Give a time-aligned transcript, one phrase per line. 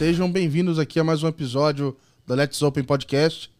[0.00, 1.94] sejam bem-vindos aqui a mais um episódio
[2.26, 3.50] do Let's Open Podcast,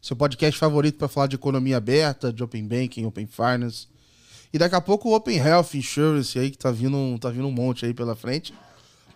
[0.00, 3.88] seu podcast favorito para falar de economia aberta, de Open Banking, Open Finance.
[4.54, 7.52] E daqui a pouco o Open Health Insurance aí, que tá vindo, tá vindo um
[7.52, 8.54] monte aí pela frente.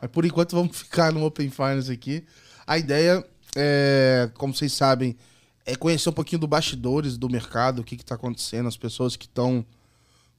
[0.02, 2.22] Mas por enquanto vamos ficar no Open Finance aqui.
[2.66, 3.24] A ideia
[3.56, 5.16] é, como vocês sabem,
[5.64, 9.24] é conhecer um pouquinho do bastidores do mercado, o que está acontecendo, as pessoas que
[9.24, 9.64] estão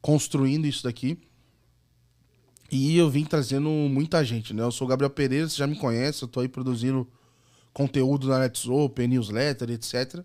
[0.03, 1.17] construindo isso daqui.
[2.71, 4.63] E eu vim trazendo muita gente, né?
[4.63, 7.07] Eu sou o Gabriel Pereira, você já me conhece, eu estou aí produzindo
[7.73, 10.21] conteúdo na Let's Open, newsletter, etc.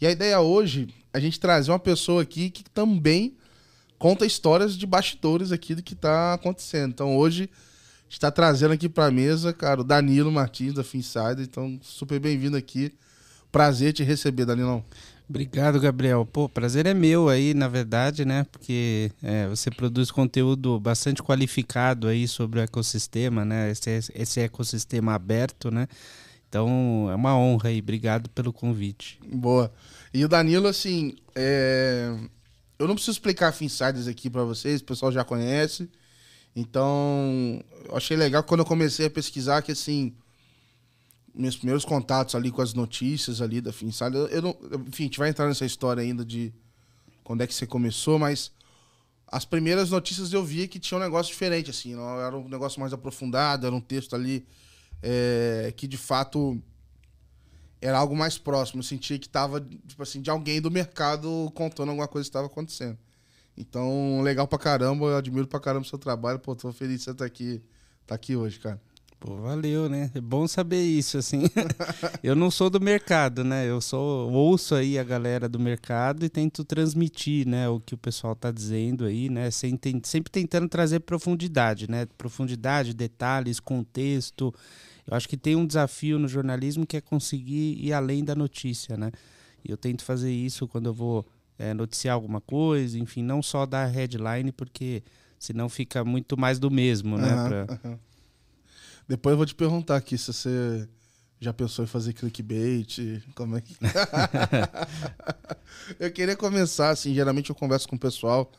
[0.00, 3.36] E a ideia hoje é a gente trazer uma pessoa aqui que também
[3.98, 6.90] conta histórias de bastidores aqui do que está acontecendo.
[6.90, 7.48] Então hoje
[8.08, 11.42] está trazendo aqui para a mesa, cara, o Danilo Martins da Finside.
[11.42, 12.92] Então, super bem-vindo aqui.
[13.52, 14.84] Prazer te receber, Danilão.
[15.30, 16.26] Obrigado, Gabriel.
[16.26, 18.44] Pô, prazer é meu aí, na verdade, né?
[18.50, 23.70] Porque é, você produz conteúdo bastante qualificado aí sobre o ecossistema, né?
[23.70, 25.86] Esse, esse ecossistema aberto, né?
[26.48, 27.78] Então, é uma honra aí.
[27.78, 29.20] Obrigado pelo convite.
[29.24, 29.72] Boa.
[30.12, 32.12] E o Danilo, assim, é...
[32.76, 35.88] eu não preciso explicar Finsiders aqui para vocês, o pessoal já conhece.
[36.56, 40.12] Então, eu achei legal quando eu comecei a pesquisar que, assim,
[41.34, 45.06] meus primeiros contatos ali com as notícias ali da FinSide, eu, eu não, enfim, a
[45.06, 46.52] gente vai entrar nessa história ainda de
[47.22, 48.52] quando é que você começou, mas
[49.26, 52.80] as primeiras notícias eu via que tinha um negócio diferente, assim, não, era um negócio
[52.80, 54.44] mais aprofundado, era um texto ali
[55.02, 56.60] é, que de fato
[57.80, 58.80] era algo mais próximo.
[58.80, 62.46] Eu sentia que tava, tipo assim, de alguém do mercado contando alguma coisa que estava
[62.46, 62.98] acontecendo.
[63.56, 66.38] Então, legal pra caramba, eu admiro pra caramba o seu trabalho.
[66.38, 67.62] Pô, tô feliz de você estar tá aqui,
[68.06, 68.80] tá aqui hoje, cara.
[69.20, 70.10] Pô, valeu, né?
[70.14, 71.42] É bom saber isso, assim.
[72.24, 73.68] eu não sou do mercado, né?
[73.68, 77.98] Eu sou ouço aí a galera do mercado e tento transmitir, né, o que o
[77.98, 79.50] pessoal tá dizendo aí, né?
[79.50, 82.06] Sempre tentando trazer profundidade, né?
[82.16, 84.54] Profundidade, detalhes, contexto.
[85.06, 88.96] Eu acho que tem um desafio no jornalismo que é conseguir ir além da notícia,
[88.96, 89.12] né?
[89.62, 91.26] E eu tento fazer isso quando eu vou
[91.58, 95.02] é, noticiar alguma coisa, enfim, não só dar headline, porque
[95.38, 97.34] senão fica muito mais do mesmo, né?
[97.34, 97.80] Uhum, pra...
[97.84, 97.98] uhum.
[99.10, 100.88] Depois eu vou te perguntar aqui se você
[101.40, 103.74] já pensou em fazer clickbait, como é que...
[105.98, 108.52] eu queria começar, assim, geralmente eu converso com o pessoal,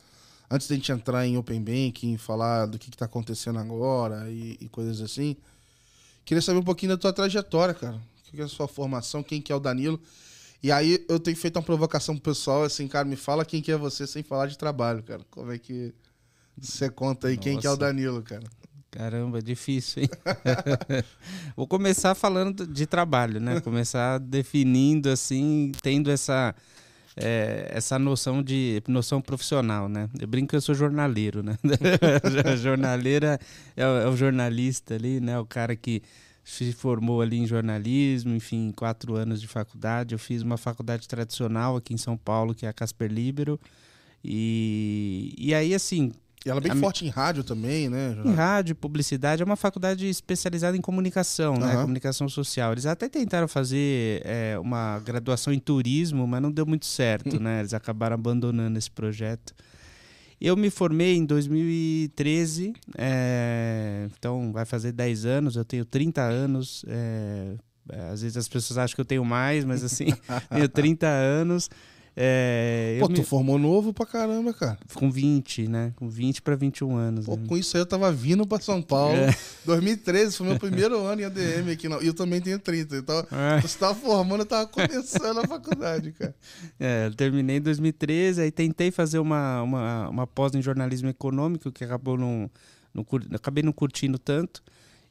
[0.50, 4.68] antes da gente entrar em Open Banking, falar do que está acontecendo agora e, e,
[4.68, 5.38] coisas assim,
[6.22, 7.96] queria saber um pouquinho da tua trajetória, cara.
[7.96, 9.98] O que é a sua formação, quem que é o Danilo
[10.62, 13.72] e aí eu tenho feito uma provocação pro pessoal, assim, cara, me fala quem que
[13.72, 15.24] é você sem falar de trabalho, cara.
[15.30, 15.94] Como é que
[16.56, 17.48] você conta aí Nossa.
[17.48, 18.44] quem que é o Danilo, cara?
[18.92, 20.10] Caramba, é difícil, hein?
[21.56, 23.58] Vou começar falando de trabalho, né?
[23.58, 26.54] Começar definindo, assim, tendo essa,
[27.16, 30.10] é, essa noção de noção profissional, né?
[30.20, 31.56] Eu brinco que eu sou jornaleiro, né?
[32.60, 33.40] Jornaleira
[33.74, 35.38] é, é o jornalista ali, né?
[35.38, 36.02] O cara que
[36.44, 40.14] se formou ali em jornalismo, enfim, quatro anos de faculdade.
[40.14, 43.58] Eu fiz uma faculdade tradicional aqui em São Paulo, que é a Casper Libero.
[44.22, 46.12] E, e aí, assim.
[46.44, 48.16] E ela é bem a, forte em rádio também, né?
[48.24, 49.42] Em rádio, publicidade.
[49.42, 51.74] É uma faculdade especializada em comunicação, né?
[51.76, 52.72] Comunicação social.
[52.72, 57.60] Eles até tentaram fazer é, uma graduação em turismo, mas não deu muito certo, né?
[57.60, 59.54] Eles acabaram abandonando esse projeto.
[60.40, 66.84] Eu me formei em 2013, é, então vai fazer 10 anos, eu tenho 30 anos.
[66.88, 67.54] É,
[68.10, 70.06] às vezes as pessoas acham que eu tenho mais, mas assim,
[70.50, 71.70] tenho 30 anos.
[72.14, 73.24] É, Pô, tu me...
[73.24, 74.78] formou novo pra caramba, cara.
[74.94, 75.92] Com 20, né?
[75.96, 77.26] Com 20 para 21 anos.
[77.26, 77.46] Pô, né?
[77.48, 79.16] com isso aí eu tava vindo pra São Paulo.
[79.16, 79.34] É.
[79.64, 81.88] 2013 foi meu primeiro ano em ADM aqui.
[81.88, 82.96] E eu também tenho 30.
[82.96, 83.60] Então, é.
[83.62, 86.34] você tava formando, eu tava começando a faculdade, cara.
[86.78, 91.70] É, eu terminei em 2013, aí tentei fazer uma, uma, uma pós em jornalismo econômico,
[91.70, 92.50] que acabou não,
[92.92, 93.04] não,
[93.34, 94.62] acabei não curtindo tanto.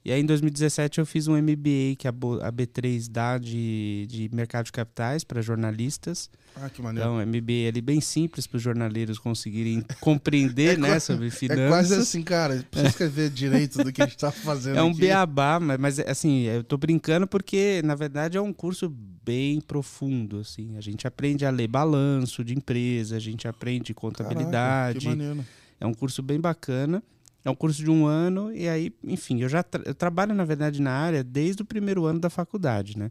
[0.04, 4.66] E aí em 2017 eu fiz um MBA que a B3 dá de, de mercado
[4.66, 6.30] de capitais para jornalistas.
[6.56, 7.08] Ah, que maneiro.
[7.08, 11.66] Então, MBA ali bem simples para os jornaleiros conseguirem compreender, é né, quase, sobre finanças.
[11.66, 14.90] É quase assim, cara, precisa escrever direito do que a gente está fazendo É um
[14.90, 15.02] aqui.
[15.02, 18.90] beabá, mas, mas assim, eu tô brincando porque na verdade é um curso
[19.24, 20.76] bem profundo, assim.
[20.78, 25.00] A gente aprende a ler balanço de empresa, a gente aprende contabilidade.
[25.00, 25.46] Caraca, que maneiro.
[25.80, 27.04] É um curso bem bacana.
[27.44, 30.46] É um curso de um ano e aí, enfim, eu já tra eu trabalho, na
[30.46, 33.10] verdade, na área desde o primeiro ano da faculdade, né?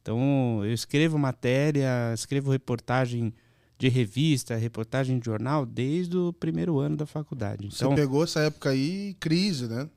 [0.00, 3.34] Então, eu escrevo matéria, escrevo reportagem
[3.78, 7.68] de revista, reportagem de jornal desde o primeiro ano da faculdade.
[7.74, 9.88] Então, Você pegou essa época aí, crise, né?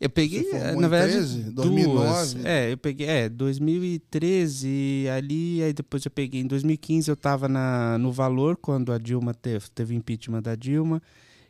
[0.00, 1.94] Eu peguei, na verdade, 13, 2009.
[1.94, 2.44] Duas.
[2.44, 7.96] É, eu peguei, é, 2013 ali, aí depois eu peguei em 2015 eu estava na
[7.98, 11.00] no Valor quando a Dilma teve, teve impeachment da Dilma.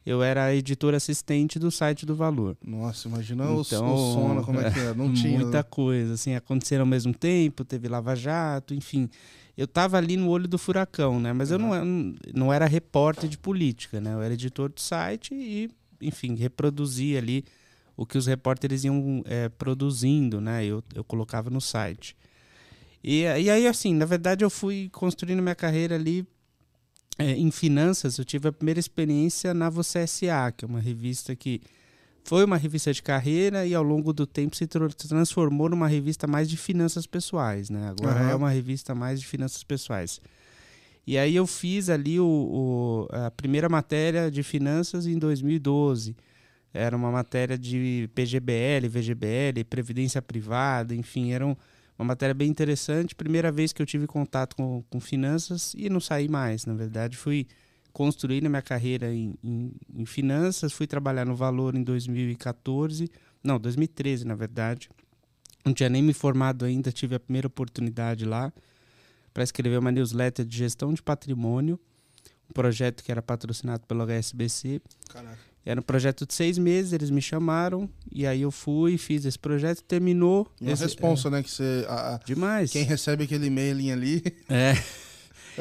[0.04, 2.56] Eu era editor assistente do site do Valor.
[2.64, 4.94] Nossa, imagina então, o, o sono, como é que é?
[4.94, 5.38] Não tinha.
[5.38, 5.62] Muita né?
[5.62, 9.08] coisa, assim, aconteceram ao mesmo tempo, teve Lava Jato, enfim.
[9.56, 11.32] Eu estava ali no olho do furacão, né?
[11.32, 14.14] Mas eu não, não era repórter de política, né?
[14.14, 15.70] Eu era editor do site e,
[16.00, 17.44] enfim, reproduzia ali
[17.96, 20.64] o que os repórteres iam é, produzindo, né?
[20.64, 22.16] Eu, eu colocava no site.
[23.04, 26.26] E, e aí, assim, na verdade, eu fui construindo minha carreira ali
[27.18, 28.18] é, em finanças.
[28.18, 31.60] Eu tive a primeira experiência na Você SA, que é uma revista que
[32.24, 36.48] foi uma revista de carreira e ao longo do tempo se transformou numa revista mais
[36.48, 37.88] de finanças pessoais, né?
[37.88, 38.30] Agora uhum.
[38.30, 40.20] é uma revista mais de finanças pessoais.
[41.04, 46.16] E aí eu fiz ali o, o, a primeira matéria de finanças em 2012.
[46.72, 51.56] Era uma matéria de PGBL, VGBL, Previdência Privada, enfim, era um,
[51.98, 53.14] uma matéria bem interessante.
[53.14, 56.66] Primeira vez que eu tive contato com, com finanças e não saí mais.
[56.66, 57.46] Na verdade, fui
[57.92, 63.10] construir minha carreira em, em, em, finanças, fui trabalhar no Valor em 2014,
[63.44, 64.88] não, 2013 na verdade.
[65.64, 68.52] Não tinha nem me formado ainda, tive a primeira oportunidade lá
[69.32, 71.78] para escrever uma newsletter de gestão de patrimônio,
[72.48, 74.80] um projeto que era patrocinado pelo HSBC.
[75.08, 75.51] Caraca.
[75.64, 79.38] Era um projeto de seis meses, eles me chamaram, e aí eu fui, fiz esse
[79.38, 80.50] projeto, terminou.
[80.60, 81.42] E esse, responsa, é, né?
[81.42, 81.86] Que você.
[81.88, 82.72] A, demais.
[82.72, 84.22] Quem recebe aquele e-mail ali.
[84.48, 84.74] É.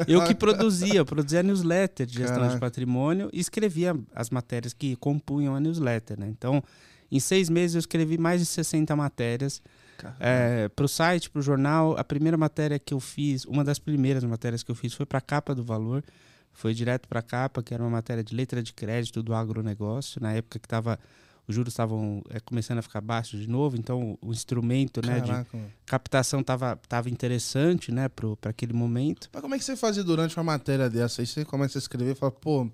[0.08, 2.54] Eu que produzia, eu produzia a newsletter de gestão Caraca.
[2.54, 6.28] de patrimônio e escrevia as matérias que compunham a newsletter, né?
[6.28, 6.64] Então,
[7.10, 9.60] em seis meses eu escrevi mais de 60 matérias
[10.18, 11.94] é, para o site, para o jornal.
[11.98, 15.18] A primeira matéria que eu fiz, uma das primeiras matérias que eu fiz foi para
[15.18, 16.02] a capa do Valor
[16.52, 20.20] foi direto para a capa, que era uma matéria de letra de crédito do agronegócio,
[20.20, 20.98] na época que estava
[21.46, 25.32] os juros estavam é, começando a ficar baixos de novo, então o instrumento né, de
[25.84, 29.28] captação estava tava interessante né, para aquele momento.
[29.32, 31.20] Mas como é que você fazia durante uma matéria dessa?
[31.20, 32.70] Aí você começa a escrever e fala, pô,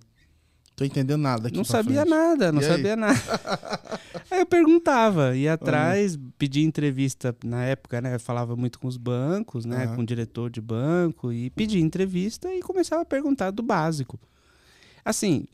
[0.79, 1.57] Tô entendendo nada aqui.
[1.57, 2.11] Não sabia frente.
[2.11, 2.97] nada, não e sabia aí?
[2.97, 3.19] nada.
[4.31, 6.31] aí eu perguntava, ia atrás, uhum.
[6.39, 8.15] pedia entrevista na época, né?
[8.15, 9.89] Eu falava muito com os bancos, né?
[9.89, 9.97] Uhum.
[9.97, 14.21] Com o diretor de banco, e pedia entrevista e começava a perguntar do básico.
[15.05, 15.47] Assim,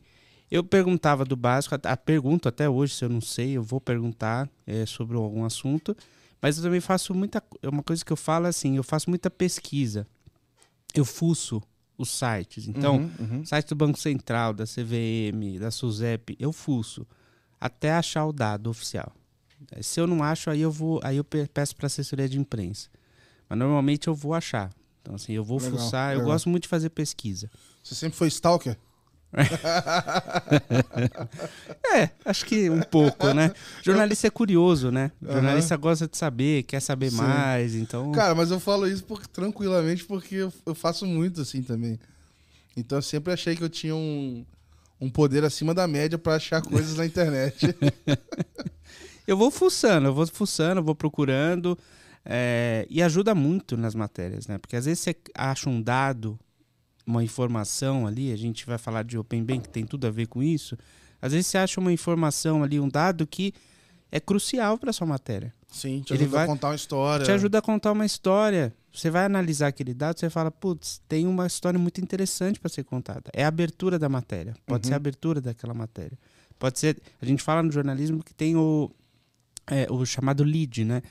[0.51, 4.47] eu perguntava do básico, a, pergunto até hoje, se eu não sei, eu vou perguntar
[4.67, 5.97] é, sobre algum assunto,
[6.39, 7.41] mas eu também faço muita.
[7.63, 10.05] Uma coisa que eu falo é assim, eu faço muita pesquisa.
[10.93, 11.63] Eu fuço
[11.97, 12.67] os sites.
[12.67, 13.45] Então, uhum, uhum.
[13.45, 17.05] site do Banco Central, da CVM, da SUSEP, eu fuço
[17.59, 19.11] até achar o dado oficial.
[19.81, 22.89] Se eu não acho, aí eu vou, aí eu peço para assessoria de imprensa.
[23.49, 24.69] Mas normalmente eu vou achar.
[25.01, 26.23] Então assim, eu vou legal, fuçar, legal.
[26.23, 27.49] eu gosto muito de fazer pesquisa.
[27.83, 28.77] Você sempre foi stalker?
[31.93, 33.51] é, acho que um pouco, né?
[33.83, 35.11] Jornalista é curioso, né?
[35.21, 35.81] Jornalista uhum.
[35.81, 37.17] gosta de saber, quer saber Sim.
[37.17, 38.11] mais, então.
[38.11, 41.99] Cara, mas eu falo isso porque, tranquilamente porque eu, eu, faço muito assim também.
[42.77, 44.45] Então eu sempre achei que eu tinha um,
[44.99, 47.75] um poder acima da média para achar coisas na internet.
[49.27, 51.77] eu vou fuçando, eu vou fuçando, eu vou procurando.
[52.27, 54.57] É, e ajuda muito nas matérias, né?
[54.57, 56.39] Porque às vezes você acha um dado
[57.05, 60.27] uma informação ali, a gente vai falar de Open Bank, que tem tudo a ver
[60.27, 60.77] com isso.
[61.21, 63.53] Às vezes você acha uma informação ali, um dado que
[64.11, 65.53] é crucial para sua matéria.
[65.71, 67.25] Sim, te Ele ajuda vai, a contar uma história.
[67.25, 68.73] Te ajuda a contar uma história.
[68.93, 72.85] Você vai analisar aquele dado, você fala, putz, tem uma história muito interessante para ser
[72.85, 73.29] contada.
[73.33, 74.55] É a abertura da matéria.
[74.65, 74.89] Pode uhum.
[74.89, 76.17] ser a abertura daquela matéria.
[76.57, 77.01] Pode ser.
[77.21, 78.89] A gente fala no jornalismo que tem o,
[79.67, 81.01] é, o chamado lead, né?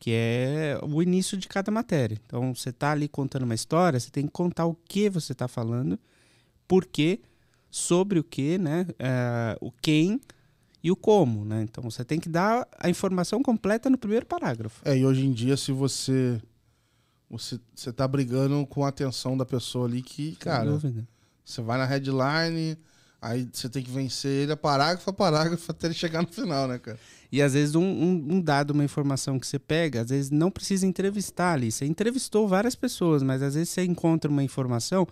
[0.00, 2.18] Que é o início de cada matéria.
[2.26, 5.46] Então, você está ali contando uma história, você tem que contar o que você está
[5.46, 5.98] falando,
[6.66, 7.20] por quê,
[7.70, 8.86] sobre o que, né?
[8.98, 10.18] É, o quem
[10.82, 11.62] e o como, né?
[11.62, 14.80] Então, você tem que dar a informação completa no primeiro parágrafo.
[14.88, 16.40] É, e hoje em dia, se você
[17.28, 21.06] você você tá brigando com a atenção da pessoa ali que, Sem cara, dúvida.
[21.44, 22.78] você vai na headline,
[23.20, 26.66] aí você tem que vencer ele a parágrafo a parágrafo até ele chegar no final,
[26.66, 26.98] né, cara?
[27.32, 30.50] E às vezes um, um, um, dado, uma informação que você pega, às vezes não
[30.50, 31.70] precisa entrevistar ali.
[31.70, 35.06] Você entrevistou várias pessoas, mas às vezes você encontra uma informação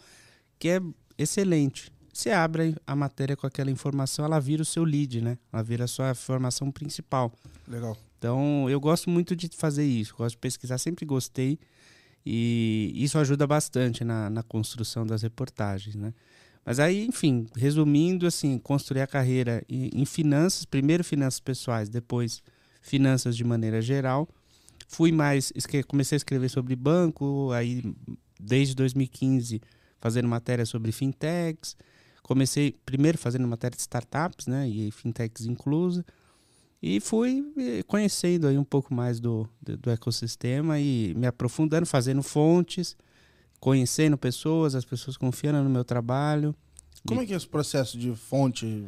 [0.59, 0.81] que é
[1.17, 1.93] excelente.
[2.13, 5.39] Você abre a matéria com aquela informação, ela vira o seu lead, né?
[5.53, 7.33] Ela vira a sua informação principal.
[7.69, 7.97] Legal.
[8.19, 10.17] Então, eu gosto muito de fazer isso.
[10.17, 11.61] Gosto de pesquisar, sempre gostei.
[12.27, 16.13] E isso ajuda bastante na, na construção das reportagens, né?
[16.69, 22.43] Mas aí, enfim, resumindo, assim, construir a carreira em, finanças, primeiro finanças pessoais, depois
[22.83, 24.29] finanças de maneira geral.
[24.87, 25.51] Fui mais,
[25.87, 27.83] comecei a escrever sobre banco, aí
[28.39, 29.63] desde 2015
[29.99, 31.75] fazendo matéria sobre fintechs.
[32.23, 36.05] Comecei primeiro fazendo matéria de startups, né, e fintechs inclusa.
[36.83, 41.87] E fui eh, conhecendo aí um pouco mais do, do, do ecossistema e me aprofundando,
[41.87, 42.95] fazendo fontes,
[43.61, 46.55] conhecendo pessoas, as pessoas confiando no meu trabalho.
[47.07, 47.25] Como e...
[47.25, 48.87] é que é esse processo de fonte?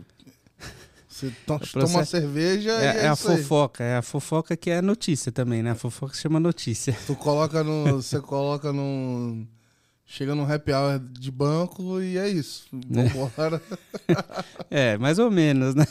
[1.09, 3.91] Você to toma uma cerveja é, e é, é a fofoca, aí.
[3.91, 5.73] é a fofoca que é a notícia também, né?
[5.73, 6.97] A fofoca se chama notícia.
[7.05, 8.01] Tu coloca no.
[8.01, 9.45] você coloca no.
[10.13, 12.67] Chega no happy hour de banco e é isso.
[12.73, 13.63] Vambora.
[14.69, 15.85] é, mais ou menos, né?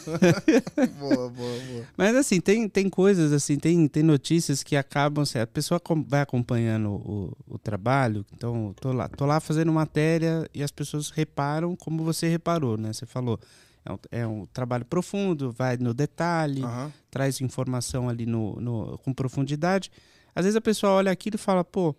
[1.00, 1.88] boa, boa, boa.
[1.96, 6.20] Mas assim, tem, tem coisas assim, tem, tem notícias que acabam, assim, a pessoa vai
[6.20, 11.74] acompanhando o, o trabalho, então tô lá, tô lá fazendo matéria e as pessoas reparam
[11.78, 12.92] como você reparou, né?
[12.92, 13.40] Você falou,
[13.86, 16.92] é um, é um trabalho profundo, vai no detalhe, Uhum.
[17.10, 19.90] traz informação ali no, no, com profundidade.
[20.36, 21.96] Às vezes a pessoa olha aquilo e fala, pô,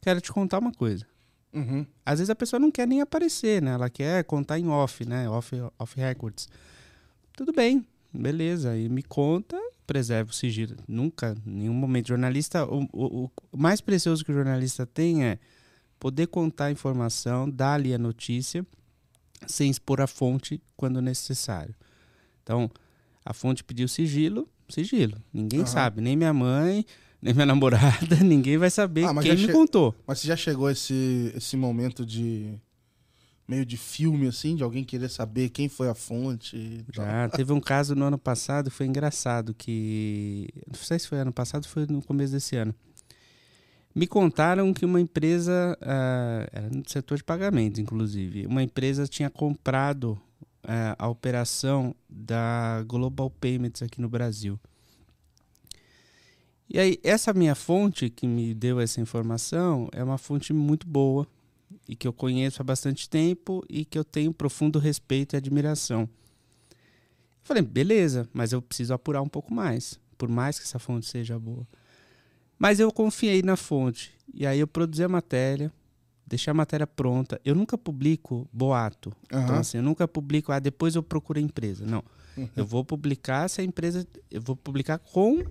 [0.00, 1.06] quero te contar uma coisa.
[1.52, 1.86] Uhum.
[2.04, 3.72] Às vezes a pessoa não quer nem aparecer, né?
[3.72, 5.28] Ela quer contar em off, né?
[5.28, 6.48] Off, off records.
[7.36, 8.76] Tudo bem, beleza.
[8.76, 10.76] E me conta, preserva o sigilo.
[10.86, 12.08] Nunca, em nenhum momento.
[12.08, 15.38] Jornalista, o, o, o mais precioso que o jornalista tem é
[15.98, 18.66] poder contar a informação, dar ali a notícia,
[19.46, 21.74] sem expor a fonte quando necessário.
[22.42, 22.70] Então,
[23.24, 25.16] a fonte pediu sigilo, sigilo.
[25.32, 25.66] Ninguém Aham.
[25.66, 26.84] sabe, nem minha mãe,
[27.20, 29.94] nem minha namorada, ninguém vai saber Ah, quem me che- contou.
[30.06, 32.54] Mas você já chegou esse, esse momento de.
[33.48, 36.84] meio de filme, assim, de alguém querer saber quem foi a fonte?
[36.94, 41.32] Já teve um caso no ano passado, foi engraçado que não sei se foi ano
[41.32, 42.74] passado, foi no começo desse ano.
[43.94, 49.28] Me contaram que uma empresa, ah, era no setor de pagamentos, inclusive, uma empresa tinha
[49.30, 50.16] comprado
[50.62, 54.60] ah, a operação da Global Payments aqui no Brasil.
[56.70, 61.26] E aí, essa minha fonte que me deu essa informação é uma fonte muito boa
[61.88, 66.02] e que eu conheço há bastante tempo e que eu tenho profundo respeito e admiração.
[66.02, 66.08] Eu
[67.42, 71.38] falei, beleza, mas eu preciso apurar um pouco mais, por mais que essa fonte seja
[71.38, 71.66] boa.
[72.58, 74.12] Mas eu confiei na fonte.
[74.34, 75.72] E aí eu produzi a matéria,
[76.26, 77.40] deixei a matéria pronta.
[77.44, 79.10] Eu nunca publico boato.
[79.26, 79.60] Então, Aham.
[79.60, 81.86] assim, eu nunca publico, ah, depois eu procuro a empresa.
[81.86, 82.04] Não.
[82.54, 84.06] Eu vou publicar se a empresa.
[84.30, 85.42] Eu vou publicar com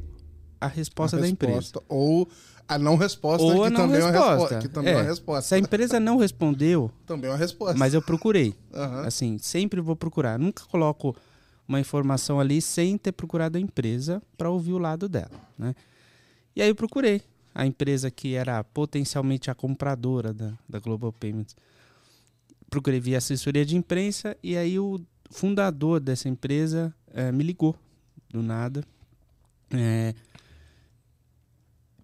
[0.59, 1.55] a resposta A da empresa.
[1.55, 2.27] resposta, Ou
[2.67, 4.31] a não resposta, Ou que, a não também É uma resposta.
[4.33, 4.99] resposta que também é É.
[5.01, 5.41] uma resposta.
[5.49, 7.77] Se a empresa não respondeu, Também é uma resposta.
[7.77, 8.53] mas eu procurei.
[8.73, 9.01] Aham.
[9.07, 10.37] Assim, sempre vou procurar.
[10.37, 11.15] Nunca coloco
[11.67, 15.75] uma informação ali sem ter procurado a empresa para ouvir o lado dela, né?
[16.55, 17.21] E aí eu procurei
[17.53, 21.55] a empresa que era potencialmente a compradora da, da Global Payments.
[22.69, 24.99] Procurei via assessoria de imprensa e aí o
[25.31, 27.75] fundador dessa empresa eh, me ligou
[28.29, 28.83] do nada.
[29.71, 30.13] Eh,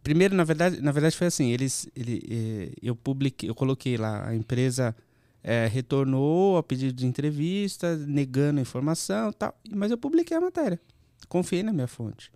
[0.03, 4.27] primeiro, na verdade, na verdade foi assim, eles, ele, eh, eu publiquei, eu coloquei lá
[4.27, 4.95] a empresa
[5.43, 9.53] é, retornou ao pedido de entrevista, negando a informação tal.
[9.69, 10.79] Mas eu publiquei a matéria.
[11.27, 12.31] Confiei na minha fonte.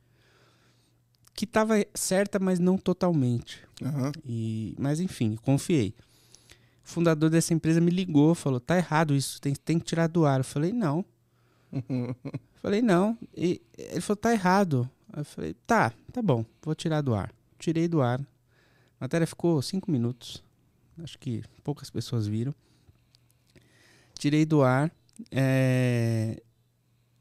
[1.33, 3.63] Que estava certa, mas não totalmente.
[3.81, 4.11] Aham.
[4.25, 5.93] E, mas enfim, confiei.
[6.83, 10.25] O fundador dessa empresa me ligou, falou: tá errado isso, tem, tem que tirar do
[10.25, 10.39] ar.
[10.39, 11.05] Eu falei: não.
[12.61, 13.17] falei: não.
[13.35, 14.89] E ele falou: tá errado.
[15.15, 17.31] Eu falei: tá, tá bom, vou tirar do ar.
[17.59, 18.19] Tirei do ar.
[18.19, 18.25] A
[19.05, 20.43] matéria ficou cinco minutos.
[21.03, 22.53] Acho que poucas pessoas viram.
[24.17, 24.91] Tirei do ar.
[25.31, 26.41] É,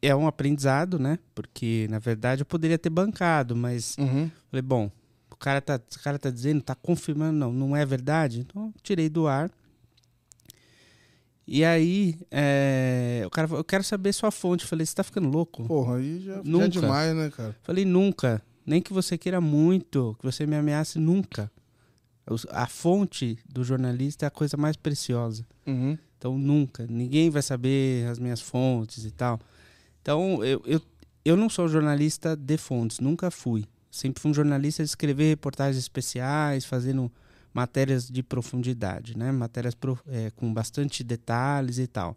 [0.00, 1.18] é um aprendizado, né?
[1.34, 4.30] Porque, na verdade, eu poderia ter bancado, mas Uhum.
[4.50, 4.90] Falei, bom,
[5.30, 8.40] o cara tá, o cara tá dizendo, tá confirmando, não, não é verdade?
[8.40, 9.50] Então, tirei do ar.
[11.46, 14.66] E aí, é, o cara falou, eu quero saber sua fonte.
[14.66, 15.64] Falei, você tá ficando louco?
[15.64, 16.64] Porra, aí já, já Nunca.
[16.64, 17.56] é demais, né, cara?
[17.62, 18.42] Falei, nunca.
[18.66, 21.50] Nem que você queira muito, que você me ameace, nunca.
[22.50, 25.46] A fonte do jornalista é a coisa mais preciosa.
[25.64, 25.96] Uhum.
[26.18, 26.84] Então, nunca.
[26.88, 29.38] Ninguém vai saber as minhas fontes e tal.
[30.02, 30.80] Então, eu, eu,
[31.24, 33.64] eu não sou jornalista de fontes, nunca fui.
[33.90, 37.10] Sempre fui um jornalista de escrever reportagens especiais, fazendo
[37.54, 39.30] matérias de profundidade, né?
[39.30, 42.16] Matérias pro- é, com bastante detalhes e tal.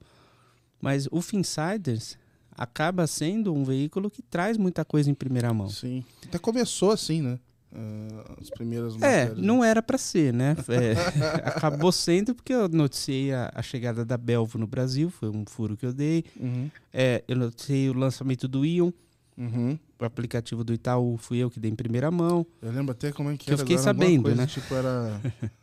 [0.82, 2.18] Mas o Finsiders
[2.62, 5.70] acaba sendo um veículo que traz muita coisa em primeira mão.
[5.70, 6.04] Sim.
[6.26, 7.40] Até começou assim, né?
[7.74, 9.38] Ah, as primeiras É, matérias.
[9.38, 10.56] não era para ser, né?
[10.68, 10.94] É,
[11.48, 15.78] acabou sendo porque eu noticiei a, a chegada da Belvo no Brasil, foi um furo
[15.78, 16.26] que eu dei.
[16.40, 16.70] Uhum.
[16.92, 18.92] É, eu noticiei o lançamento do Ion,
[19.38, 19.80] Uhum.
[19.98, 22.46] o aplicativo do Itaú, fui eu que dei em primeira mão.
[22.62, 23.60] Eu lembro até como é que, Que eu era.
[23.60, 24.48] fiquei agora, alguma sabendo, coisa, né?
[24.48, 25.22] Tipo, era.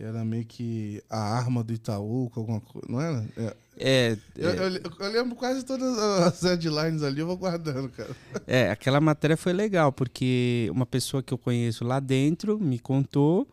[0.00, 2.86] Era meio que a arma do Itaú, com alguma coisa.
[2.88, 3.26] Não era?
[3.36, 3.56] É.
[3.80, 8.10] É, Eu, é, eu- eu lembro quase todas as headlines ali, eu vou guardando, cara.
[8.46, 13.46] é, aquela matéria foi legal, porque uma pessoa que eu conheço lá dentro me contou.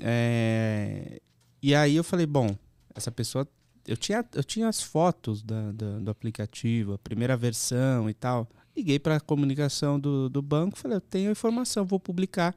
[0.00, 1.20] é,
[1.62, 2.56] e aí eu falei, bom,
[2.94, 3.46] essa pessoa.
[3.86, 8.48] Eu tinha, eu tinha as fotos da, da- do aplicativo, a primeira versão e tal.
[8.76, 12.54] Liguei para a comunicação do, do banco, falei, eu tenho a informação, vou publicar.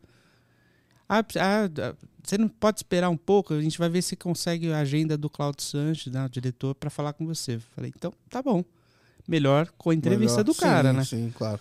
[1.07, 1.93] Ah, ah,
[2.23, 3.53] você não pode esperar um pouco?
[3.53, 6.89] A gente vai ver se consegue a agenda do Claudio Sanches, né, o diretor, para
[6.89, 7.59] falar com você.
[7.75, 8.63] Falei, então, tá bom.
[9.27, 10.43] melhor com a entrevista Melhor.
[10.43, 11.03] do cara, sim, né?
[11.05, 11.59] Sim, claro.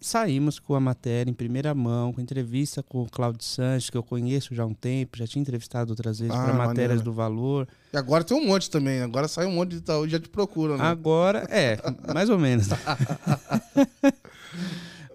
[0.00, 4.02] Saímos com a matéria em primeira mão, com entrevista com o Claudio Sanches, que eu
[4.02, 7.04] conheço já há um tempo, já tinha entrevistado outras vezes Ah, para matérias maneiro.
[7.04, 7.68] do valor.
[7.92, 9.00] E agora tem um monte também.
[9.00, 10.84] Agora sai um monte de e já te procuram, né?
[10.84, 11.78] Agora, é,
[12.12, 12.66] mais ou menos.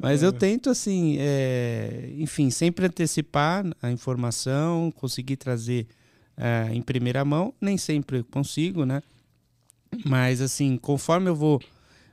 [0.09, 5.87] Mas eu tento, assim, é, enfim, sempre antecipar a informação, conseguir trazer
[6.35, 7.53] é, em primeira mão.
[7.59, 9.01] Nem sempre consigo, né?
[10.05, 11.61] Mas, assim, conforme eu vou,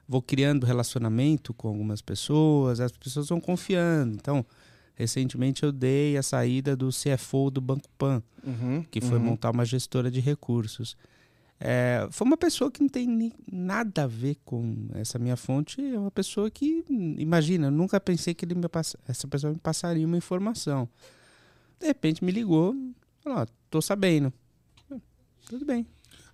[0.09, 4.15] vou criando relacionamento com algumas pessoas, as pessoas vão confiando.
[4.15, 4.45] Então,
[4.95, 9.25] recentemente eu dei a saída do CFO do Banco Pan Uhum, que foi uhum.
[9.25, 10.97] montar uma gestora de recursos.
[11.61, 15.99] É, foi uma pessoa que não tem nada a ver com essa minha fonte, é
[15.99, 20.17] uma pessoa que, imagina, nunca pensei que ele me passa, essa pessoa me passaria uma
[20.17, 20.89] informação.
[21.79, 22.75] De repente me ligou,
[23.21, 24.33] falou, tô sabendo.
[25.49, 25.87] Tudo bem.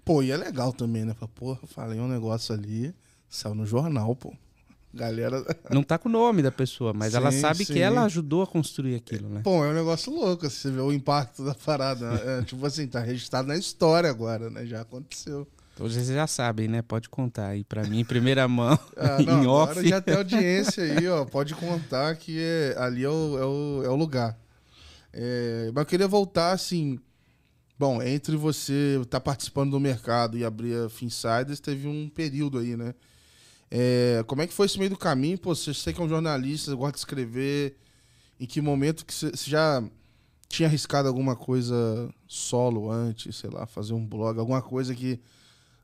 [0.05, 1.15] Pô, e é legal também, né?
[1.35, 2.95] Porra, falei um negócio ali,
[3.29, 4.33] saiu no jornal, pô.
[4.93, 5.45] Galera.
[5.71, 7.73] Não tá com o nome da pessoa, mas ela Sim, sabe sim.
[7.75, 9.41] que ela ajudou a construir aquilo, né?
[9.45, 12.11] Pô, é um negócio louco, assim, você vê o impacto da parada.
[12.11, 12.39] né?
[12.41, 14.67] É, tipo assim, tá registrado na história agora, né?
[14.67, 15.47] Já aconteceu.
[15.75, 16.83] Então vocês já sabem, né?
[16.83, 19.89] Pode contar aí pra mim em primeira mão, Ah, não, em agora off.
[19.89, 21.25] já tem audiência aí, ó.
[21.25, 24.37] Pode contar que é- ali é o, é o, é o lugar.
[25.13, 26.99] É, mas eu queria voltar, assim.
[27.79, 32.77] Bom, entre você estar participando do mercado e abrir a Finsiders, teve um período aí,
[32.77, 32.93] né?
[33.71, 35.39] É, como é que foi esse meio do caminho?
[35.39, 37.77] Pô, você sei que é um jornalista, gosta de escrever.
[38.39, 39.83] Em que momento que você, já
[40.49, 45.21] tinha arriscado alguma coisa solo antes, sei lá, fazer um blog, alguma coisa que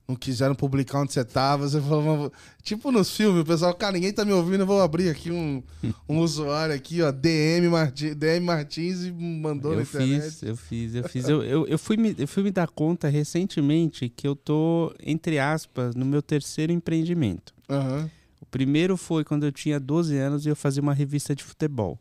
[0.08, 2.30] não quiseram publicar onde você tava, você falou, "Mas,
[2.62, 5.62] tipo nos filmes, o pessoal, cara, ninguém tá me ouvindo, eu vou abrir aqui um,
[6.08, 10.22] um usuário aqui, ó, DM, Marti, DM Martins e mandou na Eu internet.
[10.22, 11.28] fiz, eu fiz, eu fiz.
[11.28, 15.38] Eu, eu, eu, fui me, eu fui me dar conta recentemente que eu tô, entre
[15.38, 17.55] aspas, no meu terceiro empreendimento.
[17.68, 18.10] Aham.
[18.40, 21.98] O primeiro foi quando eu tinha 12 anos e eu fazia uma revista de futebol.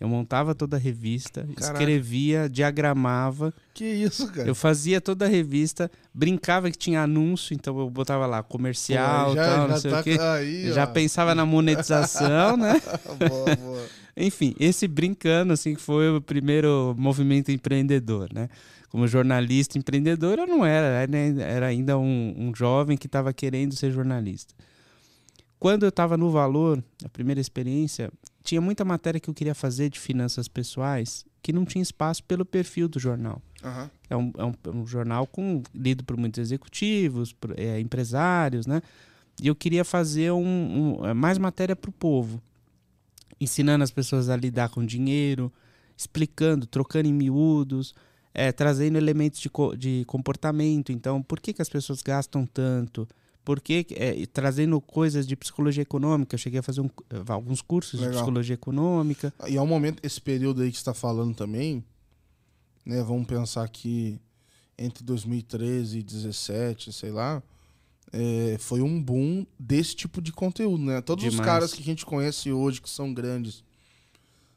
[0.00, 1.78] Eu montava toda a revista, Caraca.
[1.78, 4.48] escrevia, diagramava, Que isso, cara.
[4.48, 9.34] eu fazia toda a revista, brincava que tinha anúncio, então eu botava lá comercial, Pô,
[9.36, 10.18] já, tal, não já sei tá o quê.
[10.18, 10.86] aí, Já ó.
[10.88, 12.80] pensava na monetização, né?
[13.28, 13.86] boa, boa.
[14.16, 18.48] Enfim, esse brincando, assim, foi o primeiro movimento empreendedor, né?
[18.88, 21.34] Como jornalista empreendedor, eu não era, né?
[21.38, 24.52] era ainda um, um jovem que estava querendo ser jornalista.
[25.62, 28.10] Quando eu estava no Valor, a primeira experiência,
[28.42, 32.44] tinha muita matéria que eu queria fazer de finanças pessoais que não tinha espaço pelo
[32.44, 33.40] perfil do jornal.
[33.62, 33.88] Aham.
[34.10, 38.66] É um, é um, é um jornal com, lido por muitos executivos, por, é, empresários,
[38.66, 38.82] né?
[39.40, 42.42] E eu queria fazer um, um- é, mais matéria para o povo,
[43.40, 45.52] ensinando as pessoas a lidar com dinheiro,
[45.96, 47.94] explicando, trocando em miúdos,
[48.34, 50.90] é, trazendo elementos de, co- de comportamento.
[50.90, 53.06] Então, por que, que as pessoas gastam tanto?
[53.44, 56.34] Por que, que- é, trazendo coisas de psicologia econômica.
[56.34, 56.90] Eu cheguei a fazer um-
[57.28, 58.20] alguns cursos de Legal.
[58.22, 59.32] psicologia econômica.
[59.48, 61.84] E é um momento, esse período aí que você está falando também,
[62.86, 63.02] né?
[63.02, 64.20] Vamos pensar que
[64.78, 67.42] entre 2013 e 2017, sei lá,
[68.12, 71.00] é, foi um boom desse tipo de conteúdo, né?
[71.00, 71.46] Todos os Demais.
[71.46, 73.64] caras que a gente conhece hoje que são grandes,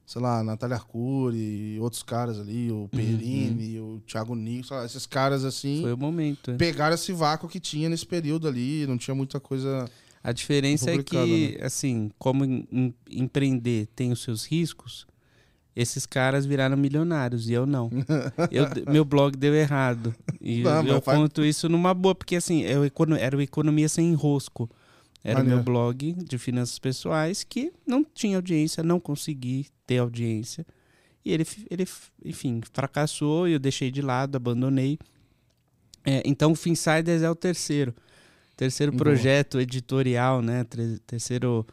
[0.06, 5.44] sei lá, Natália Arcuri, outros caras ali, o Perini, o Thiago Nico, lá, esses caras
[5.44, 5.82] assim, Uhum.
[5.84, 6.52] Foi o momento.
[6.52, 6.56] é.
[6.56, 9.90] pegaram esse vácuo que tinha nesse período ali, não tinha muita coisa.
[10.24, 15.06] A diferença é que, assim, como em- em- empreender tem os seus riscos,
[15.76, 17.90] esses caras viraram milionários e eu não.
[18.52, 20.16] Eu- meu blog deu errado.
[20.40, 22.84] E Não, eu faz- conto isso numa boa, porque assim, eu
[23.20, 24.70] era o Economia Sem Enrosco.
[25.26, 25.64] Era o meu Maneiro.
[25.64, 30.64] blog de finanças pessoais que não tinha audiência, não consegui ter audiência.
[31.26, 31.88] E ele, ele
[32.24, 35.00] enfim, fracassou e eu deixei de lado, abandonei.
[36.06, 37.96] É, então o Finsiders é o terceiro.
[38.56, 39.04] Terceiro Boa.
[39.04, 40.64] projeto editorial, né?
[41.08, 41.66] Terceiro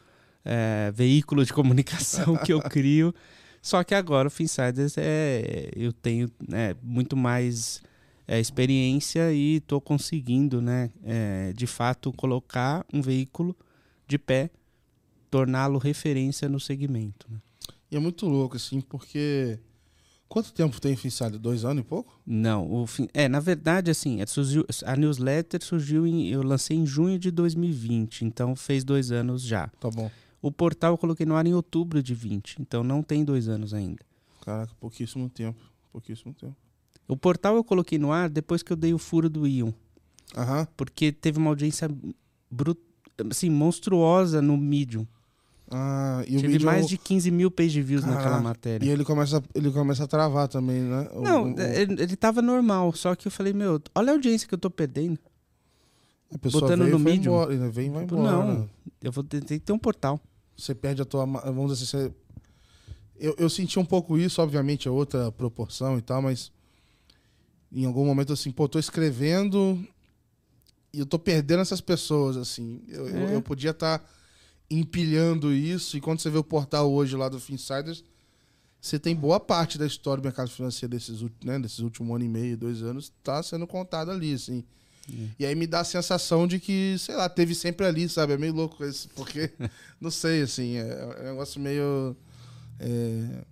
[0.43, 3.13] é, veículo de comunicação que eu crio.
[3.61, 5.69] Só que agora o Finsiders é.
[5.75, 7.83] Eu tenho né, muito mais
[8.27, 10.89] é, experiência e estou conseguindo, né?
[11.03, 13.55] é, de fato, colocar um veículo
[14.07, 14.49] de pé,
[15.29, 17.27] torná-lo referência no segmento.
[17.29, 17.39] né?
[17.91, 19.59] E é muito louco, assim, porque.
[20.27, 21.37] Quanto tempo tem Finsider?
[21.37, 22.19] Dois anos e pouco?
[22.25, 26.75] Não, o fim, é, na verdade, assim, é, surgiu, a newsletter surgiu em, eu lancei
[26.75, 29.67] em junho de 2020, então fez dois anos já.
[29.79, 30.09] Tá bom.
[30.41, 33.75] O portal eu coloquei no ar em outubro de 20, então não tem dois anos
[33.75, 34.03] ainda.
[34.41, 35.61] Caraca, pouquíssimo tempo.
[35.91, 36.55] Pouquíssimo tempo.
[37.07, 39.71] O portal eu coloquei no ar depois que eu dei o furo do Ion,
[40.35, 40.67] Aham.
[40.77, 41.89] porque teve uma audiência
[42.49, 42.77] bru-
[43.29, 45.05] assim, monstruosa no Medium.
[45.69, 46.65] Ah, e o Tive vídeo.
[46.65, 48.43] mais de 15 mil page views naquela Caraca.
[48.43, 48.85] matéria.
[48.85, 51.09] E ele começa, ele começa a travar também, né?
[51.13, 54.15] O- Não, o- o- ele, ele tava normal, só que eu falei, meu, olha a
[54.15, 55.17] audiência que eu tô perdendo.
[56.33, 57.33] A pessoa Botando veio no Medium.
[57.33, 58.21] embora, vem vai embora.
[58.21, 58.69] Não,
[59.01, 60.19] eu vou ter, que ter um portal.
[60.57, 61.25] Você perde a tua.
[61.25, 62.07] Vamos dizer assim.
[62.09, 62.13] Você...
[63.19, 66.51] Eu, eu senti um pouco isso, obviamente, é outra proporção e tal, mas
[67.73, 69.83] em algum momento assim, pô, tô escrevendo
[70.93, 72.81] e eu tô perdendo essas pessoas, assim.
[72.87, 73.35] Eu, eu, É.
[73.35, 74.03] eu podia estar
[74.69, 78.03] empilhando isso, e quando você vê o portal hoje lá do Finsiders,
[78.81, 82.29] você tem boa parte da história do mercado financeiro desses, né, desses últimos ano e
[82.29, 84.63] meio, dois anos, tá sendo contada ali, assim.
[85.37, 88.33] E aí me dá a sensação de que, sei lá, teve sempre ali, sabe?
[88.33, 89.51] É meio louco isso, porque,
[89.99, 92.15] não sei, assim, é, é um negócio meio.
[92.79, 93.43] é,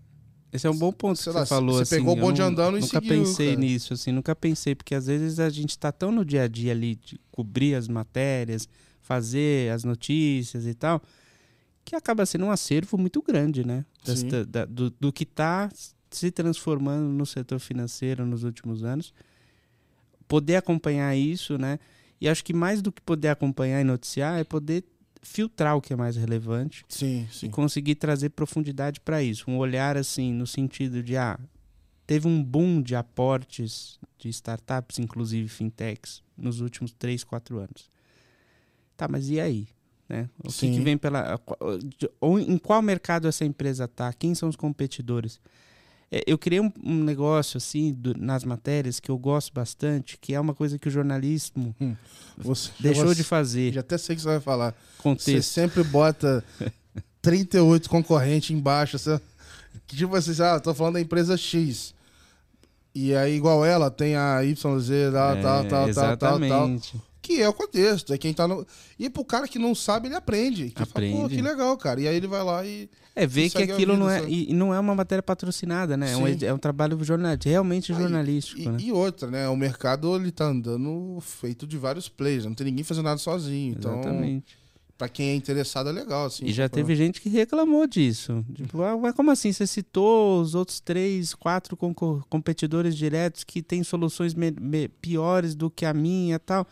[0.53, 1.75] Esse é um bom ponto Sei que lá, você falou.
[1.75, 3.59] você assim, pegou o bonde andando e Nunca seguiu, pensei cara.
[3.59, 6.71] nisso, assim, nunca pensei, porque às vezes a gente tá tão no dia a dia
[6.73, 8.67] ali de cobrir as matérias,
[9.01, 11.01] fazer as notícias e tal,
[11.85, 13.85] que acaba sendo um acervo muito grande, né?
[14.03, 15.69] Das- da- do, do que tá
[16.09, 19.13] se transformando no setor financeiro nos últimos anos.
[20.27, 21.79] Poder acompanhar isso, né?
[22.19, 24.83] E acho que mais do que poder acompanhar e noticiar é poder
[25.21, 27.49] filtrar o que é mais relevante Sim, e sim.
[27.49, 29.49] conseguir trazer profundidade para isso.
[29.49, 31.39] Um olhar assim, no sentido de, ah,
[32.07, 37.89] teve um boom de aportes de startups, inclusive fintechs, nos últimos 3, 4 anos.
[38.97, 39.67] Tá, mas e aí?
[40.07, 40.29] Né?
[40.43, 41.39] O que, que vem pela.
[42.19, 44.11] Ou em qual mercado essa empresa tá?
[44.11, 45.39] Quem são os competidores?
[46.11, 50.33] É, eu criei um, um negócio assim do- nas matérias que eu gosto bastante, que
[50.33, 51.73] é uma coisa que o jornalismo
[52.37, 53.71] Você, deixou você- de fazer.
[53.73, 54.71] Já até sei que você vai falar.
[54.97, 55.49] Você Contexto.
[55.49, 56.43] sempre bota
[57.21, 58.99] 38 concorrentes embaixo.
[58.99, 59.21] Você,
[59.87, 61.93] que tipo assim, ah, tô falando da empresa X.
[62.93, 64.59] E aí, igual ela, tem a YZ,
[65.13, 66.69] tal, É, tal, tal, tal, tal, tal.
[67.35, 68.13] Que é o contexto.
[68.13, 68.65] É quem tá no.
[68.99, 70.69] E pro cara que não sabe, ele aprende.
[70.69, 71.35] Que Fala, Aprende.
[71.35, 72.01] que legal, cara.
[72.01, 72.89] E aí ele vai lá e.
[73.15, 74.45] É ver que aquilo vida, não é, sabe?
[74.49, 76.13] e não é uma matéria patrocinada, né?
[76.13, 78.77] É um, é um trabalho jornalístico, realmente jornalístico, E, né?
[78.79, 79.49] e outra, né?
[79.49, 82.45] O mercado ele tá andando feito de vários players.
[82.45, 83.75] Não tem ninguém fazendo nada sozinho.
[83.77, 84.57] Então, Exatamente.
[84.97, 86.27] pra quem é interessado, é legal.
[86.27, 88.45] Assim, e já Tipo, teve gente que reclamou disso.
[88.55, 89.51] Tipo, ah, mas como assim?
[89.51, 91.75] Você citou os outros três, quatro
[92.29, 94.33] competidores diretos que têm soluções
[95.01, 96.65] piores do que a minha e tal.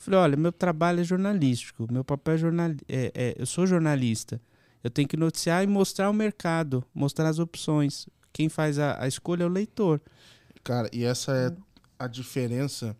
[0.00, 2.70] Falei, olha, meu trabalho é jornalístico, meu papel é jornal...
[2.88, 4.40] é, é- eu sou jornalista.
[4.82, 8.08] Eu tenho que noticiar e mostrar o mercado, mostrar as opções.
[8.32, 10.00] Quem faz a, a escolha é o leitor.
[10.64, 11.54] Cara, e essa é
[11.98, 12.96] a diferença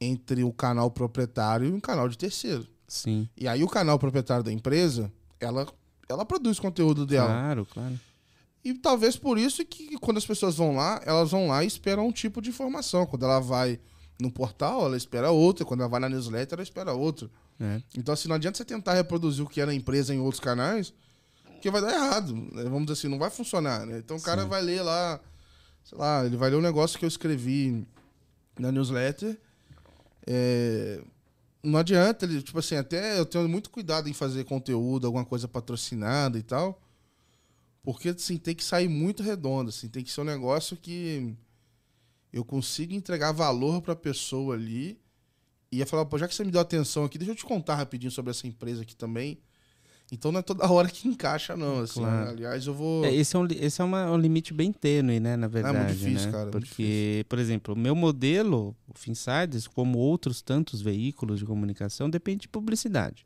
[0.00, 2.66] entre o canal proprietário e um canal de terceiro.
[2.88, 3.28] Sim.
[3.36, 5.64] E aí o canal proprietário da empresa, ela,
[6.08, 7.28] ela produz conteúdo dela.
[7.28, 8.00] Claro, claro.
[8.64, 12.08] E talvez por isso que quando as pessoas vão lá, elas vão lá e esperam
[12.08, 13.06] um tipo de informação.
[13.06, 13.78] Quando ela vai
[14.20, 15.64] no portal, ela espera outra.
[15.64, 17.30] Quando ela vai na newsletter, ela espera outra.
[17.60, 17.80] É.
[17.96, 20.92] Então, assim, não adianta você tentar reproduzir o que é na empresa em outros canais,
[21.52, 22.34] porque vai dar errado.
[22.34, 22.64] né?
[22.64, 23.98] Vamos dizer assim, não vai funcionar, né?
[23.98, 24.48] Então o cara Sim.
[24.48, 25.20] vai ler lá,
[25.84, 27.86] sei lá, ele vai ler um negócio que eu escrevi
[28.58, 29.38] na newsletter.
[30.26, 31.00] É,
[31.62, 35.48] Não adianta, ele, tipo assim, até eu tenho muito cuidado em fazer conteúdo, alguma coisa
[35.48, 36.80] patrocinada e tal.
[37.82, 41.34] Porque, assim, tem que sair muito redondo, assim, tem que ser um negócio que
[42.36, 44.98] eu consiga entregar valor pra pessoa ali
[45.72, 47.76] e ia falar, pô, já que você me deu atenção aqui, deixa eu te contar
[47.76, 49.38] rapidinho sobre essa empresa aqui também.
[50.12, 51.80] Então não é toda hora que encaixa, não.
[51.80, 52.26] Assim, Claro.
[52.26, 52.30] né?
[52.30, 53.04] Aliás, eu vou.
[53.04, 55.94] É, esse é, um, esse é uma- um limite bem tênue, né, na verdade.
[55.96, 56.32] difícil, né?
[56.32, 61.44] cara, muito Porque, por exemplo, o meu modelo, o Finsiders, como outros tantos veículos de
[61.46, 63.24] comunicação, depende de publicidade,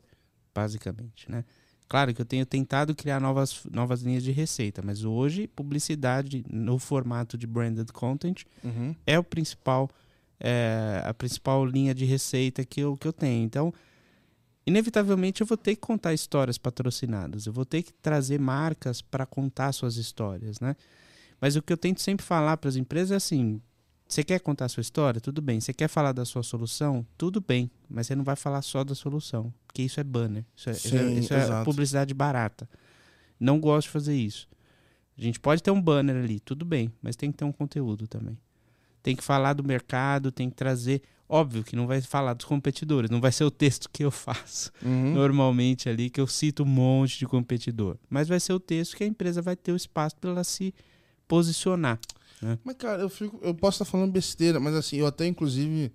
[0.55, 1.43] basicamente, né?
[1.91, 6.79] Claro que eu tenho tentado criar novas, novas linhas de receita, mas hoje publicidade no
[6.79, 8.95] formato de branded content Uhum.
[9.05, 9.89] é o principal
[10.39, 13.43] é, a principal linha de receita que eu, que eu tenho.
[13.43, 13.73] Então,
[14.65, 19.25] inevitavelmente eu vou ter que contar histórias patrocinadas, eu vou ter que trazer marcas para
[19.25, 20.77] contar suas histórias, né?
[21.41, 23.61] Mas o que eu tento sempre falar para as empresas é assim:
[24.13, 25.19] você quer contar a sua história?
[25.21, 25.59] Tudo bem.
[25.59, 27.05] Você quer falar da sua solução?
[27.17, 27.69] Tudo bem.
[27.89, 30.87] Mas você não vai falar só da solução, porque isso é banner, isso é, isso
[30.95, 31.65] é- Sim, isso é exato.
[31.65, 32.69] publicidade barata.
[33.39, 34.47] Não gosto de fazer isso.
[35.17, 38.07] A gente pode ter um banner ali, tudo bem, mas tem que ter um conteúdo
[38.07, 38.37] também.
[39.03, 41.01] Tem que falar do mercado, tem que trazer.
[41.27, 44.71] Óbvio que não vai falar dos competidores, não vai ser o texto que eu faço
[44.83, 45.13] Uhum.
[45.13, 47.97] normalmente ali, que eu cito um monte de competidor.
[48.09, 50.73] Mas vai ser o texto que a empresa vai ter o espaço para ela se
[51.27, 51.99] posicionar.
[52.63, 55.91] Mas, cara, eu, fico, eu posso estar falando besteira, mas assim, eu até, inclusive,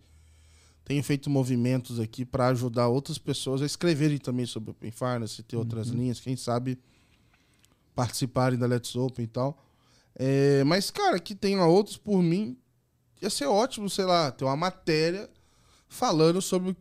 [0.84, 5.56] tenho feito movimentos aqui para ajudar outras pessoas a escreverem também sobre Open Finance, ter
[5.56, 6.78] outras linhas, quem sabe
[7.94, 9.62] participarem da Let's Open e tal.
[10.14, 12.56] É, mas, cara, que tenha outros por mim,
[13.20, 15.28] ia ser ótimo, sei lá, ter uma matéria
[15.88, 16.76] falando sobre o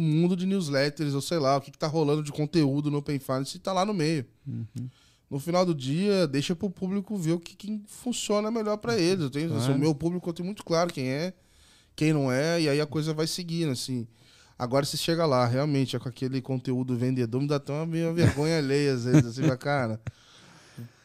[0.00, 3.18] mundo de newsletters, ou sei lá, o que, que tá rolando de conteúdo no Open
[3.18, 4.24] Finance e tá lá no meio.
[5.30, 9.22] No final do dia, deixa pro público ver o que, funciona melhor para eles.
[9.22, 9.74] Eu tenho, Claro.
[9.74, 11.32] o meu público eu tenho muito claro quem é,
[11.94, 14.08] quem não é, e aí a coisa vai seguindo, assim.
[14.58, 18.58] Agora você chega lá, realmente, é com aquele conteúdo vendedor, me dá até uma vergonha
[18.58, 20.00] alheia, às vezes, assim, cara.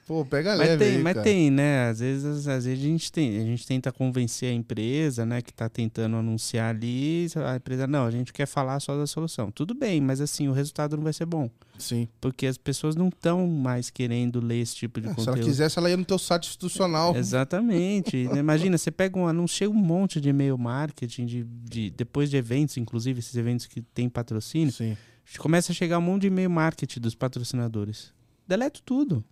[0.06, 1.24] Pô, pega mas leve tem, aí, mas cara.
[1.24, 1.90] tem, né?
[1.90, 5.52] Às vezes, às vezes a gente tem, a gente tenta convencer a empresa, né, que
[5.52, 9.50] tá tentando anunciar ali, a empresa não, a gente quer falar só da solução.
[9.50, 12.08] Tudo bem, mas assim, o resultado não vai ser bom, Sim.
[12.22, 15.38] porque as pessoas não estão mais querendo ler esse tipo de É, se conteúdo.
[15.40, 17.16] ela quisesse, ela ia no teu site institucional.
[17.16, 18.16] Exatamente.
[18.38, 22.78] Imagina, você pega um anúncio, um monte de e-mail marketing, de, de, depois de eventos,
[22.78, 24.96] inclusive esses eventos que tem patrocínio, Sim.
[25.40, 28.14] começa a chegar um monte de e-mail marketing dos patrocinadores.
[28.48, 29.26] Deleto tudo.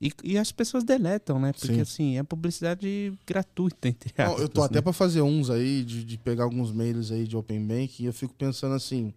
[0.00, 1.52] E, e as pessoas deletam, né?
[1.52, 1.80] Porque Sim.
[1.80, 4.42] assim, é publicidade gratuita, entre Não, aspas.
[4.42, 4.82] eu tô até né?
[4.82, 8.12] pra fazer uns aí, de, de pegar alguns mails aí de Open Bank, e eu
[8.12, 9.12] fico pensando assim,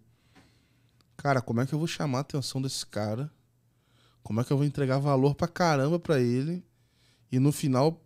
[1.16, 3.30] cara, como é que eu vou chamar a atenção desse cara?
[4.22, 6.64] Como é que eu vou entregar valor pra caramba pra ele?
[7.30, 8.00] E no final,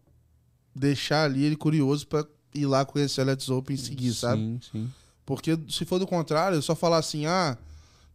[0.75, 4.41] deixar ali ele curioso pra ir lá conhecer a Let's Open e seguir, sabe?
[4.41, 4.93] Sim, sim.
[5.25, 7.59] Porque se for do contrário, eu só falar assim, ah,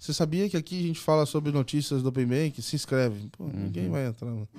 [0.01, 2.59] você sabia que aqui a gente fala sobre notícias do Open Bank?
[2.59, 3.29] Se inscreve.
[3.37, 4.49] Pô, ninguém vai entrar, mano.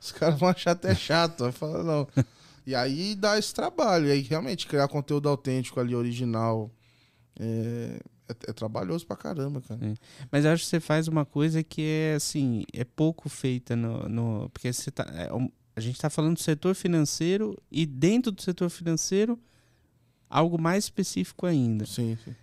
[0.00, 2.08] Os caras vão achar até chato, vai falar, não.
[2.66, 4.06] E aí dá esse trabalho.
[4.06, 6.70] E aí realmente criar conteúdo autêntico ali, original.
[7.38, 9.80] É, é, é trabalhoso pra caramba, cara.
[10.30, 14.08] Mas eu acho que você faz uma coisa que é assim, é pouco feita no.
[14.08, 15.28] no porque você tá, é
[15.76, 19.38] a gente está falando do setor financeiro e dentro do setor financeiro,
[20.28, 21.86] algo mais específico ainda.
[21.86, 22.34] Sim, sim.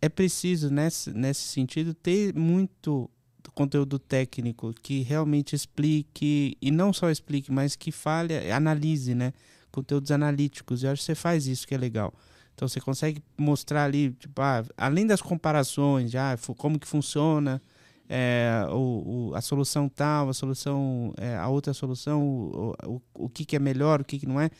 [0.00, 3.10] É preciso, nesse, nesse sentido, ter muito
[3.54, 9.32] conteúdo técnico que realmente explique, e não só explique, mas que fale, analise, né?
[9.72, 10.84] Conteúdos analíticos.
[10.84, 12.14] Eu acho que você faz isso que é legal.
[12.54, 17.60] Então você consegue mostrar ali, tipo, ah, além das comparações, já fu- como que funciona
[18.08, 23.28] é, o, o- a solução tal, a solução, é, a outra solução, o, o, o
[23.28, 24.50] que, que é melhor, o que, que não é.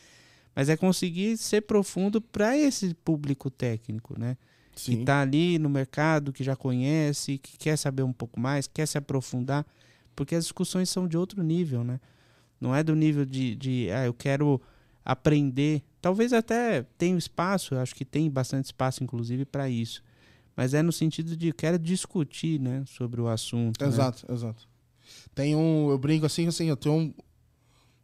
[0.55, 4.35] Mas é conseguir ser profundo para esse público técnico, né?
[4.85, 5.01] Que Sim.
[5.01, 8.97] está ali no mercado, que já conhece, que quer saber um pouco mais, quer se
[8.97, 9.65] aprofundar,
[10.15, 11.99] porque as discussões são de outro nível, né?
[12.59, 14.61] Não é do nível de, de ah, eu quero
[15.03, 15.81] aprender.
[16.01, 20.03] Talvez até tenha espaço, acho que tem bastante espaço, inclusive, para isso.
[20.55, 23.81] Mas é no sentido de quero discutir, né, sobre o assunto.
[23.81, 23.87] né?
[23.87, 24.67] Exato, exato.
[25.33, 25.89] Tem um.
[25.89, 27.13] Eu brinco assim, assim, eu tenho um,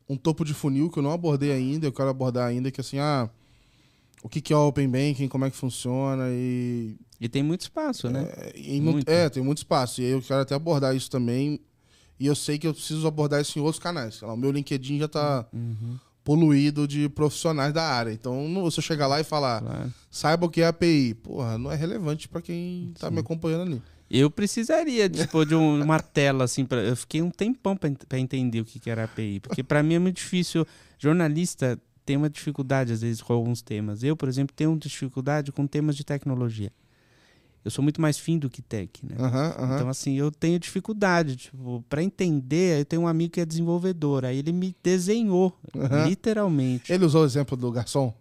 [0.09, 2.97] um topo de funil que eu não abordei ainda, eu quero abordar ainda, que assim,
[2.97, 3.29] ah.
[4.25, 6.95] O que, que é o Open Banking, como é que funciona e.
[7.21, 8.27] E tem muito espaço, né?
[8.35, 9.07] É, Muito.
[9.07, 10.01] é, tem muito espaço.
[10.01, 11.59] E aí eu quero até abordar isso também.
[12.19, 14.19] E eu sei que eu preciso abordar isso em outros canais.
[14.21, 18.11] Lá, o meu LinkedIn já tá Uhum, poluído de profissionais da área.
[18.11, 19.93] Então, não, se eu chegar lá e falar, claro.
[20.09, 23.81] saiba o que é API, porra, não é relevante pra quem tá me acompanhando ali.
[24.09, 28.59] Eu precisaria tipo, de um- uma tela assim para eu fiquei um tempão para entender
[28.61, 30.65] o que, que era API, porque para mim é muito difícil.
[30.97, 34.03] Jornalista tem uma dificuldade às vezes com alguns temas.
[34.03, 36.71] Eu, por exemplo, tenho dificuldade com temas de tecnologia.
[37.63, 39.15] Eu sou muito mais fim do que tech, né?
[39.17, 39.75] Aham, aham.
[39.75, 44.23] Então assim, eu tenho dificuldade, tipo, para entender, eu tenho um amigo que é desenvolvedor,
[44.23, 46.05] aí ele me desenhou, Aham.
[46.05, 46.93] literalmente.
[46.93, 48.13] Ele usou o exemplo do garçom?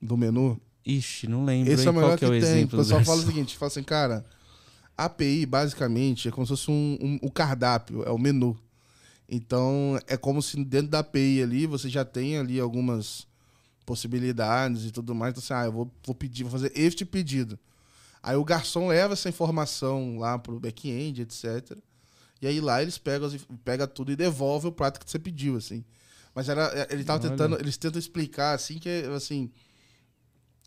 [0.00, 0.60] Do menu?
[0.86, 2.38] Ixi, não lembro Esse hein, é o melhor qual que que, é o tem.
[2.38, 2.78] O exemplo.
[2.78, 4.24] do pessoal fala o seguinte, fala assim, cara,
[4.96, 8.56] API basicamente é como se fosse um, um- o cardápio, é o menu.
[9.32, 13.28] Então, é como se dentro da API ali você já tem ali algumas
[13.86, 15.30] possibilidades e tudo mais.
[15.32, 17.56] Então, assim, ah, eu vou, vou pedir, vou fazer este pedido.
[18.22, 21.78] Aí o garçom leva essa informação lá pro back-end, etc.
[22.42, 25.18] E aí lá eles pegam, as inf- pega tudo e devolve o prato que você
[25.18, 25.84] pediu, assim.
[26.34, 27.30] Mas era, ele tava Olha.
[27.30, 29.50] tentando, eles tentam explicar assim que assim,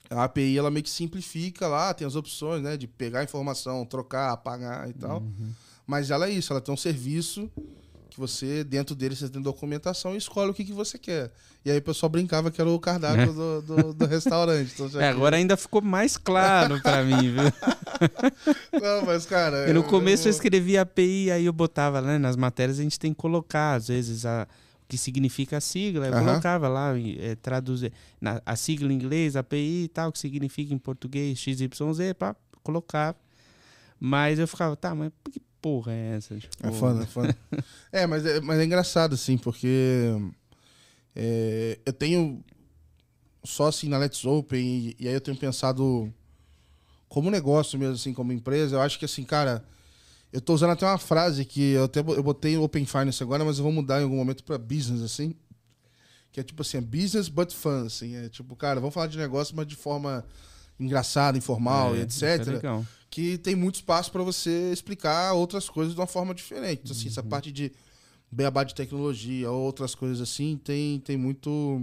[0.09, 3.85] a API ela meio que simplifica lá, tem as opções, né, de pegar a informação,
[3.85, 5.21] trocar, apagar e tal.
[5.85, 7.49] Mas ela é isso, ela tem um serviço
[8.13, 11.31] que você, dentro dele, você tem documentação e escolhe o que, que você quer.
[11.65, 14.73] E aí o pessoal brincava que era o cardápio do, do, do restaurante.
[14.79, 17.43] Então, É, agora ainda ficou mais claro para mim, viu?
[18.81, 19.69] Não, mas, cara.
[19.69, 22.17] E no eu- começo eu eu- escrevia API, aí eu botava, né?
[22.17, 24.47] Nas matérias a gente tem que colocar, às vezes, a,
[24.83, 26.07] o que significa a sigla.
[26.07, 30.73] Eu colocava lá, eh, traduzir na, a sigla em inglês, API e tal, que significa
[30.73, 33.17] em português, XYZ, pá, colocava.
[33.99, 35.11] Mas eu ficava, tá, mas
[35.63, 36.37] porra é essa?
[36.37, 37.37] Tipo, É foda, é foda.
[37.89, 40.11] é, mas é, mas é engraçado, assim, porque
[41.15, 42.43] é, eu tenho
[43.45, 46.13] só assim na Let's Open e, e aí eu tenho pensado
[47.07, 49.63] como negócio mesmo, assim, como empresa, eu acho que assim, cara,
[50.33, 53.57] eu tô usando até uma frase que eu até eu botei Open Finance agora, mas
[53.57, 55.33] eu vou mudar em algum momento pra business, assim,
[56.29, 59.17] que é tipo assim, é business but fun, assim, é tipo, cara, vamos falar de
[59.17, 60.25] negócio, mas de forma
[60.77, 62.85] engraçada, informal é, e isso é etc legal.
[63.13, 66.81] Que tem muito espaço para você explicar outras coisas de uma forma diferente.
[66.83, 67.71] Então, assim, essa parte de
[68.31, 71.79] beabá de tecnologia, outras coisas assim, tem, tem muito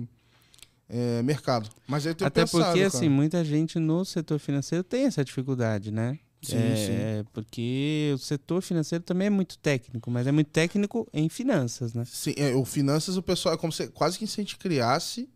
[0.89, 1.71] é, mercado.
[1.87, 2.89] Mas eu tenho Até pensado, porque, cara.
[2.89, 6.19] assim, muita gente no setor financeiro tem essa dificuldade, né?
[6.43, 6.75] Sim, é,
[7.23, 7.29] sim.
[7.33, 12.03] Porque o setor financeiro também é muito técnico, mas é muito técnico em finanças, né?
[12.07, 15.29] Sim, é, o finanças, o pessoal é como se quase que se a gente criasse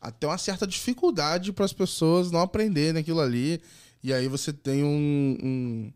[0.00, 3.60] até uma certa dificuldade para as pessoas não aprenderem aquilo ali.
[4.02, 5.92] E aí você tem um, um,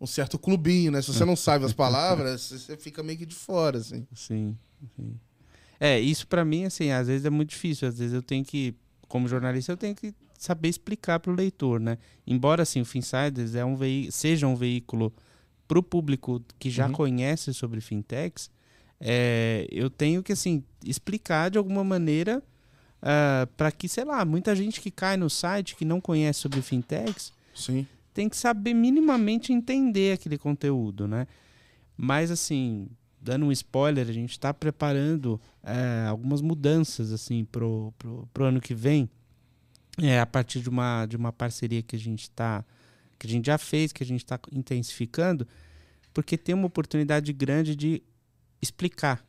[0.00, 1.00] um certo clubinho, né?
[1.02, 4.06] Se você não sabe as palavras, você fica meio que de fora, assim.
[4.14, 4.56] Sim,
[4.94, 5.18] sim.
[5.80, 7.88] É, isso pra mim, assim, às vezes é muito difícil.
[7.88, 8.74] Às vezes eu tenho que,
[9.08, 11.98] como jornalista, eu tenho que saber explicar pro leitor, né?
[12.26, 15.12] Embora, assim, o Finsiders é um veí- seja um veículo
[15.66, 16.92] pro público que já Uhum.
[16.92, 18.50] conhece sobre fintechs,
[19.00, 22.42] é, eu tenho que, assim, explicar de alguma maneira
[23.56, 27.32] para que, sei lá, muita gente que cai no site que não conhece sobre fintechs
[27.56, 27.86] Sim.
[28.14, 31.26] tem que saber minimamente entender aquele conteúdo, né?
[31.96, 32.88] Mas assim,
[33.20, 38.60] dando um spoiler, a gente está preparando é, algumas mudanças assim pro, pro, pro ano
[38.60, 39.08] que vem,
[40.00, 42.64] é, a partir de uma, de uma parceria que a gente está
[43.18, 45.48] que a gente já fez, que a gente está intensificando,
[46.12, 48.02] porque tem uma oportunidade grande de
[48.60, 49.24] explicar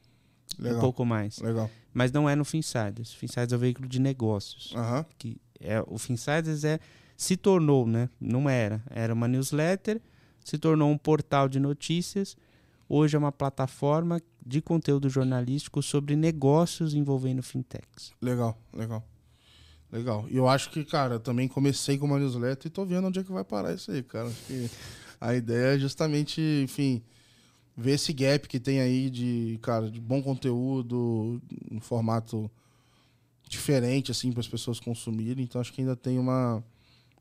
[0.59, 0.81] um Legal.
[0.81, 1.39] pouco mais.
[1.39, 1.69] Legal.
[1.93, 3.13] Mas não é no Finsiders.
[3.13, 5.05] Finsiders é o veículo de negócios Aham.
[5.17, 6.79] que é o Finsiders é
[7.17, 8.09] se tornou, né?
[8.21, 9.99] Não era, era uma newsletter,
[10.45, 12.37] se tornou um portal de notícias.
[12.87, 18.13] Hoje é uma plataforma de conteúdo jornalístico sobre negócios envolvendo fintechs.
[18.21, 19.03] Legal, legal.
[19.91, 20.25] Legal.
[20.29, 23.23] E eu acho que, cara, também comecei com uma newsletter e tô vendo onde é
[23.23, 24.27] que vai parar isso aí, cara.
[24.27, 24.69] Acho que
[25.19, 27.01] a ideia é justamente, enfim,
[27.75, 32.49] ver esse gap que tem aí de, cara, de bom conteúdo, um formato
[33.49, 35.43] diferente, assim, para as pessoas consumirem.
[35.43, 36.63] Então acho que ainda tem uma,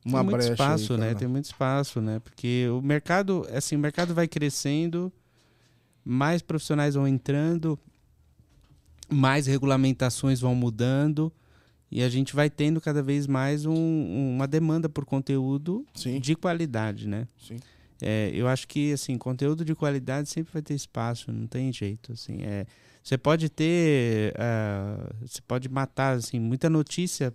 [0.06, 0.52] uma tem muito brecha.
[0.52, 1.14] espaço, aí, né?
[1.14, 2.18] Tem muito espaço, né?
[2.20, 5.12] Porque o mercado, assim, o mercado vai crescendo,
[6.04, 7.78] mais profissionais vão entrando,
[9.10, 11.32] mais regulamentações vão mudando
[11.90, 16.34] e a gente vai tendo cada vez mais um- uma demanda por conteúdo Sim, de
[16.34, 17.26] qualidade, né?
[17.38, 17.56] sim.
[18.02, 22.12] É, eu acho que assim conteúdo de qualidade sempre vai ter espaço, não tem jeito.
[22.12, 22.66] Assim, é,
[23.02, 27.32] você pode ter, ah, você pode matar assim muita notícia,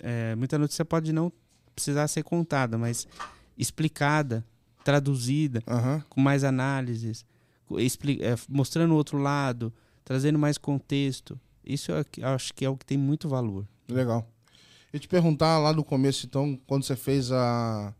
[0.00, 1.30] é, muita notícia pode não
[1.74, 3.06] precisar ser contada, mas
[3.58, 4.44] explicada,
[4.84, 6.02] traduzida, Aham.
[6.08, 7.24] com mais análises,
[8.20, 9.72] é, mostrando o outro lado,
[10.04, 11.38] trazendo mais contexto.
[11.64, 13.66] Isso eu ac- acho que é o que tem muito valor.
[13.88, 14.28] Legal.
[14.92, 17.92] Eu te perguntar lá no começo, então, quando você fez a.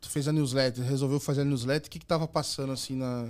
[0.00, 3.24] Tu fez a newsletter, resolveu fazer a newsletter, o que que tava passando assim na,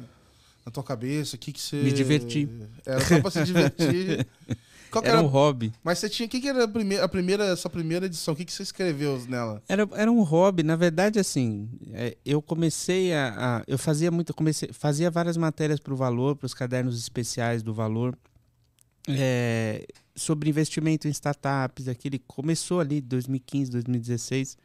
[0.65, 1.35] na tua cabeça?
[1.35, 1.83] O que que você.
[1.83, 2.49] Me diverti.
[2.87, 4.27] Era só pra se divertir.
[4.91, 5.73] Qual Era era, um hobby.
[5.85, 6.27] Mas você tinha.
[6.27, 8.35] O que, que era a primeira, a primeira, essa primeira edição?
[8.35, 9.63] O que, que você escreveu nela?
[9.69, 14.33] Era, era um hobby, na verdade, assim, é, eu comecei a, a- eu fazia muito,
[14.35, 18.17] comecei, fazia várias matérias para o Valor, para os cadernos especiais do Valor,
[19.09, 24.57] é, sobre investimento em startups, aquele começou ali 2015, 2016,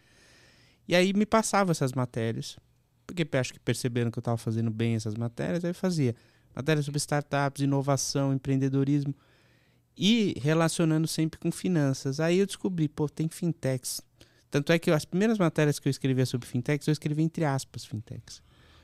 [0.88, 2.58] e aí me passava essas matérias,
[3.08, 6.16] porque acho que perceberam que eu estava fazendo bem essas matérias, aí eu fazia
[6.56, 9.14] matérias sobre startups, inovação, empreendedorismo
[9.98, 12.20] e relacionando sempre com finanças.
[12.20, 14.02] Aí eu descobri, pô, tem fintechs.
[14.50, 17.86] Tanto é que as primeiras matérias que eu escrevia sobre fintechs, eu escrevi entre aspas
[17.86, 18.42] fintechs.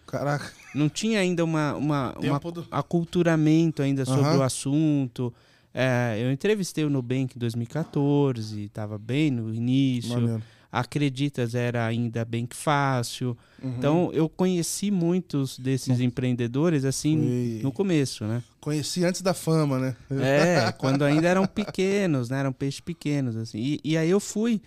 [0.08, 0.52] Caraca.
[0.74, 2.67] Não tinha ainda uma, uma, uma do...
[2.72, 4.39] aculturamento ainda sobre Aham.
[4.39, 5.34] o assunto.
[5.72, 10.10] É, eu entrevistei o Nubank em 2014, estava bem no início.
[10.10, 10.43] Maneiro.
[10.71, 13.36] Acreditas era ainda bem que fácil.
[13.62, 13.75] Uhum.
[13.77, 18.43] Então eu conheci muitos desses empreendedores assim Foi- no começo, né?
[18.62, 19.95] Conheci antes da fama, né?
[20.12, 22.39] É, quando ainda eram pequenos, né?
[22.39, 23.58] Eram peixes pequenos, assim.
[23.58, 24.62] E, e aí eu fui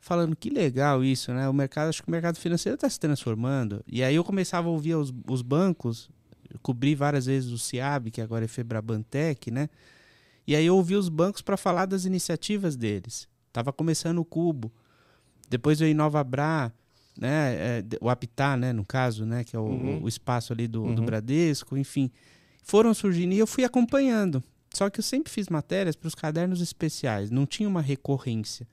[0.00, 1.46] falando que legal isso, né?
[1.48, 3.84] O mercado, acho que o mercado financeiro está se transformando.
[3.86, 6.08] E aí eu começava a ouvir os, os bancos,
[6.62, 9.68] cobri várias vezes o CIAB, que agora é Febrabantec, né?
[10.46, 13.28] E aí eu ouvi os bancos para falar das iniciativas deles.
[13.52, 14.72] Tava começando o Cubo.
[15.50, 16.72] Depois veio Nova Bra,
[17.18, 17.54] né?
[17.80, 18.72] é, o Habitat, né?
[18.72, 19.44] No caso, né?
[19.44, 20.02] Que é o, Uhum.
[20.04, 21.06] o espaço ali do, do Uhum.
[21.06, 22.10] Bradesco, enfim.
[22.62, 24.42] Foram surgindo e eu fui acompanhando.
[24.72, 28.66] Só que eu sempre fiz matérias para os cadernos especiais, não tinha uma recorrência.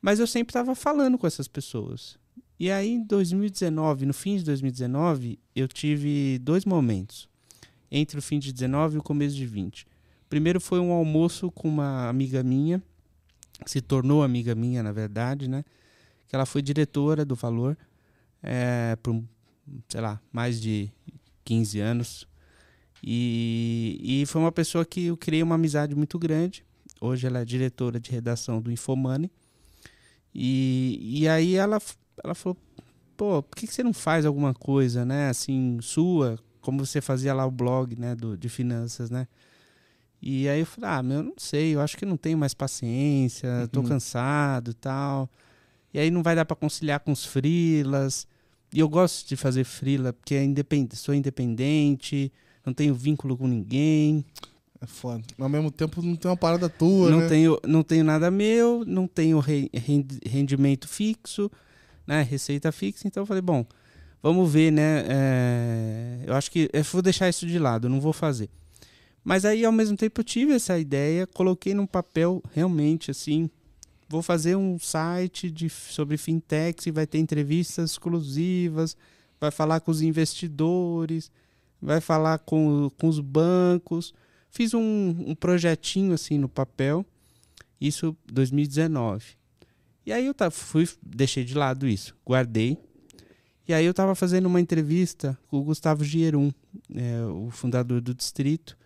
[0.00, 2.16] Mas eu sempre estava falando com essas pessoas.
[2.58, 7.28] E aí, em 2019, no fim de 2019, eu tive dois momentos.
[7.90, 9.84] Entre o fim de 19 e o começo de 20.
[10.28, 12.80] Primeiro foi um almoço com uma amiga minha,
[13.64, 15.64] que se tornou amiga minha, na verdade, né?
[16.30, 17.76] Que ela foi diretora do Valor
[18.42, 19.20] é, por,
[19.88, 20.88] sei lá, mais de
[21.44, 22.26] 15 anos.
[23.02, 26.64] E, e foi uma pessoa que eu criei uma amizade muito grande.
[27.00, 29.30] Hoje ela é diretora de redação do Infomoney.
[30.34, 31.78] E, e aí ela,
[32.22, 32.56] ela falou,
[33.16, 35.28] pô, por que, que você não faz alguma coisa, né?
[35.30, 38.14] Assim, sua, como você fazia lá o blog, né?
[38.14, 39.26] Do, de finanças, né?
[40.22, 42.52] E aí eu falei, ah, meu, eu não sei, eu acho que não tenho mais
[42.54, 43.88] paciência, tô Uhum.
[43.88, 45.28] cansado e tal.
[45.92, 48.26] E aí não vai dar para conciliar com os frilas.
[48.72, 50.46] E eu gosto de fazer frila porque é
[50.94, 52.32] sou independente,
[52.64, 54.24] não tenho vínculo com ninguém,
[54.80, 55.22] É foda.
[55.36, 57.28] Mas ao mesmo tempo não tem uma parada tua, não né?
[57.28, 61.50] tenho não tenho nada meu, não tenho re- rendi- rendimento fixo,
[62.06, 63.06] né, receita fixa.
[63.08, 63.66] Então eu falei, bom,
[64.22, 65.04] vamos ver, né?
[65.08, 68.48] é, Eu acho que eu vou deixar isso de lado, não vou fazer.
[69.24, 73.50] Mas aí ao mesmo tempo eu tive essa ideia, coloquei num papel realmente assim,
[74.10, 78.96] vou fazer um site de, sobre fintechs e vai ter entrevistas exclusivas,
[79.40, 81.30] vai falar com os investidores,
[81.80, 84.12] vai falar com, com os bancos.
[84.50, 87.06] Fiz um, um projetinho assim no papel,
[87.80, 89.38] isso 2019.
[90.04, 92.76] E aí eu fui, deixei de lado isso, guardei.
[93.68, 96.50] E aí eu estava fazendo uma entrevista com o Gustavo Gierum,
[96.92, 98.76] é, o fundador do Distrito,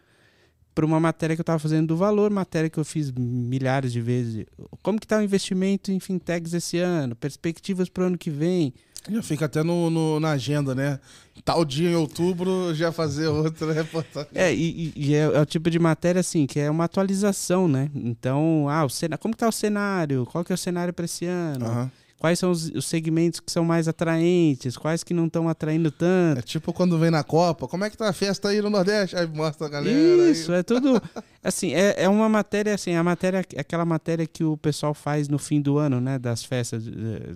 [0.75, 4.01] para uma matéria que eu estava fazendo do valor, matéria que eu fiz milhares de
[4.01, 4.45] vezes.
[4.83, 7.14] Como que está o investimento em fintechs esse ano?
[7.14, 8.75] Perspectivas para o ano que vem?
[9.09, 10.99] Já fica até no, no- na agenda, né?
[11.45, 14.31] Tal dia em outubro já fazer outra reportagem.
[14.35, 17.91] É, e, e- é, é o tipo de matéria assim, que é uma atualização, né?
[17.95, 20.25] Então, ah, o cena, como que tá o cenário?
[20.27, 21.66] Qual que é o cenário para esse ano?
[21.66, 21.91] Aham.
[22.25, 24.79] Quais são os, os segmentos que são mais atraentes?
[24.79, 26.39] Quais que não estão atraindo tanto?
[26.39, 29.14] É tipo quando vem na Copa, como é que tá a festa aí no Nordeste?
[29.14, 30.31] Aí mostra a galera.
[30.31, 31.03] Isso, é tudo.
[31.43, 35.29] Assim, é, é uma matéria, assim, a matéria, é aquela matéria que o pessoal faz
[35.29, 36.18] no fim do ano, né?
[36.18, 37.35] Das festas, eh,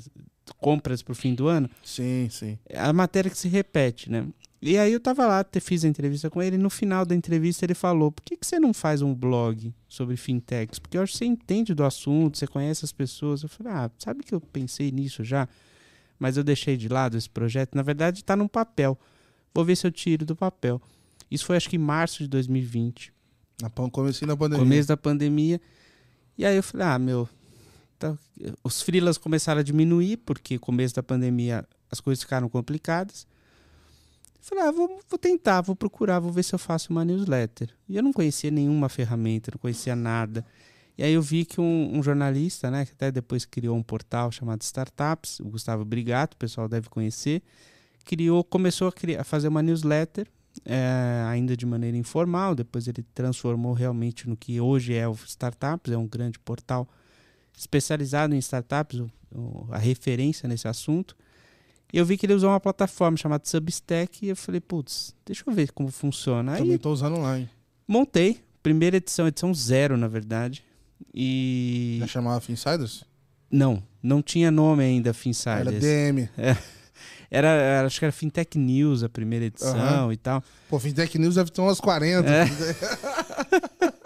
[0.56, 1.68] compras pro fim do ano.
[1.70, 1.76] Aí.
[1.84, 2.58] Sim, sim.
[2.66, 4.26] É a matéria que se repete, né?
[4.60, 7.14] E aí eu tava lá, te- fiz a entrevista com ele, e no final da
[7.14, 10.78] entrevista ele falou: por que, que você não faz um blog sobre fintechs?
[10.80, 13.42] Porque eu acho que você entende do assunto, você conhece as pessoas.
[13.42, 15.48] Eu falei, ah, sabe que eu pensei nisso já?
[16.18, 17.76] Mas eu deixei de lado esse projeto.
[17.76, 18.98] Na verdade, tá num papel.
[19.54, 20.82] Vou ver se eu tiro do papel.
[21.30, 23.12] Isso foi acho que em março de 2020
[23.62, 24.64] Na comecinho da pandemia.
[24.64, 25.60] começo da pandemia.
[26.36, 27.28] E aí eu falei, ah, meu,
[27.98, 28.16] tá-
[28.64, 33.24] os freelas começaram a diminuir, porque começo da pandemia as coisas ficaram complicadas.
[34.40, 37.70] Falei, ah, vou, vou tentar, vou procurar, vou ver se eu faço uma newsletter.
[37.88, 40.44] E eu não conhecia nenhuma ferramenta, não conhecia nada.
[40.96, 44.32] E aí eu vi que um, um jornalista, né, que até depois criou um portal
[44.32, 47.42] chamado Startups, o Gustavo Brigato, o pessoal deve conhecer,
[48.04, 50.26] criou, começou a, criar, a fazer uma newsletter,
[50.64, 55.92] é, ainda de maneira informal, depois ele transformou realmente no que hoje é o Startups,
[55.92, 56.88] é um grande portal
[57.56, 59.00] especializado em startups,
[59.32, 61.16] o- a referência nesse assunto.
[61.92, 65.52] Eu vi que ele usou uma plataforma chamada Substack e eu falei, putz, deixa eu
[65.52, 66.56] ver como funciona.
[66.56, 67.48] Também tô usando lá, hein?
[67.86, 70.62] montei, primeira edição, edição zero, na verdade.
[71.14, 71.96] E.
[72.00, 73.04] Já chamava Finsiders?
[73.50, 75.80] Não, não tinha nome ainda, Era Finsiders.
[75.80, 76.28] DM.
[77.30, 80.12] Era, era- acho que era Fintech News a primeira edição Aham.
[80.12, 80.42] e tal.
[80.68, 82.28] Pô, Fintech News deve ter umas 40.
[82.28, 82.44] É.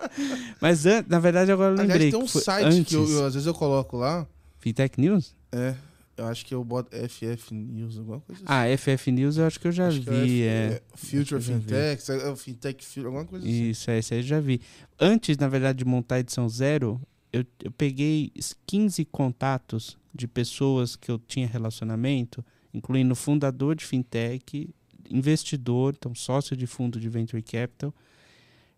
[0.60, 2.10] Mas na verdade agora eu Aliás, lembrei.
[2.10, 2.84] tem um site antes.
[2.88, 4.26] que eu, eu- às vezes eu coloco lá.
[4.58, 5.34] Fintech News?
[5.50, 5.74] É.
[6.16, 8.46] Eu acho que eu boto FF News, alguma coisa assim.
[8.46, 10.42] Ah, FF News eu acho que eu já Acho vi.
[10.42, 11.42] é, É, Future.
[11.42, 13.70] Fintech, é, é Fintech Future, alguma coisa assim.
[13.70, 14.60] Isso, é, esse aí eu já vi.
[15.00, 17.00] Antes, na verdade, de montar a edição zero,
[17.32, 18.30] eu, eu peguei
[18.66, 22.44] 15 contatos de pessoas que eu tinha relacionamento,
[22.74, 24.68] incluindo fundador de fintech,
[25.10, 27.94] investidor, então sócio de fundo de venture capital,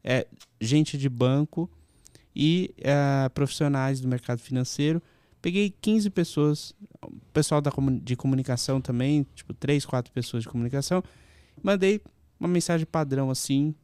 [0.02, 0.26] é,
[0.60, 1.68] gente de banco
[2.34, 5.02] e é, profissionais do mercado financeiro.
[5.44, 6.74] Peguei 15 pessoas,
[7.30, 7.70] pessoal da,
[8.02, 11.02] de comunicação também, tipo 3, 4 pessoas de comunicação.
[11.62, 12.00] Mandei
[12.40, 13.74] uma mensagem padrão assim,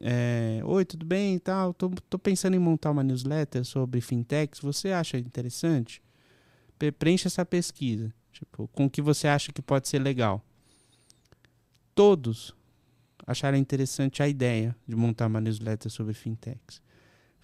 [0.00, 1.74] é, Oi, tudo bem e tal?
[1.74, 4.60] Tô, tô pensando em montar uma newsletter sobre fintechs.
[4.60, 6.02] Você acha interessante?
[6.78, 8.10] Pre- Preencha essa pesquisa.
[8.32, 10.42] Tipo, com o que você acha que pode ser legal.
[11.94, 12.54] Todos
[13.26, 16.80] acharam interessante a ideia de montar uma newsletter sobre fintechs.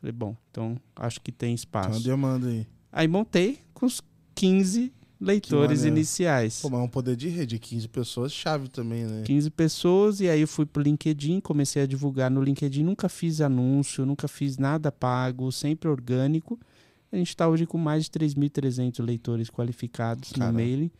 [0.00, 2.02] Falei, bom, então acho que tem espaço.
[2.02, 2.66] demanda aí.
[2.90, 4.00] Aí montei com os
[4.34, 6.60] 15 leitores iniciais.
[6.60, 9.22] Pô, mas é um poder de rede, 15 pessoas, chave também, né?
[9.24, 13.40] 15 pessoas e aí eu fui pro LinkedIn, comecei a divulgar no LinkedIn, nunca fiz
[13.40, 16.58] anúncio, nunca fiz nada pago, sempre orgânico.
[17.10, 20.52] A gente está hoje com mais de 3.300 leitores qualificados Caramba.
[20.52, 20.90] no mailing.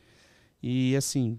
[0.62, 1.39] E assim,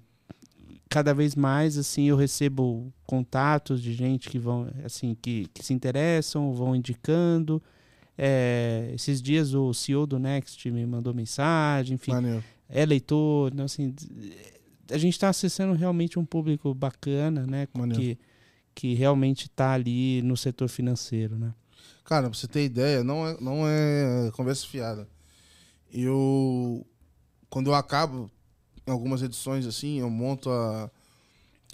[0.89, 5.73] cada vez mais assim eu recebo contatos de gente que vão assim que, que se
[5.73, 7.61] interessam, vão indicando.
[8.17, 12.43] É, esses dias o CEO do Next me mandou mensagem, enfim, Maneiro.
[12.67, 13.93] é leitor, então, assim,
[14.91, 17.67] a gente está acessando realmente um público bacana, né?
[17.73, 18.01] Maneiro.
[18.01, 18.17] Que,
[18.73, 21.53] que realmente está ali no setor financeiro, né?
[22.03, 25.07] Cara, pra você ter ideia, não é, não é conversa fiada.
[25.93, 26.85] Eu,
[27.49, 28.31] quando eu acabo
[28.85, 30.89] em algumas edições assim, eu monto a.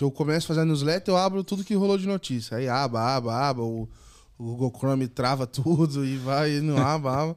[0.01, 2.57] Eu começo a fazer a newsletter, eu abro tudo que rolou de notícia.
[2.57, 3.87] Aí aba, aba, aba, o,
[4.37, 7.35] o Google Chrome trava tudo e vai e não aba.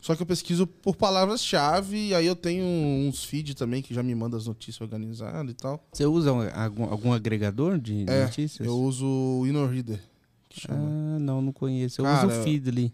[0.00, 4.02] Só que eu pesquiso por palavras-chave e aí eu tenho uns feeds também que já
[4.02, 5.82] me manda as notícias organizadas e tal.
[5.90, 8.66] Você usa algum, algum agregador de É, notícias?
[8.66, 9.98] Eu uso o InnoReader.
[10.68, 12.00] Ah, não, não conheço.
[12.00, 12.92] Eu Cara, uso o Feedly.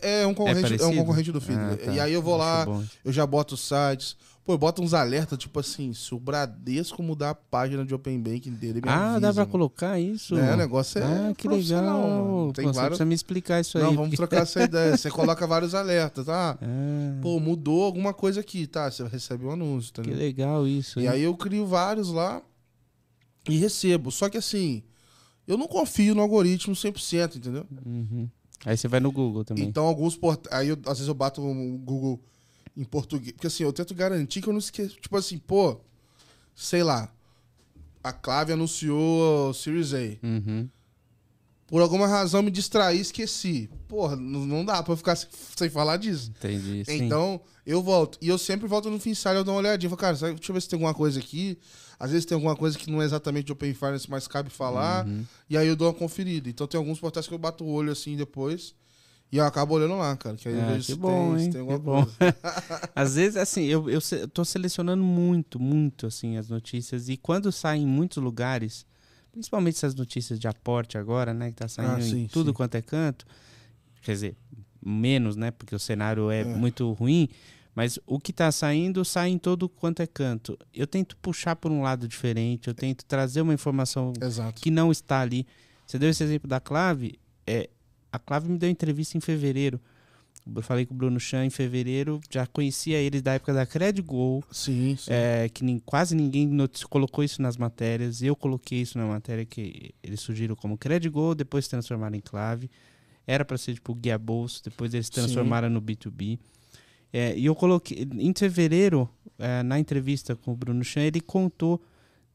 [0.00, 0.96] É, é um concorrente, é, um parecido?
[1.00, 1.64] concorrente do Feedly.
[1.64, 1.92] Ah, tá.
[1.92, 2.84] E aí eu vou Acho lá, bom.
[3.04, 4.16] eu já boto os sites.
[4.44, 8.20] Pô, eu boto uns alertas, tipo assim, se o Bradesco mudar a página de Open
[8.20, 9.52] Banking dele, me Ah, avisa, dá pra mano.
[9.52, 10.36] colocar isso?
[10.36, 11.82] É, o negócio é Ah, que legal.
[11.84, 12.52] mano.
[12.52, 12.88] Tem Pô, Você vários...
[12.98, 13.84] precisa me explicar isso aí.
[13.84, 14.96] Não, vamos porque- trocar essa ideia.
[14.96, 16.58] Você coloca vários alertas, tá?
[16.60, 18.90] Ah, Pô, mudou alguma coisa aqui, tá?
[18.90, 20.18] Você recebe um anúncio, que entendeu?
[20.18, 20.98] legal isso.
[20.98, 21.08] E hein?
[21.10, 22.42] aí eu crio vários lá
[23.48, 24.10] e recebo.
[24.10, 24.82] Só que assim,
[25.46, 27.64] eu não confio no algoritmo 100%, entendeu?
[27.86, 28.28] Uhum.
[28.64, 29.64] Aí você vai no Google também.
[29.64, 32.20] Então alguns portais, aí eu- às vezes eu bato o Google
[32.76, 35.78] em português, porque assim, eu tento garantir que eu não esqueço, tipo assim, pô,
[36.54, 37.12] sei lá,
[38.02, 39.98] a Clave anunciou o Series A.
[40.26, 40.68] Uhum.
[41.72, 43.70] Por alguma razão me distraí e esqueci.
[43.88, 46.30] Porra, não, dá pra eu ficar sem, falar disso.
[46.36, 46.84] Entendi.
[46.84, 47.04] Sim.
[47.06, 48.18] Então, eu volto.
[48.20, 49.88] E eu sempre volto no Finside, eu dou uma olhadinha.
[49.88, 51.58] Falo, cara, deixa eu ver se tem alguma coisa aqui.
[51.98, 55.06] Às vezes tem alguma coisa que não é exatamente de Open Finance, mas cabe falar.
[55.06, 55.24] Uhum.
[55.48, 56.46] E aí eu dou uma conferida.
[56.50, 58.74] Então tem alguns portais que eu bato o olho assim depois.
[59.32, 60.36] E eu acabo olhando lá, cara.
[60.36, 61.50] Que aí eu Ah, vejo que se, bom, tem, hein?
[61.52, 62.04] tem alguma Que bom.
[62.04, 62.36] coisa.
[62.94, 67.08] Às vezes, assim, eu, eu, eu tô selecionando muito, muito, assim, as notícias.
[67.08, 68.84] E quando saem em muitos lugares,
[69.32, 71.50] principalmente essas notícias de aporte agora, né?
[71.50, 72.54] Que tá saindo Ah, sim, em tudo sim.
[72.54, 73.26] quanto é canto.
[74.02, 74.36] Quer dizer,
[74.84, 75.50] menos, né?
[75.50, 76.44] Porque o cenário é, É.
[76.44, 77.28] muito ruim.
[77.74, 80.58] Mas o que tá saindo, sai em todo quanto é canto.
[80.74, 84.60] Eu tento puxar por um lado diferente, eu tento trazer uma informação Exato.
[84.60, 85.46] que não está ali.
[85.86, 87.18] Você deu esse exemplo da Clave.
[87.46, 87.70] É,
[88.12, 89.80] a Clave me deu entrevista em fevereiro.
[90.44, 94.42] Eu falei com o Bruno Chan em fevereiro, já conhecia eles da época da Credgo,
[94.50, 95.10] Sim, sim.
[95.12, 98.22] é, que nem- quase ninguém noti- colocou isso nas matérias.
[98.22, 102.68] Eu coloquei isso na matéria que eles surgiram como Credgo, depois se transformaram em Clave.
[103.24, 105.20] Era para ser tipo guia bolso, depois eles se Sim.
[105.20, 106.38] transformaram no B2B.
[107.12, 111.80] É, e eu coloquei, em fevereiro, é, na entrevista com o Bruno Chan, ele contou,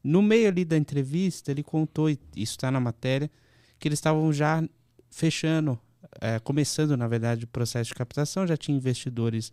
[0.02, 3.30] no meio ali da entrevista, ele contou, e isso está na matéria,
[3.78, 4.62] que eles estavam já
[5.10, 5.78] fechando,
[6.20, 9.52] é, começando, na verdade, o processo de captação, já tinha investidores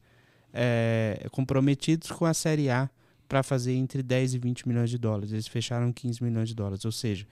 [0.53, 2.89] é, comprometidos com a Série A
[3.27, 5.31] para fazer entre 10 e 20 milhões de dólares.
[5.31, 7.25] Eles fecharam 15 milhões de dólares, ou seja,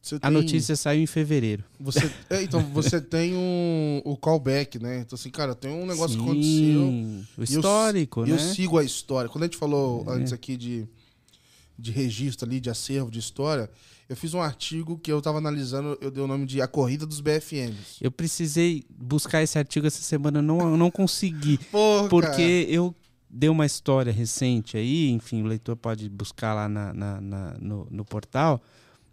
[0.00, 1.64] Você a tem- notícia saiu em fevereiro.
[1.80, 2.00] Você,
[2.30, 5.00] é, então, você tem um, o callback, né?
[5.00, 7.24] Então, assim, cara, tem um negócio que Sim, aconteceu.
[7.38, 8.34] O histórico, E né?
[8.34, 9.28] eu sigo a história.
[9.30, 10.12] Quando a gente falou É.
[10.12, 10.86] antes aqui de,
[11.78, 13.70] de registro ali, de acervo de história,
[14.12, 17.06] eu fiz um artigo que eu tava analisando, eu dei o nome de A Corrida
[17.06, 17.96] dos BFMs.
[18.00, 21.56] Eu precisei buscar esse artigo essa semana, eu não, eu não consegui.
[21.72, 22.94] Porra, Porque eu
[23.30, 27.86] dei uma história recente aí, enfim, o leitor pode buscar lá na, na- na- no,
[27.90, 28.62] no portal.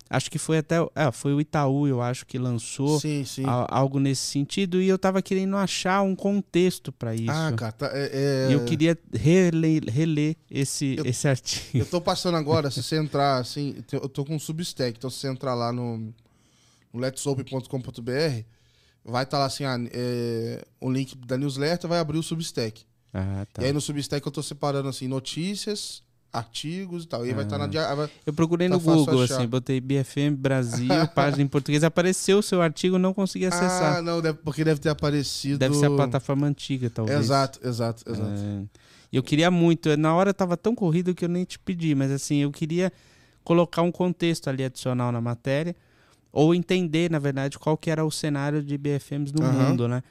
[0.09, 0.81] Acho que foi até.
[0.81, 3.43] o- É, foi o Itaú, eu acho, que lançou Sim, sim.
[3.45, 4.81] a- algo nesse sentido.
[4.81, 7.29] E eu tava querendo achar um contexto para isso.
[7.29, 11.77] Ah, cara, tá, é, é- E eu queria reler, reler esse, Eu- esse artigo.
[11.77, 15.17] Eu tô passando agora, se você entrar assim, eu tô com um Substack, então se
[15.19, 15.97] você entrar lá no,
[16.91, 18.43] no letsopen.com.br,
[19.05, 22.83] vai estar lá assim, ah, é, o link da newsletter, vai abrir o Substack.
[23.13, 23.61] Ah, tá.
[23.61, 27.25] E aí no Substack eu tô separando assim, notícias, artigos e tal.
[27.25, 27.95] E vai estar na Ah.
[27.95, 29.35] vai- Eu procurei Tá no Google, achar.
[29.37, 31.83] assim, botei BFM Brasil, página em português.
[31.83, 33.97] Apareceu o seu artigo, não consegui acessar.
[33.97, 35.57] Ah, não, deve- porque deve ter aparecido.
[35.57, 37.19] Deve ser a plataforma antiga, talvez.
[37.19, 38.31] Exato, exato, exato.
[38.41, 38.63] É.
[39.11, 39.95] E eu queria muito.
[39.97, 42.91] Na hora tava tão corrido que eu nem te pedi, mas assim, eu queria
[43.43, 45.75] colocar um contexto ali adicional na matéria,
[46.31, 49.69] ou entender, na verdade, qual que era o cenário de BFMs no Aham.
[49.69, 50.03] mundo, né?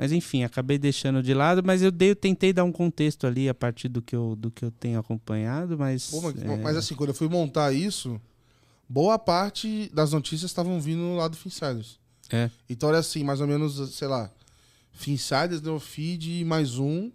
[0.00, 3.50] Mas enfim, acabei deixando de lado, mas eu dei, eu tentei dar um contexto ali
[3.50, 6.06] a partir do que eu, do que eu tenho acompanhado, mas.
[6.06, 8.18] Pô, mas, é, mas assim, quando eu fui montar isso,
[8.88, 12.00] boa parte das notícias estavam vindo lá do Finsiders.
[12.30, 12.50] É.
[12.66, 14.30] Então era assim, mais ou menos, sei lá,
[14.90, 17.12] Finsiders, deu feed mais um.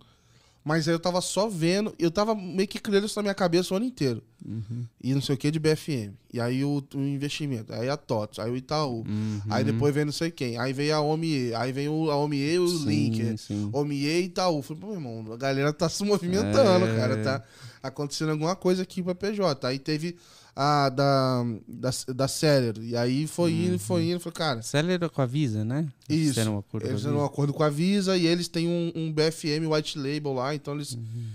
[0.68, 3.72] Mas aí eu tava só vendo, eu tava meio que criando isso na minha cabeça
[3.72, 4.24] o ano inteiro.
[4.44, 6.12] uhum, E não sei o que de BFM.
[6.34, 9.06] E aí o, o investimento, aí a TOTS, aí o Itaú.
[9.08, 9.42] uhum.
[9.48, 10.58] Aí depois vem não sei quem.
[10.58, 13.38] Aí vem a OMIE, aí vem o, a OMIE e o Sim, Link.
[13.38, 13.70] sim.
[13.72, 14.64] OMIE e Itaú.
[14.64, 16.96] Falei, pô, meu irmão, a galera tá se movimentando, É.
[16.98, 17.18] cara.
[17.24, 17.44] Tá
[17.84, 19.68] acontecendo alguma coisa aqui pra PJ.
[19.68, 20.16] Aí teve
[20.56, 22.90] a da, da, da Celery.
[22.92, 24.20] E aí foi indo, foi indo.
[24.20, 25.86] Falei, cara, Acelera com a Visa, né?
[26.08, 26.30] Isso.
[26.30, 29.12] Fizeram um acordo eles fizeram um acordo com a Visa e eles têm um, um
[29.12, 31.26] BFM white label lá, então eles Uhum.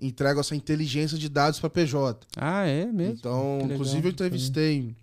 [0.00, 2.24] entregam essa inteligência de dados pra PJ.
[2.36, 3.14] Ah, é mesmo?
[3.14, 3.74] Então, Que legal.
[3.74, 4.94] inclusive eu entrevistei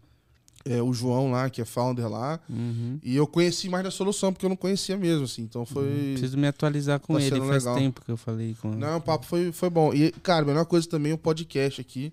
[0.63, 2.97] é, o João lá, que é founder lá, Uhum.
[3.03, 5.41] e eu conheci mais da solução, porque eu não conhecia mesmo, assim.
[5.43, 6.13] Então foi.
[6.13, 7.39] Preciso me atualizar com Tá ele.
[7.41, 7.75] Faz legal.
[7.77, 9.93] tempo que eu falei com Não, o papo foi, foi bom.
[9.93, 12.11] E, cara, a melhor coisa também é o podcast aqui.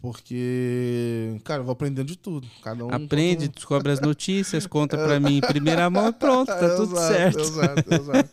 [0.00, 2.46] Porque, cara, eu vou aprendendo de tudo.
[2.62, 6.76] Cada um Aprende, descobre as notícias, conta pra mim em primeira mão e pronto, tá
[6.76, 7.38] tudo Exato, certo.
[7.40, 8.30] Exato, exato.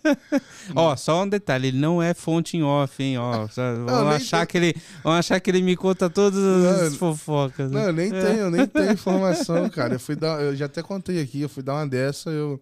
[0.76, 3.18] Ó, só um detalhe, ele não é fonte em off, hein?
[3.18, 3.48] Ó,
[3.86, 6.98] vão, nem achar tem- que ele, vão achar que ele me conta todas as Não,
[7.00, 7.72] fofocas.
[7.72, 7.88] Não, né?
[7.90, 9.96] eu nem tenho, eu nem tenho informação, cara.
[9.96, 12.62] Eu fui dar, eu já até contei aqui, eu fui dar uma dessa, eu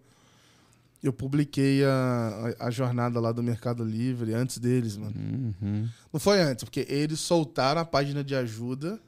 [1.02, 5.14] eu publiquei a, a, a jornada lá do Mercado Livre antes deles, mano.
[5.16, 5.88] Uhum.
[6.12, 9.00] Não foi antes, porque eles soltaram a página de ajuda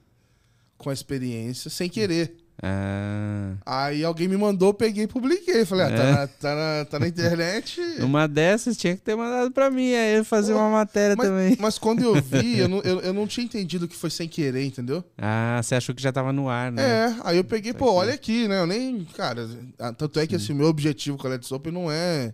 [0.76, 2.43] com a experiência sem querer.
[2.62, 5.64] Ah, Aí alguém me mandou, peguei e publiquei.
[5.64, 6.12] Falei, ah, tá, É.
[6.12, 7.80] na, tá, na, tá na internet.
[7.98, 11.26] numa dessas tinha que ter mandado pra mim, aí eu fazer Pô, uma matéria Mas,
[11.26, 11.56] também.
[11.58, 14.64] mas quando eu vi, eu não, eu, eu não tinha entendido que foi sem querer,
[14.64, 15.04] entendeu?
[15.18, 16.82] Ah, você achou que já tava no ar, né?
[16.82, 17.96] É, aí eu peguei, Tá pô, aqui.
[17.98, 18.60] olha aqui, né?
[18.60, 19.04] Eu nem.
[19.16, 19.48] Cara,
[19.78, 22.32] ah, tanto é que assim, o meu objetivo com a Let's Open não é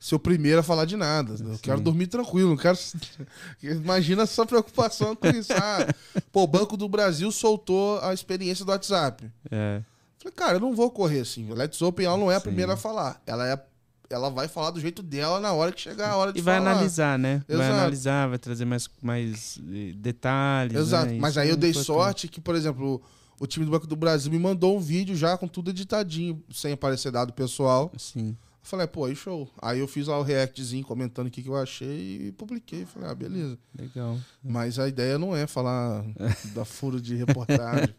[0.00, 1.34] ser o primeiro a falar de nada.
[1.38, 2.78] Eu quero dormir tranquilo, não quero.
[3.62, 5.52] Imagina a sua preocupação com isso.
[5.52, 5.86] Ah,
[6.32, 9.30] pô, o Banco do Brasil soltou a experiência do WhatsApp.
[9.50, 9.82] É.
[10.18, 11.50] Falei, cara, eu não vou correr assim.
[11.50, 12.44] A Let's Open ela não é a Sim.
[12.46, 13.20] primeira a falar.
[13.26, 13.62] Ela é.
[14.08, 16.58] Ela vai falar do jeito dela na hora que chegar a hora de E vai
[16.58, 16.72] falar.
[16.72, 17.44] analisar, né?
[17.46, 17.72] Vai Exato.
[17.74, 20.76] analisar, vai trazer mais, mais eh, detalhes.
[20.76, 21.12] Exato.
[21.12, 21.18] né?
[21.20, 21.86] Mas aí é eu dei importante.
[21.86, 23.00] sorte que, por exemplo,
[23.38, 26.72] o time do Banco do Brasil me mandou um vídeo já com tudo editadinho, sem
[26.72, 27.92] aparecer dado pessoal.
[27.96, 28.36] Sim.
[28.70, 29.50] Eu falei, pô, aí show.
[29.60, 32.86] Aí eu fiz lá o reactzinho comentando o que, que eu achei e publiquei.
[32.86, 33.58] Falei, ah, beleza.
[33.76, 34.16] Legal.
[34.44, 36.04] Mas a ideia não é falar
[36.54, 37.92] da furo de reportagem.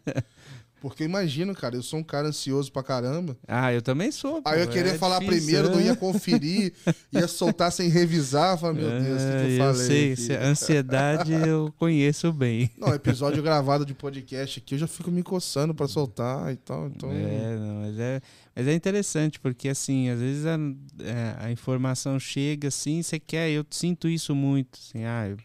[0.82, 3.36] Porque eu imagino, cara, eu sou um cara ansioso pra caramba.
[3.46, 4.42] Ah, eu também sou.
[4.44, 5.84] Aí eu pô, queria é falar difícil, primeiro, não né?
[5.86, 6.72] ia conferir,
[7.12, 8.58] ia soltar sem revisar.
[8.58, 9.86] Falei, meu Deus, o que, que É, eu falei?
[9.86, 10.22] sei, aqui?
[10.22, 12.68] se- ansiedade eu conheço bem.
[12.76, 16.88] Não, episódio gravado de podcast aqui, eu já fico me coçando pra soltar e tal.
[16.88, 18.20] Então, É, não, mas é,
[18.56, 20.58] mas é interessante, porque assim, às vezes a,
[21.04, 25.36] é, a informação chega assim, você quer, eu sinto isso muito, assim, ah, eu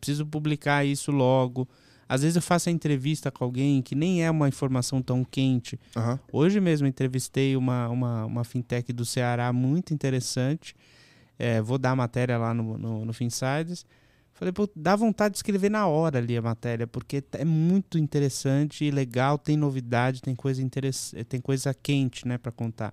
[0.00, 1.68] preciso publicar isso logo.
[2.14, 5.78] Às vezes eu faço a entrevista com alguém que nem é uma informação tão quente.
[5.96, 6.18] aham.
[6.32, 10.76] Hoje mesmo entrevistei uma, uma, uma fintech do Ceará muito interessante.
[11.36, 13.84] É, vou dar a matéria lá no, no, no Finsides.
[14.32, 18.84] Falei, pô, dá vontade de escrever na hora ali a matéria, porque é muito interessante
[18.84, 22.92] e legal, tem novidade, tem coisa interessante, tem coisa quente, né, para contar.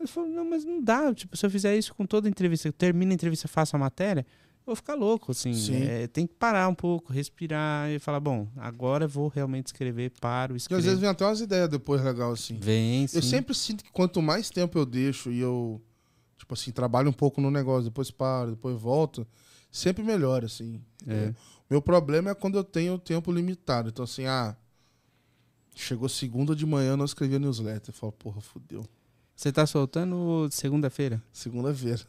[0.00, 2.68] Ele falou, não, mas não dá, tipo, se eu fizer isso com toda a entrevista,
[2.68, 4.26] eu termino a entrevista, faço a matéria,
[4.66, 5.52] vou ficar louco, assim.
[5.54, 5.82] Sim.
[5.82, 10.54] É, tem que parar um pouco, respirar e falar, bom, agora vou realmente escrever, paro,
[10.54, 10.82] E às escrevo.
[10.82, 12.56] vezes vem até umas ideias depois legal assim.
[12.58, 13.16] Vem, sim.
[13.16, 15.80] Eu sempre sinto que quanto mais tempo eu deixo e eu,
[16.38, 19.26] tipo assim, trabalho um pouco no negócio, depois paro, depois volto,
[19.70, 20.80] sempre melhora, assim.
[21.06, 21.32] É.
[21.68, 23.88] Meu problema é quando eu tenho tempo limitado.
[23.88, 24.56] Então, assim, ah,
[25.74, 27.88] chegou segunda de manhã, não escrevi a newsletter.
[27.94, 28.84] Eu falo, porra, fudeu.
[29.34, 31.20] Você tá soltando segunda-feira?
[31.32, 32.02] Segunda-feira.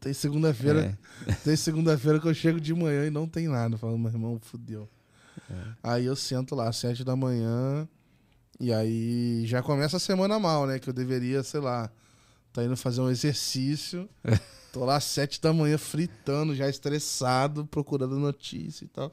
[0.00, 0.98] Tem segunda-feira.
[1.26, 1.32] É.
[1.44, 3.74] Tem segunda-feira que eu chego de manhã e não tem nada.
[3.74, 4.88] Eu falo, meu irmão, fudeu.
[5.82, 7.88] Aí eu sento lá às sete da manhã
[8.58, 10.78] e aí já começa a semana mal, né?
[10.78, 11.90] Que eu deveria, sei lá,
[12.52, 14.08] tá indo fazer um exercício.
[14.72, 19.12] Tô lá às sete da manhã fritando, já estressado, procurando notícia e tal.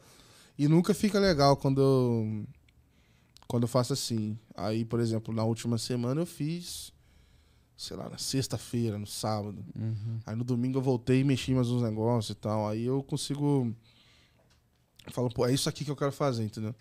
[0.58, 2.46] E nunca fica legal quando eu,
[3.48, 4.38] quando eu faço assim.
[4.56, 6.92] Aí, por exemplo, na última semana eu fiz,
[7.78, 9.64] sei lá, na sexta-feira, no sábado.
[9.80, 10.20] Uhum.
[10.26, 12.68] Aí no domingo eu voltei e mexi mais uns negócios e tal.
[12.68, 13.72] Aí eu consigo.
[15.12, 16.76] Falo, pô, é isso aqui que eu quero fazer, entendeu?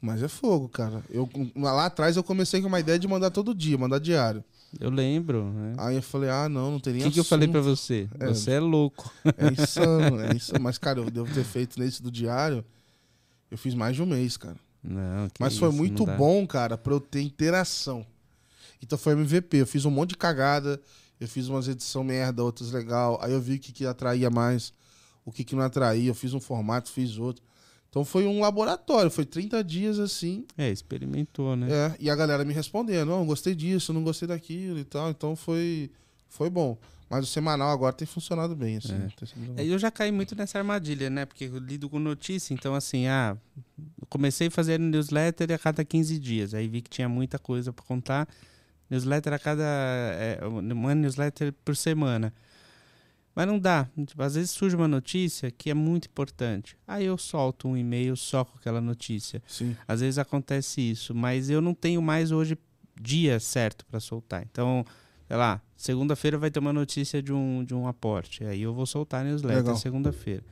[0.00, 1.02] Mas é fogo, cara.
[1.10, 4.44] Eu, lá atrás eu comecei com uma ideia de mandar todo dia, mandar diário.
[4.80, 5.74] Eu lembro, né?
[5.78, 8.08] Aí eu falei, ah, não, não tem O nem que, que eu falei pra você?
[8.18, 8.26] É.
[8.28, 9.12] Você é louco.
[9.24, 10.60] É insano, é insano.
[10.60, 12.64] Mas, cara, eu devo ter feito nesse do diário.
[13.50, 14.56] Eu fiz mais de um mês, cara.
[14.82, 18.04] Não, que Mas foi isso, muito bom, cara, pra eu ter interação.
[18.82, 19.58] Então foi MVP.
[19.58, 20.80] Eu fiz um monte de cagada.
[21.20, 23.18] Eu fiz umas edições merda, outras legal.
[23.22, 24.72] Aí eu vi o que, que atraía mais,
[25.24, 26.10] o que, que não atraía.
[26.10, 27.42] Eu fiz um formato, fiz outro.
[27.88, 29.10] Então foi um laboratório.
[29.10, 30.44] Foi 30 dias assim.
[30.58, 31.68] É, experimentou, né?
[31.70, 35.10] É, e a galera me respondendo: não, gostei disso, não gostei daquilo e tal.
[35.10, 35.90] Então foi,
[36.28, 36.76] foi bom.
[37.08, 38.94] Mas o semanal agora tem funcionado bem, assim.
[39.56, 39.64] É.
[39.64, 41.24] Eu já caí muito nessa armadilha, né?
[41.24, 43.36] Porque eu lido com notícia, então assim, ah,
[44.08, 46.54] comecei a fazer newsletter a cada 15 dias.
[46.54, 48.28] Aí vi que tinha muita coisa pra contar.
[48.94, 49.62] Newsletter a cada.
[49.64, 52.32] É, uma newsletter por semana.
[53.34, 53.88] Mas não dá.
[54.06, 56.76] Tipo, às vezes surge uma notícia que é muito importante.
[56.86, 59.42] Aí eu solto um e-mail só com aquela notícia.
[59.48, 59.76] Sim.
[59.88, 62.56] Às vezes acontece isso, mas eu não tenho mais hoje
[63.00, 64.44] dia certo para soltar.
[64.48, 64.84] Então,
[65.26, 68.44] sei lá, segunda-feira vai ter uma notícia de um, de um aporte.
[68.44, 70.44] Aí eu vou soltar a newsletter segunda-feira.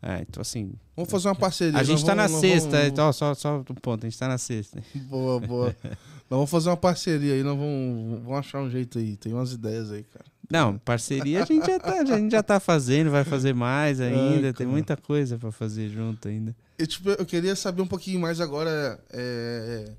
[0.00, 1.78] É, então, assim, Vamos fazer uma parceria.
[1.78, 4.18] a gente nós tá na vamos- sexta, vamos- então, só, só um ponto, a gente
[4.18, 4.82] tá na sexta.
[4.94, 5.76] Boa, boa.
[6.30, 9.16] nós vamos fazer uma parceria aí, nós vamos, vamos achar um jeito aí.
[9.16, 10.24] Tem umas ideias aí, cara.
[10.50, 14.52] Não, parceria a gente já tá, a gente já tá fazendo, vai fazer mais ainda,
[14.52, 16.54] tem muita coisa para fazer junto ainda.
[16.78, 19.00] Eu, tipo, eu queria saber um pouquinho mais agora.
[19.10, 19.92] é,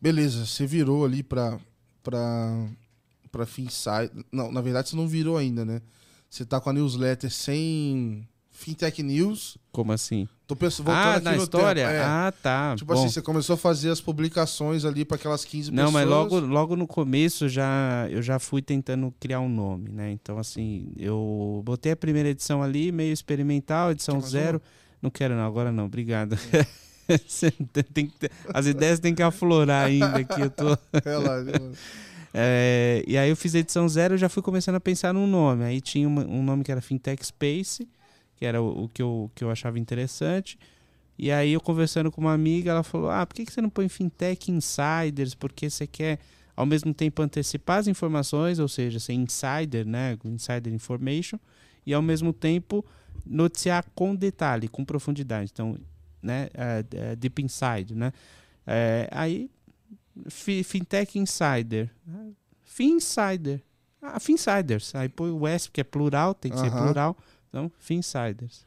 [0.00, 1.60] Beleza, você virou ali pra,
[2.02, 2.66] pra,
[3.30, 4.10] pra Finside.
[4.32, 5.80] Não, na verdade você não virou ainda, né?
[6.28, 9.56] Você tá com a newsletter sem Fintech News.
[9.70, 10.26] Como assim?
[10.52, 11.80] Tô pensando, voltando Ah, na história?
[11.82, 12.74] É, Ah, tá.
[12.76, 13.00] tipo Bom.
[13.00, 15.92] assim, você começou a fazer as publicações ali pra aquelas 15 Não, pessoas.
[15.92, 20.10] mas logo, logo no começo já eu já fui tentando criar um nome, né?
[20.12, 24.60] Então, assim, eu botei a primeira edição ali, meio experimental, edição zero.
[25.00, 26.36] Não quero, não, agora não, obrigado.
[27.26, 27.50] Você
[27.94, 30.40] tem que as ideias têm que aflorar ainda aqui.
[30.42, 30.76] Eu tô...
[31.04, 31.50] Relaxa.
[32.34, 35.26] É, e aí eu fiz a edição zero e já fui começando a pensar num
[35.26, 35.64] nome.
[35.64, 37.86] Aí tinha um nome que era Fintech Space,
[38.42, 40.58] que era o, o que, eu, que eu achava interessante.
[41.16, 43.70] E aí eu conversando com uma amiga, ela falou: Ah, por que, que você não
[43.70, 45.32] põe Fintech Insiders?
[45.32, 46.18] Porque você quer
[46.56, 50.18] ao mesmo tempo antecipar as informações, ou seja, ser insider, né?
[50.24, 51.38] Insider information,
[51.86, 52.84] e ao mesmo tempo
[53.24, 55.50] noticiar com detalhe, com profundidade.
[55.52, 55.78] Então,
[56.20, 56.48] né?
[56.52, 58.12] é, deep inside, né?
[58.66, 59.48] É, aí
[60.28, 61.88] Fi- Fintech Insider.
[62.64, 63.62] Finsider.
[64.00, 64.96] Ah, Finsiders.
[64.96, 66.86] Aí põe o S, que é plural, tem que ser Aham.
[66.86, 67.16] plural.
[67.52, 68.64] Então, Finsiders.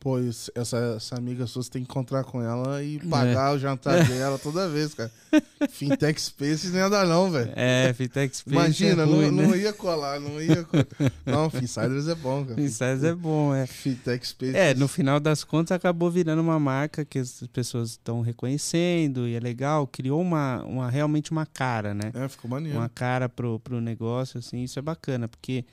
[0.00, 3.08] Pô, isso- essa, essa amiga sua, você tem que encontrar com ela e É.
[3.10, 5.10] pagar o jantar dela toda vez, cara.
[5.70, 7.52] Fintech Spaces nem ia dar não, velho.
[7.54, 8.54] É, Fintech Space.
[8.56, 9.46] Imagina, é ruim, não, né?
[9.48, 10.86] não ia colar, não ia colar.
[11.26, 12.54] Não, Finsiders é bom, cara.
[12.56, 13.66] Finsiders é bom, é.
[13.66, 14.54] Fintech Spaces.
[14.54, 19.34] É, no final das contas acabou virando uma marca que as pessoas estão reconhecendo e
[19.34, 22.12] é legal, criou uma, uma realmente uma cara, né?
[22.14, 22.78] É, ficou maneiro.
[22.78, 25.66] uma cara pro, pro negócio, assim, isso é bacana, porque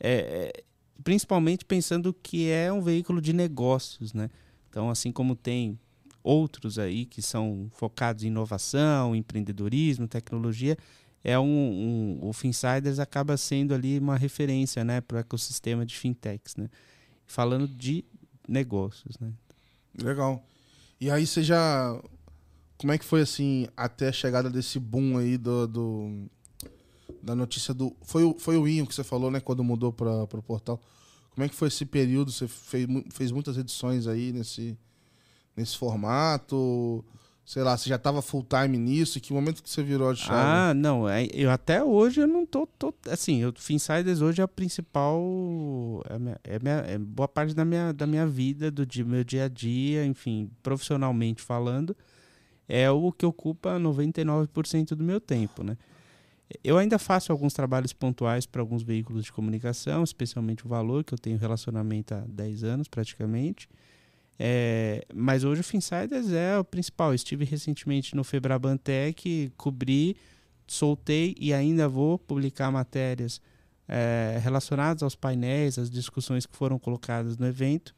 [0.00, 0.62] é, é,
[1.02, 4.30] principalmente pensando que é um veículo de negócios, né?
[4.68, 5.78] Então, assim como tem
[6.22, 10.76] outros aí que são focados em inovação, empreendedorismo, tecnologia,
[11.24, 11.44] é um,
[12.22, 16.68] um o Finsiders acaba sendo ali uma referência, né, para o ecossistema de fintechs, né?
[17.26, 18.04] Falando de
[18.46, 19.32] negócios, né?
[20.00, 20.44] Legal.
[21.00, 22.00] E aí você já.
[22.76, 25.66] Como é que foi assim, até a chegada desse boom aí do.
[25.66, 26.30] do-
[27.22, 27.94] da notícia do.
[28.02, 29.40] Foi o, foi o Inho que você falou, né?
[29.40, 30.80] Quando mudou para o portal.
[31.30, 32.32] Como é que foi esse período?
[32.32, 34.76] Você fez, fez muitas edições aí nesse,
[35.56, 37.04] nesse formato?
[37.46, 39.18] Sei lá, você já estava full time nisso?
[39.20, 40.34] Que momento que você virou de chave?
[40.38, 41.08] Ah, não.
[41.08, 42.66] é- Eu até hoje eu não tô.
[42.66, 45.22] tô assim, o Finsiders hoje é a principal.
[46.10, 49.24] É, minha- é, minha- é boa parte da minha, da minha vida, do dia, meu
[49.24, 51.96] dia a dia, enfim, profissionalmente falando,
[52.68, 55.78] é o que ocupa 99% do meu tempo, né?
[56.64, 61.12] Eu ainda faço alguns trabalhos pontuais para alguns veículos de comunicação, especialmente o Valor, que
[61.12, 63.68] eu tenho relacionamento há 10 anos praticamente.
[64.38, 67.12] É, mas hoje o Finsiders é o principal.
[67.12, 70.16] Estive recentemente no Febrabantec, cobri,
[70.66, 73.40] soltei e ainda vou publicar matérias
[73.86, 77.94] é, relacionadas aos painéis, às discussões que foram colocadas no evento.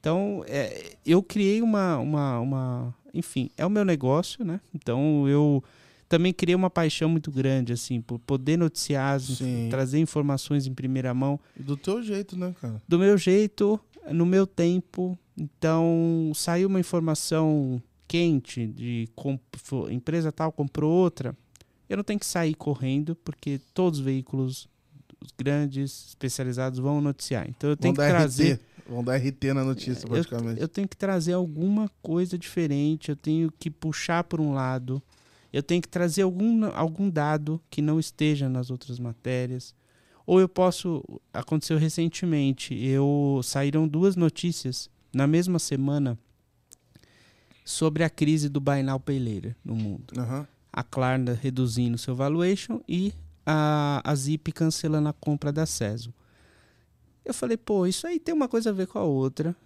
[0.00, 2.94] Então, é, eu criei uma, uma, uma.
[3.14, 4.60] Enfim, é o meu negócio, né?
[4.74, 5.62] Então, eu
[6.08, 9.68] também criei uma paixão muito grande, assim, por poder noticiar, Sim.
[9.70, 12.80] trazer informações em primeira mão E do teu jeito, né, cara?
[12.86, 13.78] do meu jeito,
[14.10, 15.18] no meu tempo.
[15.36, 19.08] Então, saiu uma informação quente de
[19.90, 21.36] empresa tal comprou outra.
[21.88, 24.68] Eu não tenho que sair correndo, porque todos os veículos
[25.20, 27.46] os grandes, especializados, vão noticiar.
[27.48, 28.54] Então, eu tenho Vão que trazer.
[28.54, 28.60] RT.
[28.88, 30.60] Vão dar RT na notícia, Eu, praticamente.
[30.60, 35.02] eu tenho que trazer alguma coisa diferente, eu tenho que puxar por um lado,
[35.56, 39.74] eu tenho que trazer algum, algum dado que não esteja nas outras matérias.
[40.26, 41.02] Ou eu posso.
[41.32, 46.18] Aconteceu recentemente, eu saíram duas notícias na mesma semana
[47.64, 50.12] sobre a crise do Buy Now Pay Later no mundo.
[50.18, 50.46] Aham.
[50.70, 53.14] A Klarna reduzindo seu valuation e
[53.46, 56.12] a, a Zip cancelando a compra da Cesum.
[57.24, 59.56] Eu falei, pô, isso aí tem uma coisa a ver com a outra.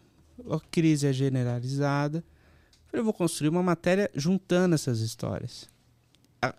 [0.49, 2.19] A crise é generalizada.
[2.19, 5.69] Eu falei, eu vou construir uma matéria juntando essas histórias.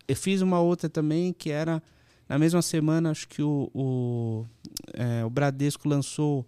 [0.08, 1.82] Eu fiz uma outra também que era
[2.30, 4.46] na mesma semana, acho que o, o,
[4.94, 6.46] é, o Bradesco lançou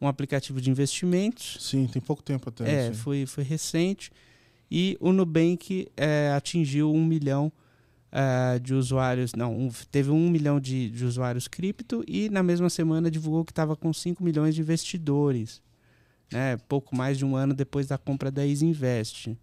[0.00, 1.56] um aplicativo de investimentos.
[1.60, 2.70] Sim, tem pouco tempo até.
[2.70, 2.94] É, assim.
[2.94, 4.10] foi, foi recente.
[4.70, 7.52] E o Nubank é, atingiu um milhão
[8.10, 9.32] é, de usuários.
[9.34, 13.52] Não, um- teve um milhão de, de usuários cripto e na mesma semana divulgou que
[13.52, 15.62] estava com 5 milhões de investidores.
[16.32, 19.36] Né, pouco mais de um ano depois da compra da Easy Invest.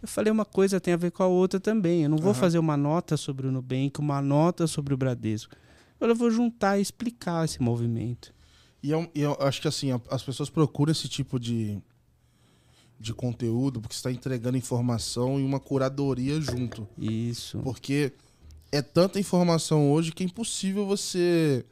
[0.00, 2.02] Eu falei uma coisa tem a ver com a outra também.
[2.04, 2.40] Eu não vou Aham.
[2.40, 5.54] fazer uma nota sobre o Nubank, uma nota sobre o Bradesco.
[6.00, 8.32] Eu vou juntar e explicar esse movimento.
[8.82, 11.78] E eu, eu acho que assim, as pessoas procuram esse tipo de,
[12.98, 16.86] de conteúdo porque você está entregando informação e uma curadoria junto.
[16.96, 17.58] Isso.
[17.58, 18.12] Porque
[18.70, 21.64] é tanta informação hoje que é impossível você.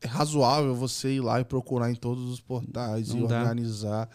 [0.00, 3.40] É razoável você ir lá e procurar em todos os portais Não e dá.
[3.40, 4.08] organizar.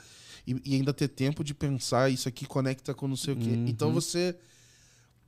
[0.49, 3.49] E, e ainda ter tempo de pensar isso aqui conecta com não sei o quê.
[3.49, 3.67] Uhum.
[3.67, 4.35] Então você.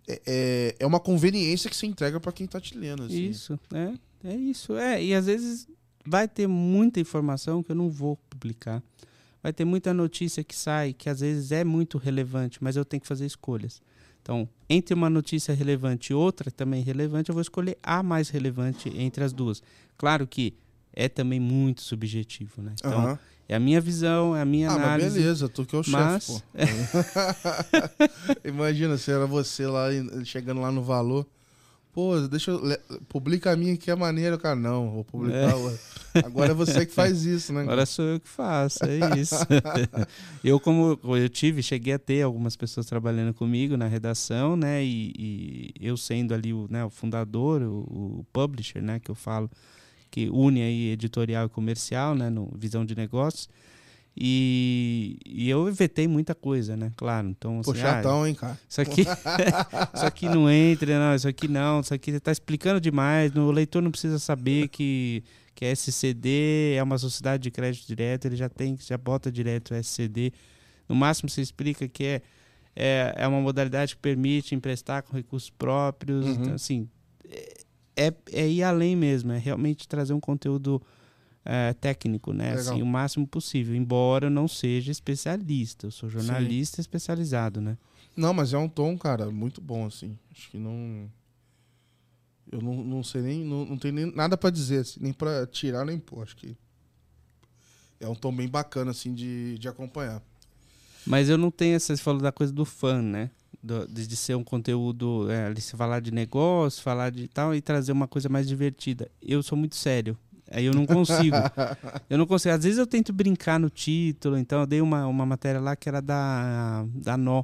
[0.08, 3.04] É, é, é uma conveniência que você entrega para quem tá te lendo.
[3.04, 3.30] Assim.
[3.30, 3.94] Isso, é,
[4.28, 4.76] é isso.
[4.76, 5.68] É, e às vezes
[6.04, 8.82] vai ter muita informação que eu não vou publicar.
[9.44, 13.02] Vai ter muita notícia que sai que às vezes é muito relevante, mas eu tenho
[13.02, 13.82] que fazer escolhas.
[14.22, 18.90] Então, entre uma notícia relevante e outra também relevante, eu vou escolher a mais relevante
[18.96, 19.62] entre as duas.
[19.98, 20.54] Claro que
[20.94, 22.74] é também muito subjetivo, né?
[22.80, 23.20] Então, Aham.
[23.52, 25.20] É a minha visão, é a minha Ah, análise.
[25.20, 26.42] beleza, tu que é o mas- chefe, pô.
[28.48, 29.88] Imagina se era você lá
[30.24, 31.26] chegando lá no valor.
[31.94, 32.62] Pô, deixa eu.
[33.10, 34.56] Publica a minha que é maneiro, cara.
[34.56, 35.78] Não, vou publicar outra.
[36.26, 37.64] Agora é você que faz isso, né?
[37.64, 39.36] Agora sou eu que faço, é isso.
[40.42, 44.82] eu, como eu tive, cheguei a ter algumas pessoas trabalhando comigo na redação, né?
[44.82, 48.98] E, e eu sendo ali o, né, o fundador, o, o publisher, né?
[48.98, 49.52] Que eu falo,
[50.12, 52.30] que une aí editorial e comercial, né?
[52.30, 53.50] No Visão de Negócios.
[54.16, 56.92] E, e eu vetei muita coisa, né?
[56.98, 57.30] Claro.
[57.30, 58.60] Então, Pô, assim, ah, chatão, hein, cara?
[58.70, 59.02] isso aqui,
[59.96, 63.34] isso aqui não entra, não, isso aqui não, isso aqui está explicando demais.
[63.34, 65.24] O leitor não precisa saber que,
[65.56, 69.72] que a SCD é uma sociedade de crédito direto, ele já tem, já bota direto
[69.72, 70.34] o SCD.
[70.90, 72.22] No máximo você explica que é,
[72.76, 76.26] é, é uma modalidade que permite emprestar com recursos próprios.
[76.26, 76.34] Uhum.
[76.34, 76.90] Então, assim,
[77.96, 80.82] é, é ir além mesmo, é realmente trazer um conteúdo
[81.44, 82.56] é, técnico, né?
[82.56, 82.74] Legal.
[82.74, 87.78] Assim, o máximo possível, embora eu não seja especialista, eu sou jornalista especializado, né?
[88.16, 90.18] Não, mas é um tom, cara, muito bom, assim.
[90.32, 91.10] Acho que não.
[92.52, 93.44] Eu não, não sei nem.
[93.44, 96.24] Não, não tenho nem nada pra dizer, assim, nem pra tirar nem pôr.
[96.24, 96.56] Acho que.
[98.00, 100.22] É um tom bem bacana, assim, de, de acompanhar.
[101.06, 103.30] Mas eu não tenho essa, você falou da coisa do fã, né?
[103.64, 107.62] Do- de, ser um conteúdo, é, ali se falar de negócio, falar de tal e
[107.62, 109.10] trazer uma coisa mais divertida.
[109.22, 110.18] Eu sou muito sério.
[110.50, 111.38] Aí eu não consigo.
[112.10, 112.54] eu não consigo.
[112.56, 115.88] Às vezes eu tento brincar no título, então eu dei uma, uma matéria lá que
[115.88, 117.44] era da, da Nó,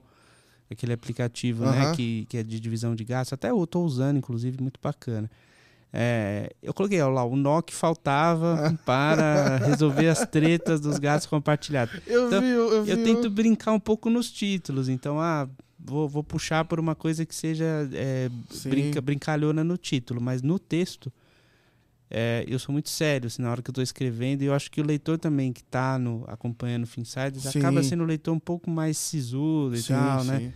[0.69, 1.83] aquele aplicativo, né?
[1.83, 1.95] Aham.
[1.95, 3.33] Que, que é de divisão de gastos.
[3.33, 5.29] Até eu tô usando, inclusive, muito bacana.
[5.93, 11.29] É, eu coloquei ó, lá o nó que faltava para resolver as tretas dos gastos
[11.29, 11.93] compartilhados.
[12.05, 12.91] Eu Então, vi, eu, eu vi.
[12.91, 15.47] Eu tento brincar um pouco nos títulos, então, ah,
[15.87, 18.29] vou, vou puxar por uma coisa que seja é,
[18.65, 21.11] brinca, brincalhona no título, mas no texto,
[22.09, 24.69] é, eu sou muito sério assim, na hora que eu estou escrevendo, e eu acho
[24.71, 27.59] que o leitor também que está acompanhando o Finsides Sim.
[27.59, 30.39] acaba sendo um leitor um pouco mais sisudo e Sim, tal, né?
[30.39, 30.53] sim.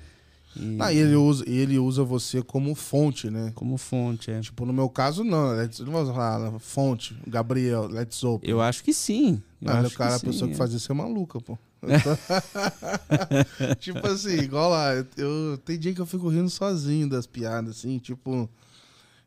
[0.54, 3.54] E- Ah, e ele usa, ele usa você como fonte, né?
[3.56, 4.42] Como fonte, é.
[4.42, 5.54] Tipo, no meu caso, não.
[5.56, 8.50] Let's, não vou falar fonte, Gabriel, let's open.
[8.50, 9.42] Eu acho que sim.
[9.62, 10.58] Eu Ah, o acho cara, a que pessoa que é.
[10.58, 11.58] faz isso é maluca, pô.
[13.80, 17.78] tipo assim, igual lá, eu, eu- tem dia que eu fico rindo sozinho das piadas,
[17.78, 18.50] assim, tipo.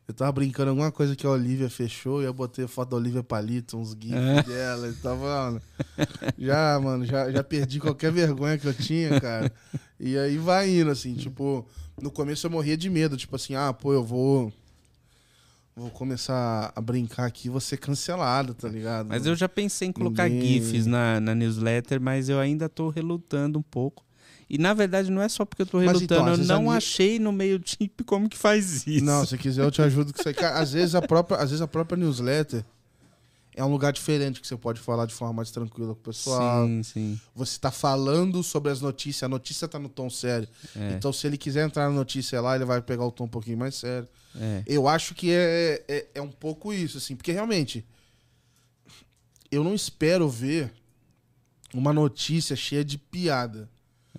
[0.07, 2.95] Eu tava brincando alguma coisa que a Olivia fechou e eu botei a foto da
[2.97, 4.43] Olivia Palito, uns gifs É.
[4.43, 5.17] dela e tava,
[5.51, 5.61] mano.
[6.37, 9.51] Já, mano, já, já perdi qualquer vergonha que eu tinha, cara.
[9.99, 11.67] E aí vai indo, assim, tipo,
[11.99, 14.53] no começo eu morria de medo, tipo assim, ah, pô, eu vou.
[15.77, 19.07] Vou começar a brincar aqui, vou ser cancelado, tá ligado?
[19.09, 22.87] Mas eu já pensei em colocar Ninguém- GIFs na, na newsletter, mas eu ainda tô
[22.89, 24.05] relutando um pouco.
[24.49, 26.61] E na verdade não é só porque eu tô Mas, relutando, então, eu a não
[26.63, 29.03] minha- achei no meio chip como que faz isso.
[29.03, 30.35] Não, se quiser eu te ajudo com isso aí.
[30.45, 32.63] Às vezes a própria, às vezes a própria newsletter
[33.55, 36.67] é um lugar diferente que você pode falar de forma mais tranquila com o pessoal.
[36.67, 37.19] Sim, sim.
[37.33, 40.47] Você tá falando sobre as notícias, a notícia tá no tom sério.
[40.75, 43.29] É, Então, se ele quiser entrar na notícia lá, ele vai pegar o tom um
[43.29, 44.07] pouquinho mais sério.
[44.39, 44.61] é.
[44.67, 47.85] Eu acho que é, é, é um pouco isso, assim, porque realmente
[49.51, 50.73] eu não espero ver
[51.73, 53.69] uma notícia cheia de piada.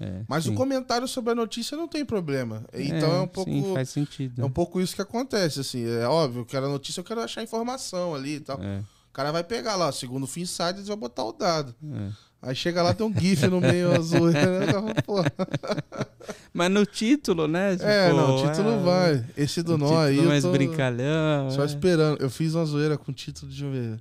[0.00, 0.50] é, Mas sim.
[0.50, 2.64] o comentário sobre a notícia não tem problema.
[2.72, 3.50] Então é, um pouco.
[3.50, 4.40] Sim, faz sentido.
[4.40, 5.84] É um pouco isso que acontece, assim.
[5.86, 8.62] É óbvio, eu quero a notícia, eu quero achar informação ali e tal.
[8.62, 8.82] É,
[9.16, 11.74] cara vai pegar lá, segundo o Finsides, vai botar o dado.
[11.82, 12.10] é.
[12.42, 14.30] Aí chega lá, tem um GIF no meio azul.
[14.30, 14.40] né?
[16.52, 17.72] Mas no título, né?
[17.80, 19.26] é, tipo, não, o título é, vai.
[19.36, 20.10] Esse do nó aí.
[20.10, 21.50] título Eu mais tô brincalhão.
[21.50, 21.66] só é.
[21.66, 22.20] esperando.
[22.20, 23.64] Eu fiz uma zoeira com o título de.
[23.64, 24.00] Ver.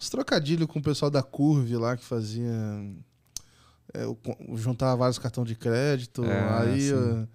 [0.00, 2.50] Os trocadilhos com o pessoal da Curve lá que fazia.
[3.94, 4.18] é, eu
[4.54, 6.24] juntava vários cartões de crédito.
[6.24, 6.80] Ah, aí.
[6.80, 6.88] sim.
[6.88, 7.28] eu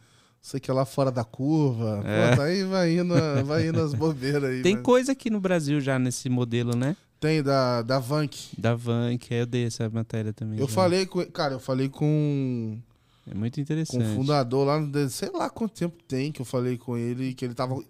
[0.43, 2.03] sei que é lá fora da curva.
[2.05, 2.29] É.
[2.31, 3.15] Pô, tá aí vai indo,
[3.45, 4.61] vai indo as bobeiras aí.
[4.61, 6.95] Tem mas- coisa aqui no Brasil já nesse modelo, né?
[7.19, 8.49] Tem da, da Vank.
[8.57, 10.59] Da Van, que eu dei essa matéria também.
[10.59, 10.73] Eu já.
[10.73, 11.25] falei com.
[11.27, 12.77] Cara, eu falei com,
[13.25, 14.03] É muito com interessante.
[14.03, 17.45] o fundador lá, no- sei lá quanto tempo tem que eu falei com ele, que
[17.45, 17.81] ele tava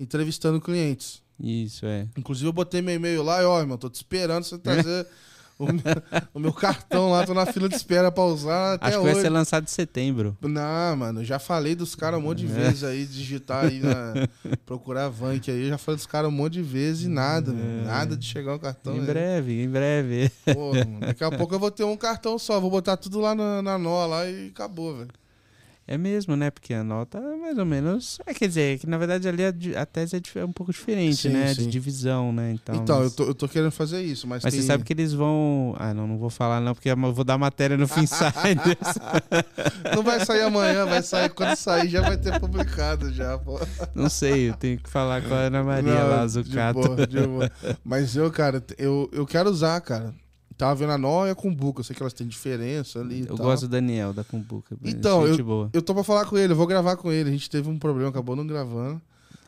[0.00, 1.22] entrevistando clientes.
[1.38, 2.06] Isso, é.
[2.16, 5.06] Inclusive, eu botei meu e-mail lá e, ó, irmão, tô te esperando você trazer
[5.64, 5.82] o, meu,
[6.34, 9.12] o meu cartão lá, tô na fila de espera pra usar até Acho que hoje.
[9.14, 10.36] vai ser lançado em setembro.
[10.40, 12.56] Não, mano, já falei dos caras um monte de É.
[12.56, 14.14] vezes aí, digitar aí, na,
[14.66, 17.84] procurar Vank aí, eu já falei dos caras um monte de vezes e nada, mano,
[17.84, 18.94] nada de chegar o cartão.
[18.94, 18.96] É.
[18.96, 19.06] em aí.
[19.06, 20.30] breve, em breve.
[20.54, 23.34] Pô, mano, daqui a pouco eu vou ter um cartão só, vou botar tudo lá
[23.34, 25.10] na, na nó lá e acabou, velho.
[25.90, 26.52] É mesmo, né?
[26.52, 28.20] Porque a nota é mais ou menos.
[28.24, 31.28] É, quer dizer, que na verdade ali a, a tese é, é um pouco diferente,
[31.28, 31.52] Sim, né?
[31.52, 31.64] sim.
[31.64, 32.52] De divisão, né?
[32.52, 34.60] Então, Então, eu, mas, tô, eu tô querendo fazer isso, mas, mas tem...
[34.62, 35.74] você sabe que eles vão.
[35.80, 38.30] Ah, não, não vou falar não, porque eu vou dar matéria no Finsiders.
[39.96, 43.58] Não vai sair amanhã, vai sair quando sair já vai ter publicado já, pô.
[43.94, 46.80] não sei, eu tenho que falar com a Ana Maria Não, lá, de Zucato.
[46.80, 47.50] boa, de boa.
[47.84, 50.14] Mas eu, cara, eu, eu quero usar, cara.
[50.60, 53.26] Tava vendo a Nó e a Cumbuca, eu sei que elas têm diferença ali e
[53.28, 54.76] Eu gosto do Daniel, da Cumbuca.
[54.84, 55.70] Então, gente boa.
[55.72, 57.30] Eu tô pra falar com ele, eu vou gravar com ele.
[57.30, 59.00] A gente teve um problema, acabou não gravando.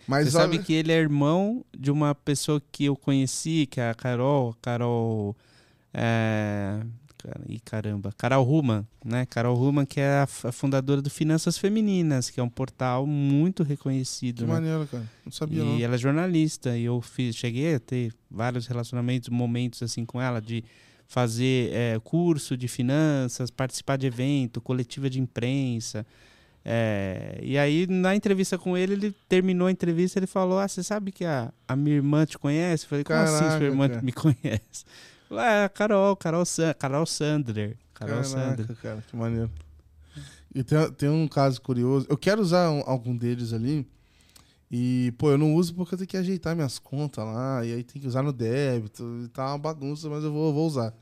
[0.09, 3.81] Mas Você olha- sabe que ele é irmão de uma pessoa que eu conheci, que
[3.81, 5.37] é a Carol, Carol.
[5.93, 6.81] É...
[7.49, 8.13] Ih, caramba.
[8.19, 9.25] Carol Ruman, né?
[9.27, 14.39] Carol Ruman, que é a fundadora do Finanças Femininas, que é um portal muito reconhecido.
[14.39, 14.53] Que né?
[14.55, 15.05] maneiro, cara.
[15.25, 15.79] Não sabia, E não.
[15.81, 20.41] ela é jornalista, e eu fiz, cheguei a ter vários relacionamentos, momentos assim com ela,
[20.41, 20.65] de
[21.13, 26.07] fazer é, curso de finanças, participar de evento, coletiva de imprensa.
[26.65, 30.83] É, e aí, na entrevista com ele, ele terminou a entrevista ele falou: Ah, você
[30.83, 32.85] sabe que a, a minha irmã te conhece?
[32.87, 34.01] Eu falei, como assim Caraca, sua irmã cara.
[34.01, 34.85] me conhece?
[35.29, 37.77] Falou, É, a Carol, Carol, San- Carol Sandler.
[37.93, 38.67] Carol Sandler.
[38.67, 39.51] Caraca, cara, que maneiro.
[40.55, 42.07] E tem, tem um caso curioso.
[42.09, 43.87] Eu quero usar um- algum deles ali.
[44.71, 47.63] E, pô, eu não uso porque eu tenho que ajeitar minhas contas lá.
[47.67, 49.03] E aí tem que usar no débito.
[49.25, 50.95] E tá uma bagunça, mas eu vou, vou usar.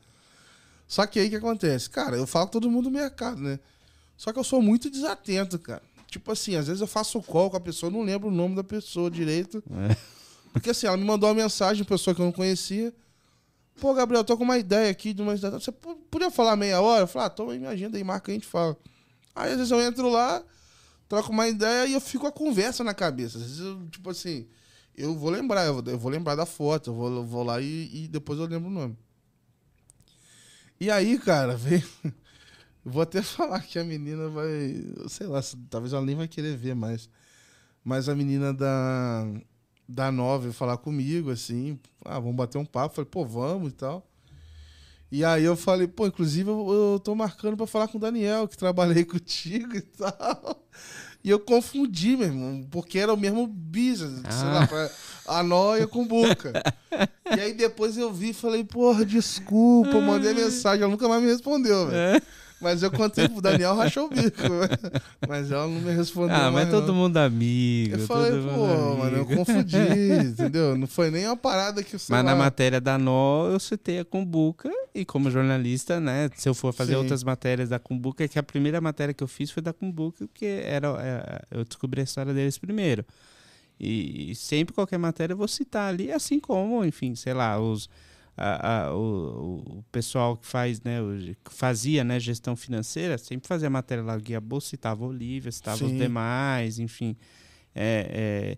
[0.91, 1.89] Só que aí o que acontece?
[1.89, 3.57] Cara, eu falo todo mundo do mercado, né?
[4.17, 5.81] Só que eu sou muito desatento, cara.
[6.07, 8.57] Tipo assim, às vezes eu faço o call com a pessoa, não lembro o nome
[8.57, 9.63] da pessoa direito.
[9.89, 9.95] É.
[10.51, 12.93] Porque assim, ela me mandou uma mensagem, pessoa que eu não conhecia.
[13.79, 15.33] Pô, Gabriel, tô com uma ideia aqui de uma.
[15.37, 17.03] Você po- podia falar meia hora?
[17.03, 18.75] Eu falei, ah, toma aí minha agenda aí, marca aí, a gente fala.
[19.33, 20.43] Aí às vezes eu entro lá,
[21.07, 23.37] troco uma ideia e eu fico a conversa na cabeça.
[23.37, 24.45] Às vezes eu, tipo assim,
[24.93, 27.61] eu vou lembrar, eu vou, eu vou lembrar da foto, eu vou, eu vou lá
[27.61, 28.97] e, e depois eu lembro o nome.
[30.81, 31.53] E aí, cara,
[32.03, 32.11] eu
[32.83, 34.83] Vou até falar que a menina vai.
[35.07, 37.07] Sei lá, talvez ela nem vai querer ver mais.
[37.83, 39.27] Mas a menina da,
[39.87, 41.79] da nova falar comigo, assim.
[42.03, 42.95] Ah, vamos bater um papo.
[42.95, 44.09] Falei, pô, vamos e tal.
[45.11, 48.47] E aí eu falei, pô, inclusive eu, eu tô marcando pra falar com o Daniel,
[48.47, 50.67] que trabalhei contigo e tal.
[51.23, 54.53] E eu confundi, meu irmão, porque era o mesmo business, sei Ah.
[54.53, 54.89] lá, pra,
[55.27, 56.51] a nóia com boca.
[57.35, 61.29] E aí depois eu vi e falei, porra, desculpa, mandei mensagem, ela nunca mais me
[61.29, 62.17] respondeu, velho.
[62.17, 62.21] É.
[62.61, 64.37] Mas eu contei pro Daniel, rachou o bico.
[65.27, 66.95] Mas ela não me respondeu Ah, mas todo não.
[66.95, 67.95] mundo amigo.
[67.95, 69.77] Eu falei, pô, mano, eu confundi,
[70.29, 70.77] entendeu?
[70.77, 73.99] Não foi nem uma parada que, sei Mas lá, na matéria da NO eu citei
[73.99, 76.99] a Cumbuca e como jornalista, né, se eu for fazer Sim.
[76.99, 80.45] outras matérias da Cumbuca, que a primeira matéria que eu fiz foi da Cumbuca, porque
[80.63, 83.05] era, é, eu descobri a história deles primeiro.
[83.79, 87.89] E sempre qualquer matéria eu vou citar ali, assim como, enfim, sei lá, os
[88.37, 93.47] a- a- o, o pessoal que faz, né, o- que fazia, né, gestão financeira, sempre
[93.47, 95.97] fazia matéria lá, guia bolsa, citava Olivia, citava os Sim.
[95.97, 97.15] demais, enfim.
[97.75, 98.57] É,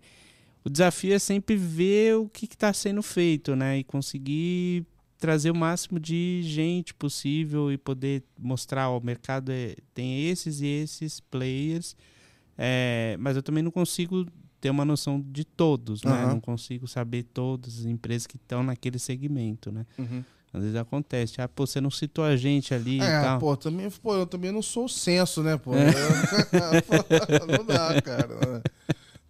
[0.64, 4.84] o desafio é sempre ver o que está sendo feito, né, e conseguir
[5.18, 10.60] trazer o máximo de gente possível e poder mostrar ó, o mercado é- tem esses
[10.60, 11.96] e esses players,
[12.58, 14.26] é, mas eu também não consigo
[14.64, 16.10] ter uma noção de todos, né?
[16.10, 16.26] Aham.
[16.28, 19.84] Não consigo saber todas as empresas que estão naquele segmento, né?
[19.98, 20.24] Uhum.
[20.54, 23.38] Às vezes acontece, ah, pô, você não citou a gente ali e É, tal.
[23.38, 25.74] pô, também, pô, eu também não sou o censo, né, pô?
[25.74, 25.90] É.
[27.46, 28.62] Não dá, cara.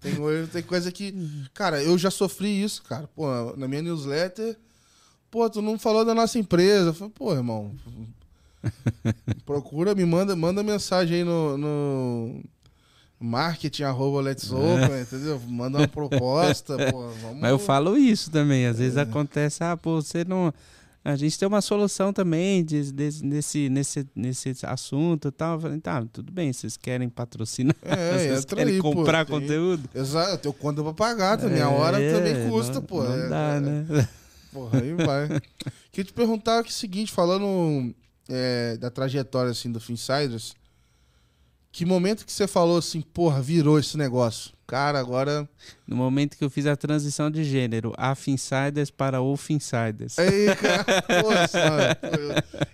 [0.01, 1.13] Tem, coisa- tem coisa que.
[1.53, 3.09] Cara, eu já sofri isso, cara.
[3.09, 3.27] Pô,
[3.57, 4.57] na minha newsletter.
[5.33, 6.91] Pô, tu não falou da nossa empresa.
[6.91, 7.73] Eu falei, pô, irmão.
[9.45, 11.59] Procura, me manda, manda mensagem aí no.
[11.59, 12.43] no
[13.21, 15.41] marketing arroba let's open, entendeu?
[15.49, 17.09] Manda uma proposta, pô.
[17.23, 17.41] Vamos...
[17.41, 18.67] Mas eu falo isso também.
[18.67, 20.53] Às vezes acontece, ah, pô, você não.
[21.07, 25.57] A gente tem uma solução também de, de- nesse, nesse, nesse assunto e tal.
[25.57, 29.27] Eu falei, tá, tudo bem, vocês querem patrocinar, É, vocês entra querem aí, pô, comprar
[29.27, 29.87] tem- conteúdo.
[29.95, 31.61] Exato, eu tenho conta pra pagar também.
[31.61, 33.03] A hora É, também custa, não, pô.
[33.05, 34.09] Não É, dá, é, né?
[34.51, 35.41] Porra, aí vai.
[35.93, 37.95] Queria te perguntar é o seguinte, falando
[38.29, 40.55] é, da trajetória assim do Finsiders,
[41.75, 44.53] que momento que você falou assim, porra, virou esse negócio?
[44.67, 45.49] Cara, agora.
[45.87, 50.19] No momento que eu fiz a transição de gênero, AF Insiders para Wolf Insiders.
[50.19, 50.85] Aí, cara,
[51.23, 51.99] poxa,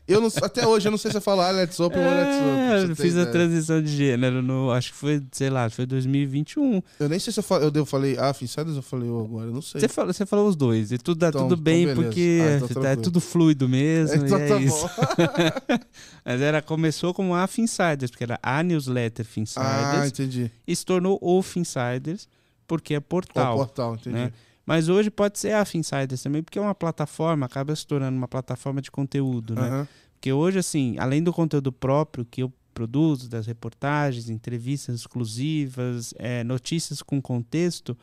[0.06, 2.36] eu, não, até hoje eu não sei se eu falo ah, Let's Open ou Let's
[2.36, 2.90] É, Open.
[2.90, 4.70] eu fiz a transição de gênero no.
[4.70, 6.80] Acho que foi, sei lá, foi 2021.
[7.00, 9.46] Eu nem sei se eu, fal- eu, eu falei AF Insiders ou falei eu agora,
[9.48, 9.80] eu não sei.
[9.80, 10.92] Você falou, você falou os dois.
[10.92, 12.02] E tudo dá Então- tudo então bem, beleza.
[12.02, 14.24] porque Ah, então é tudo fluido mesmo.
[14.24, 14.86] Então e é tá isso.
[14.86, 15.78] bom.
[16.24, 20.50] Mas era, começou como AF Insiders, porque era a newsletter Finsiders, Ah, entendi.
[20.66, 21.42] e se tornou o
[21.80, 22.28] Finsiders,
[22.66, 23.56] porque é portal.
[23.56, 24.16] portal, entendi.
[24.16, 24.32] né?
[24.64, 28.28] Mas hoje pode ser a Finsiders também, porque é uma plataforma, acaba se tornando uma
[28.28, 29.88] plataforma de conteúdo, né?
[30.12, 36.44] Porque hoje, assim, além do conteúdo próprio que eu produzo, das reportagens, entrevistas exclusivas, eh,
[36.44, 37.96] notícias com contexto,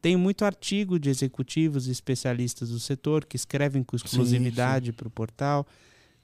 [0.00, 5.10] tem muito artigo de executivos e especialistas do setor que escrevem com exclusividade para o
[5.10, 5.66] portal.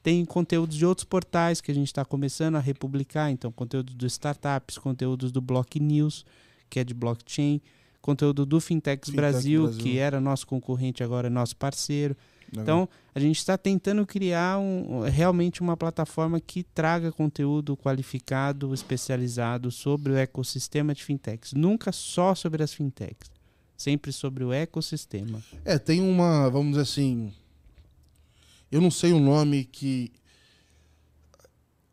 [0.02, 4.06] Tem conteúdos de outros portais que a gente está começando a republicar, então conteúdos do
[4.06, 6.24] startups, conteúdos do Block News,
[6.68, 7.60] que é de blockchain,
[8.00, 9.82] conteúdo do Fintechs Fintech Brasil, Brasil.
[9.82, 12.16] que era nosso concorrente, agora é nosso parceiro.
[12.52, 12.62] Legal.
[12.62, 19.70] Então, a gente está tentando criar um- realmente uma plataforma que traga conteúdo qualificado, especializado
[19.72, 21.52] sobre o ecossistema de fintechs.
[21.52, 23.28] Nunca só sobre as fintechs,
[23.76, 25.42] sempre sobre o ecossistema.
[25.64, 27.32] É, tem uma, vamos dizer assim.
[28.70, 30.12] Eu não sei o nome que.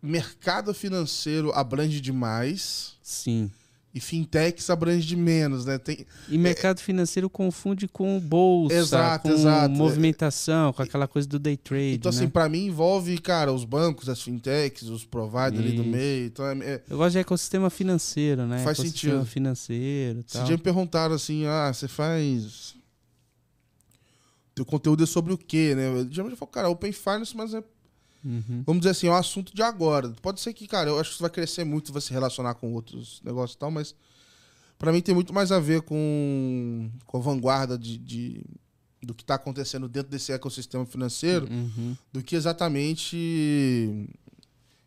[0.01, 3.49] Mercado financeiro abrange demais Sim.
[3.95, 5.77] E fintechs abrange de menos, né?
[5.77, 9.69] Tem, E mercado financeiro confunde com bolsa, Exato, com exato.
[9.75, 11.93] movimentação, com aquela coisa do day trade.
[11.95, 12.17] então, né?
[12.17, 15.91] assim, pra mim envolve, cara, os bancos, as fintechs, os providers ali do Isso.
[15.91, 16.25] meio.
[16.25, 18.63] Então, é, é, Eu gosto de ecossistema financeiro, né?
[18.63, 19.31] Faz ecossistema sentido.
[19.31, 22.73] financeiro e Esse dia me perguntaram assim: ah, você faz.
[24.55, 25.87] Teu conteúdo é sobre o quê, né?
[25.87, 27.63] Eu geralmente falo, cara, Open Finance, mas é
[28.24, 28.63] Uhum.
[28.65, 30.09] vamos dizer assim, é um assunto de agora.
[30.21, 32.74] Pode ser que, cara, eu acho que isso vai crescer muito, vai se relacionar com
[32.74, 33.93] outros negócios e tal, mas
[34.80, 38.43] pra mim tem muito mais a ver com, com a vanguarda de, de-
[39.01, 41.95] do que está acontecendo dentro desse ecossistema financeiro Uhum.
[42.13, 44.07] do que exatamente,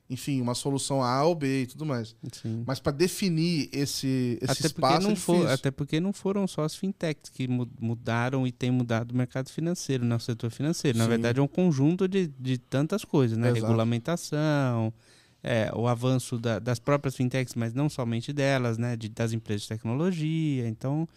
[0.08, 2.14] enfim, uma solução A ou B e tudo mais.
[2.32, 2.62] Sim.
[2.66, 6.46] Mas para definir esse, esse até porque, espaço não é for, até porque não foram
[6.46, 10.14] só as fintechs que mu- mudaram e têm mudado o mercado financeiro, né?
[10.14, 10.96] o setor financeiro.
[10.96, 11.10] Na Sim.
[11.10, 13.48] verdade, é um conjunto de, de tantas coisas, né?
[13.48, 13.64] Exato.
[13.66, 14.92] Regulamentação,
[15.42, 18.96] é, o avanço da- das próprias fintechs, mas não somente delas, né?
[18.96, 20.68] De, das empresas de tecnologia.
[20.68, 21.08] Então,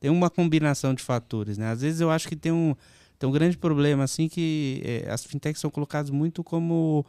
[0.00, 1.70] tem uma combinação de fatores, né?
[1.70, 2.74] Às vezes eu acho que tem um,
[3.18, 7.06] tem um grande problema, assim, que é, as fintechs são colocadas muito como...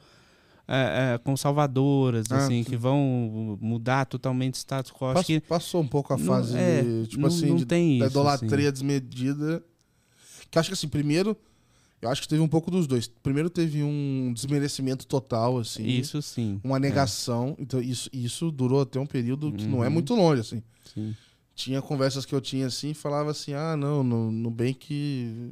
[0.72, 2.70] É, é, como salvadoras, Ah, assim, sim.
[2.70, 5.06] que vão mudar totalmente o status quo.
[5.08, 7.56] Acho Pass- que Passou um pouco a não- fase é, de, tipo não- assim, não
[7.56, 9.64] de- da isso, idolatria desmedida.
[10.52, 11.36] Que acho que assim, primeiro,
[12.00, 13.08] eu acho que teve um pouco dos dois.
[13.08, 15.88] Primeiro teve um desmerecimento total, assim.
[15.88, 16.62] Isso sim.
[16.64, 17.56] Uma negação.
[17.58, 19.94] Então, isso, isso durou até um período que não é Uhum.
[19.94, 20.62] muito longe, assim.
[20.94, 21.16] sim.
[21.56, 25.52] Tinha conversas que eu tinha assim, falava assim, ah, não, no, no bem que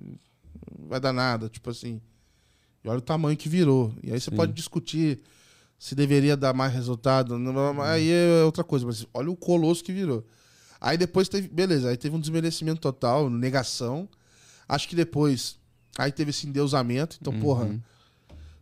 [0.87, 1.99] vai dar nada, tipo assim.
[2.87, 3.93] E olha o tamanho que virou.
[4.01, 4.35] E aí você Sim.
[4.35, 5.19] pode discutir
[5.77, 7.35] se deveria dar mais resultado.
[7.83, 10.25] Aí é outra coisa, mas olha o colosso que virou.
[10.79, 14.07] Aí depois teve, beleza, aí teve um desmerecimento total, negação.
[14.69, 15.57] Acho que depois,
[15.97, 17.17] aí teve esse endeusamento.
[17.19, 17.81] Então, porra, Uhum.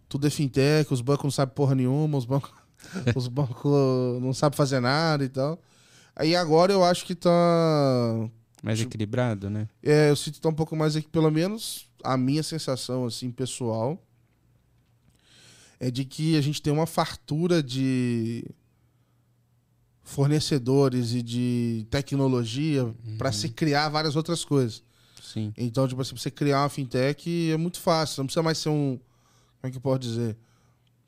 [0.10, 2.52] tudo é fintech, os bancos não sabem porra nenhuma, os bancos,
[3.16, 5.60] os bancos não sabem fazer nada e tal.
[6.16, 7.32] Aí agora eu acho que tá.
[8.64, 9.68] Mais Tipo- equilibrado, né?
[9.84, 13.30] É, eu sinto que tá um pouco mais aqui, pelo menos a minha sensação, assim,
[13.32, 14.02] pessoal,
[15.86, 18.44] é de que a gente tem uma fartura de
[20.04, 24.84] fornecedores e de tecnologia para se criar várias outras coisas.
[25.22, 25.52] Sim.
[25.58, 28.22] Então, tipo assim, você criar uma fintech é muito fácil.
[28.22, 28.98] Não precisa mais ser um.
[29.60, 30.38] Como é que eu posso dizer?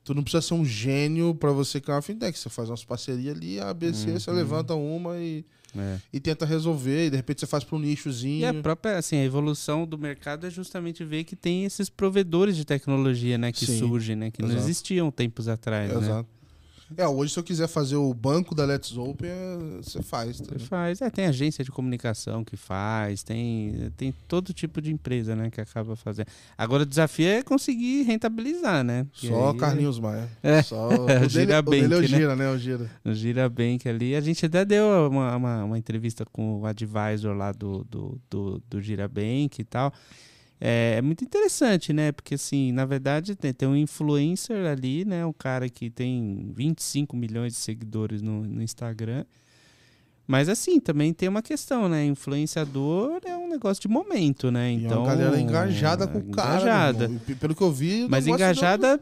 [0.04, 2.38] Tu não precisa ser um gênio para você criar uma fintech.
[2.38, 4.36] Você faz umas parcerias ali, a ABC, você Uhum.
[4.36, 5.46] levanta uma e,
[5.76, 5.98] É.
[6.14, 7.08] e tenta resolver.
[7.08, 8.42] E de repente você faz para um nichozinho.
[8.42, 12.56] E a própria, assim, a evolução do mercado é justamente ver que tem esses provedores
[12.56, 14.64] de tecnologia, né, que Sim, surgem, né, que não exato.
[14.64, 16.26] existiam tempos atrás, né?
[16.96, 19.30] É, hoje se eu quiser fazer o banco da Let's Open,
[19.82, 20.40] você faz.
[20.40, 20.54] Tá?
[20.54, 25.36] Você faz, é, tem agência de comunicação que faz, tem, tem todo tipo de empresa,
[25.36, 26.28] né, que acaba fazendo.
[26.58, 29.06] Agora o desafio é conseguir rentabilizar, né?
[29.12, 30.30] Porque Só aí Carlinhos Maia.
[30.42, 30.62] É.
[30.62, 32.08] Só, o, o dele, Gira o dele é o Bank, né?
[32.08, 32.50] Gira, né?
[32.52, 32.92] O Gira.
[33.04, 34.16] No Girabank ali.
[34.16, 38.64] A gente até deu uma, uma, uma entrevista com o advisor lá do, do, do,
[38.70, 39.92] do Girabank e tal.
[40.60, 42.12] É, é muito interessante, né?
[42.12, 45.26] Porque, assim, na verdade, tem, tem um influencer ali, né?
[45.26, 49.24] Um cara que tem 25 milhões de seguidores no, no Instagram.
[50.26, 52.06] Mas, assim, também tem uma questão, né?
[52.06, 54.74] Influenciador é um negócio de momento, né?
[54.74, 56.62] E é Então, galera engajada com o cara.
[56.62, 57.12] Engajada.
[57.28, 58.08] E Pelo que eu vi.
[58.10, 59.00] Mas engajada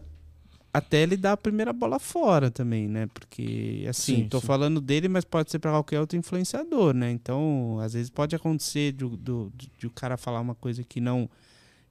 [0.72, 3.08] até ele dar a primeira bola fora também, né?
[3.14, 4.46] Porque, assim, Sim, tô sim.
[4.46, 7.10] falando dele, mas pode ser para qualquer outro influenciador, né?
[7.10, 11.00] Então, às vezes pode acontecer de, do, de, de o cara falar uma coisa que
[11.00, 11.30] não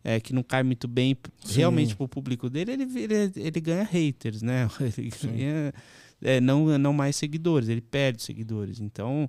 [0.05, 1.57] é, que não cai muito bem Sim.
[1.57, 4.69] realmente pro público dele, ele, ele, ele ganha haters, né?
[4.99, 5.29] Ele Sim.
[5.29, 5.75] ganha
[6.23, 8.81] é, não, não mais seguidores, ele perde seguidores.
[8.81, 9.29] Então,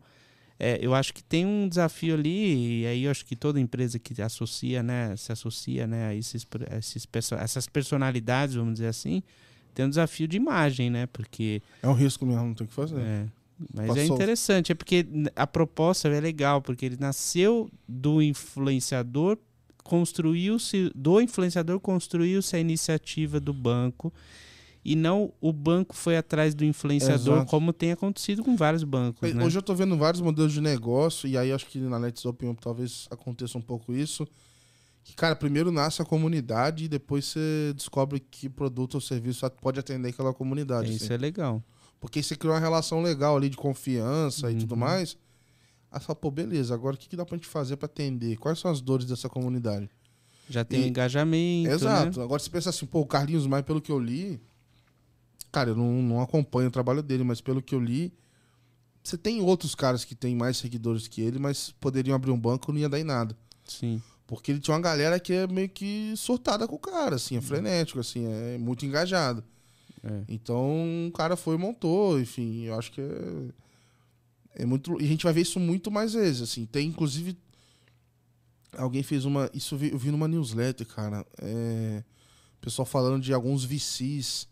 [0.59, 3.99] é, eu acho que tem um desafio ali, e aí eu acho que toda empresa
[3.99, 7.07] que associa, né, se associa né, a esses, a esses,
[7.39, 9.23] essas personalidades, vamos dizer assim,
[9.73, 11.05] tem um desafio de imagem, né?
[11.07, 11.61] Porque.
[11.83, 12.97] É um risco mesmo, não tem o que fazer.
[12.97, 13.25] é,
[13.73, 14.15] mas é Passou.
[14.15, 19.37] interessante, é porque a proposta é legal, porque ele nasceu do influenciador,
[19.85, 24.11] construiu-se, do influenciador construiu-se a iniciativa do banco.
[24.83, 27.49] E não o banco foi atrás do influenciador, Exato.
[27.49, 29.33] como tem acontecido com vários bancos.
[29.33, 29.43] Né?
[29.43, 32.53] Hoje eu tô vendo vários modelos de negócio, e aí acho que na Let's Open
[32.55, 34.27] talvez aconteça um pouco isso.
[35.03, 39.79] Que, cara, primeiro nasce a comunidade e depois você descobre que produto ou serviço pode
[39.79, 40.91] atender aquela comunidade.
[40.93, 41.13] Isso assim.
[41.13, 41.63] é legal.
[41.99, 44.79] Porque você criou uma relação legal ali de confiança e tudo Uhum.
[44.79, 45.15] mais.
[45.95, 48.35] Aí você fala, pô, beleza, agora o que, que dá pra gente fazer pra atender?
[48.35, 49.89] Quais são as dores dessa comunidade?
[50.49, 51.69] Já tem E- engajamento.
[51.71, 52.19] Exato.
[52.19, 52.25] Né?
[52.25, 54.41] Agora você pensa assim, pô, o Carlinhos Maia, pelo que eu li,
[55.53, 58.13] cara, eu não, não acompanho o trabalho dele, mas pelo que eu li,
[59.01, 62.73] você tem outros caras que têm mais seguidores que ele, mas poderiam abrir um banco
[62.73, 63.37] não ia dar em nada.
[63.63, 64.01] Sim.
[64.27, 67.41] Porque ele tinha uma galera que é meio que surtada com o cara, assim, é
[67.41, 69.43] frenético, assim, é muito engajado.
[70.03, 70.23] É.
[70.27, 73.45] Então o cara foi e montou, enfim, eu acho que é,
[74.55, 74.99] é muito.
[75.01, 76.65] E a gente vai ver isso muito mais vezes, assim.
[76.65, 77.37] Tem, inclusive.
[78.77, 79.49] Alguém fez uma.
[79.53, 81.25] Isso eu vi, numa newsletter, cara.
[81.41, 82.03] É,
[82.65, 84.47] pessoal falando de alguns VCs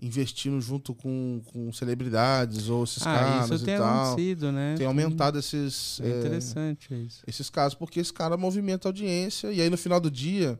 [0.00, 3.86] investindo junto com, com celebridades ou esses Ah, caras isso e tem tal.
[3.86, 4.74] acontecido, né?
[4.76, 6.00] Tem aumentado esses.
[6.00, 7.22] É é, interessante isso.
[7.26, 10.58] esses casos, porque esse cara movimenta a audiência, e aí no final do dia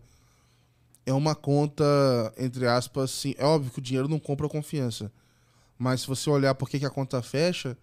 [1.05, 1.85] é uma conta,
[2.39, 5.13] entre aspas, assim, é óbvio que o dinheiro não compra confiança.
[5.77, 7.77] Mas se você olhar por que, que a conta fecha,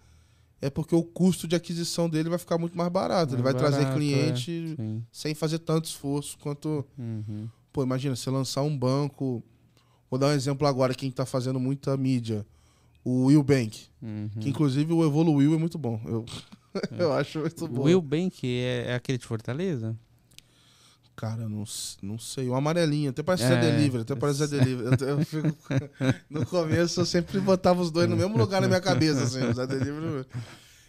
[0.61, 3.33] é porque o custo de aquisição dele vai ficar muito mais barato.
[3.33, 5.03] Ele vai Mais trazer barato, cliente Sim.
[5.11, 6.85] sem fazer tanto esforço quanto.
[6.97, 7.49] Uhum.
[7.73, 9.43] Pô, imagina, você lançar um banco.
[10.09, 12.45] Vou dar um exemplo agora, quem tá fazendo muita mídia.
[13.03, 13.87] O Will Bank.
[14.01, 14.29] Uhum.
[14.39, 15.99] Que inclusive o Evoluiu é muito bom.
[16.05, 16.25] Eu,
[16.97, 17.83] eu acho muito O bom.
[17.83, 19.97] Will Bank é, é aquele de Fortaleza?
[21.15, 21.63] Cara, não,
[22.01, 22.49] não sei.
[22.49, 24.97] O amarelinho, até parece É, Delivery, até parece Delivery.
[25.01, 25.55] Eu, eu fico-
[26.29, 29.53] no começo eu sempre botava os dois no mesmo lugar na minha cabeça, assim, o
[29.53, 30.25] Zé Delivery.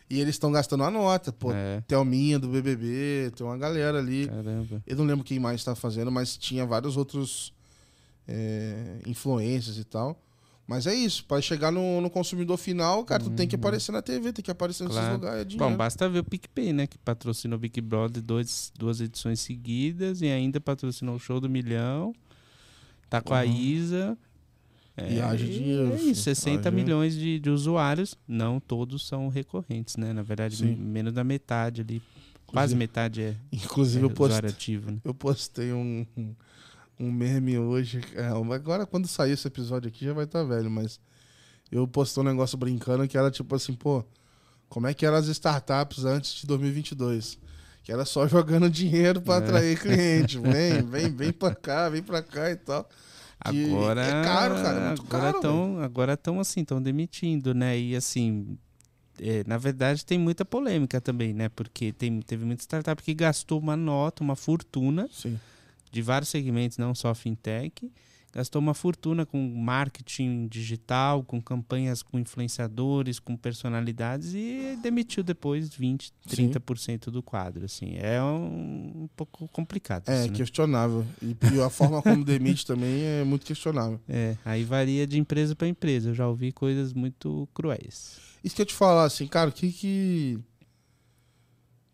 [0.09, 1.53] E eles estão gastando a nota, pô.
[1.53, 4.27] É, Thelminha do BBB, tem uma galera ali.
[4.29, 4.83] caramba.
[4.87, 7.53] Eu não lembro quem mais tá fazendo, mas tinha vários outros
[8.29, 10.19] é, influencers e tal.
[10.73, 14.01] Mas é isso, para chegar no, no consumidor final, cara, tu tem que aparecer na
[14.01, 15.03] TV, tem que aparecer nesses Uhum.
[15.05, 15.15] Claro.
[15.21, 15.41] lugares.
[15.43, 15.71] É dinheiro.
[15.71, 16.87] Bom, basta ver o PicPay, né?
[16.87, 21.49] Que patrocinou o Big Brother dois, duas edições seguidas e ainda patrocinou o Show do
[21.51, 22.15] Milhão.
[23.11, 23.53] Tá com a Uhum.
[23.55, 24.17] Isa.
[25.11, 28.15] E haja dinheiro, É isso, 60 Haja- milhões de, de usuários.
[28.27, 30.13] Não todos são recorrentes, né?
[30.15, 30.75] Na verdade, Sim.
[30.75, 32.01] menos da metade ali.
[32.47, 34.51] Quase Inclusive- metade é, Inclusive, é eu postei.
[34.51, 34.99] ativo, né?
[35.05, 36.07] Eu postei um,
[37.05, 38.01] um meme hoje.
[38.15, 41.01] é, agora, quando sair esse episódio aqui, já vai estar velho, mas
[41.71, 44.05] eu postei um negócio brincando que era tipo assim, pô,
[44.69, 47.39] como é que eram as startups antes de 2022?
[47.83, 49.39] Que era só jogando dinheiro para É.
[49.47, 50.39] atrair cliente.
[50.41, 52.89] Vem, vem, vem pra cá, vem pra cá e tal.
[53.51, 57.53] Que Agora é caro, cara, é muito agora caro, Tão, agora estão assim, estão demitindo,
[57.53, 57.77] né?
[57.77, 58.57] E assim,
[59.21, 61.49] é, na verdade tem muita polêmica também, né?
[61.49, 65.41] Porque tem, teve muita startup que gastou uma nota, uma fortuna Sim.
[65.93, 67.93] De vários segmentos, não só fintech,
[68.33, 75.69] gastou uma fortuna com marketing digital, com campanhas com influenciadores, com personalidades e demitiu depois
[75.75, 76.49] 20, Sim.
[76.51, 77.97] 30% do quadro, assim.
[77.99, 80.37] É um, um pouco complicado É, isso, né?
[80.37, 81.05] questionável.
[81.21, 84.01] E, e a forma como demite também é muito questionável.
[84.09, 86.09] É, aí varia de empresa para empresa.
[86.11, 88.19] Eu já ouvi coisas muito cruéis.
[88.43, 90.39] Isso que eu te falar, assim, cara, o que que.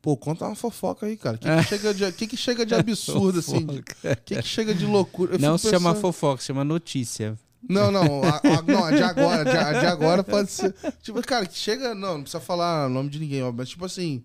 [0.01, 1.37] Pô, conta uma fofoca aí, cara.
[1.37, 3.67] O que, que, chega, de, que, que chega de absurdo, assim?
[3.67, 3.83] O
[4.25, 5.35] que, que chega de loucura?
[5.35, 7.37] Eu não se chama pensando- fofoca, se chama notícia.
[7.69, 8.23] Não, não.
[8.23, 9.45] A, a- não, a de agora.
[9.45, 10.73] De, a de agora pode ser.
[11.03, 11.95] Tipo, cara, que chega.
[11.95, 14.23] Não, não precisa falar nome de ninguém, ó, mas tipo assim.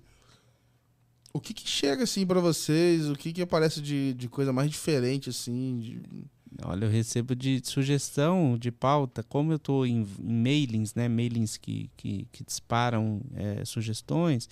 [1.33, 3.09] O que que chega, assim, pra vocês?
[3.09, 5.79] O que que aparece de, de coisa mais diferente, assim?
[5.79, 6.01] de-
[6.63, 11.07] Olha, eu recebo de sugestão de pauta, como eu estou em, em mailings, né?
[11.09, 14.47] Mailings que, que, que disparam é, sugestões,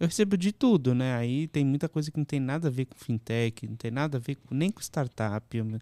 [0.00, 1.14] eu recebo de tudo, né?
[1.14, 4.16] Aí tem muita coisa que não tem nada a ver com fintech, não tem nada
[4.16, 5.78] a ver com, nem com startup, eu-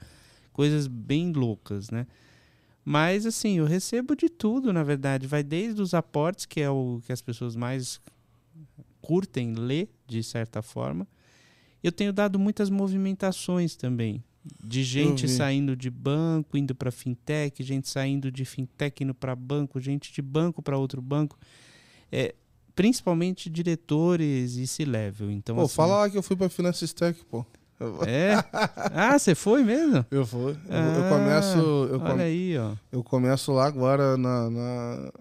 [0.53, 2.07] coisas bem loucas, né?
[2.85, 5.27] Mas assim, eu recebo de tudo, na verdade.
[5.27, 8.01] Vai desde os aportes, que é o que as pessoas mais
[9.01, 11.07] curtem ler, de certa forma.
[11.82, 14.23] Eu tenho dado muitas movimentações também.
[14.65, 19.78] De gente saindo de banco, indo para fintech, gente saindo de fintech indo para banco,
[19.78, 21.39] gente de banco para outro banco.
[22.11, 22.35] É,
[22.79, 25.33] principalmente diretores e C-level.
[25.33, 27.45] Então, Pô, assim, fala lá que eu fui pra Finance Tech, pô.
[28.07, 28.35] É?
[28.95, 30.07] Ah, você foi mesmo?
[30.13, 30.53] Eu fui.
[30.53, 31.59] Eu, eu Ah, começo.
[31.59, 32.75] Eu, Olha come- aí, ó.
[32.93, 35.13] eu começo lá agora na, na-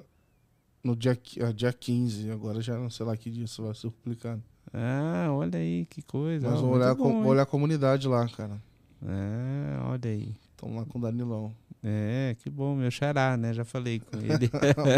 [0.84, 2.30] no dia, ah, dia 15.
[2.30, 4.42] Agora já não sei lá que dia isso vai ser publicado.
[4.74, 6.48] Ah, olha aí, que coisa.
[6.50, 8.62] Mas vou olhar, bom, com- olhar a comunidade lá, cara.
[9.04, 10.36] É, olha aí.
[10.52, 11.54] Estamos lá com o Danilão.
[11.84, 13.54] É, que bom, meu xará, né?
[13.54, 14.50] Já falei com ele.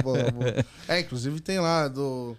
[0.01, 0.65] boa, boa.
[0.87, 2.37] É, inclusive tem lá do,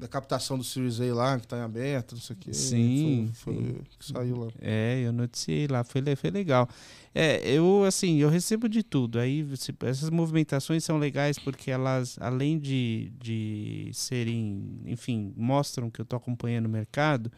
[0.00, 2.54] da captação do Series A lá, que tá em aberto, não sei o quê.
[2.54, 3.76] Sim, Foi, foi sim.
[3.98, 4.48] que saiu lá.
[4.58, 6.66] É, eu noticiei lá, foi, foi legal.
[7.14, 9.18] É, eu, assim, eu recebo de tudo.
[9.18, 9.46] Aí,
[9.84, 16.16] essas movimentações são legais porque elas, além de, de serem, enfim, mostram que eu tô
[16.16, 17.30] acompanhando o mercado,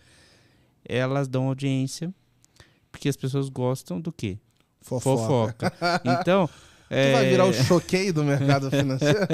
[0.85, 2.15] elas dão audiência,
[2.93, 4.39] porque as pessoas gostam do quê?
[4.81, 5.69] Fofoca.
[5.69, 6.01] Fofoca.
[6.21, 6.49] Então,
[6.93, 9.21] Tu vai é, virar o choqueio do mercado financeiro?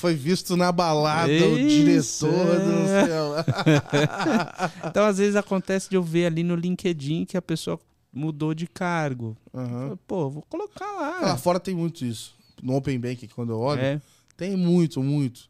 [0.00, 4.72] Foi visto na balada o Isso, diretor do não sei lá.
[4.88, 7.78] Então, às vezes acontece de eu ver ali no LinkedIn que a pessoa
[8.12, 9.36] mudou de cargo.
[9.54, 9.98] Aham.
[10.06, 11.36] Pô, vou colocar Lá lá.
[11.36, 12.34] fora tem muito isso.
[12.62, 14.00] No Open Bank, quando eu olho, É,
[14.36, 15.48] tem muito, muito.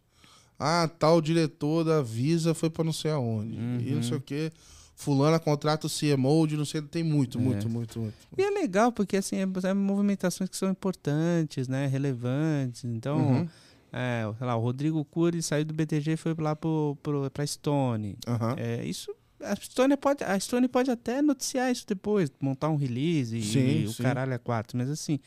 [0.58, 3.54] Ah, tal diretor da Visa foi pra não sei aonde.
[3.54, 4.02] E não Uhum.
[4.02, 4.52] sei o quê.
[4.94, 6.82] Fulana contrata o CMO de não sei.
[6.82, 7.40] Tem muito, É.
[7.40, 8.14] muito, muito, muito.
[8.36, 11.86] E é legal, porque assim, é, é movimentações que são importantes, né?
[11.86, 12.84] Relevantes.
[12.84, 13.48] Então, Uhum.
[13.92, 17.46] É, sei lá, o Rodrigo Cury saiu do BTG e foi lá pro, pro, pra
[17.46, 18.16] Stone.
[18.26, 18.54] Aham.
[18.56, 19.14] É, isso.
[19.42, 23.86] A Stone, pode, a Stone pode até noticiar isso depois, montar um release e, Sim,
[23.86, 24.02] o sim.
[24.02, 24.76] caralho é quatro.
[24.76, 25.18] Mas assim,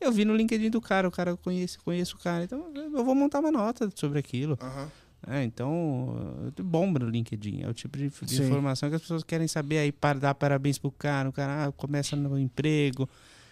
[0.00, 3.14] eu vi no LinkedIn do cara, o cara conhece, conheço o cara, então eu vou
[3.14, 4.58] montar uma nota sobre aquilo.
[4.60, 4.90] Aham.
[5.26, 7.62] É, então, bomba no LinkedIn.
[7.62, 8.42] É o tipo de, de Sim.
[8.42, 11.72] informação que as pessoas querem saber aí, para dar parabéns pro cara, o cara ah,
[11.72, 13.08] começa no emprego.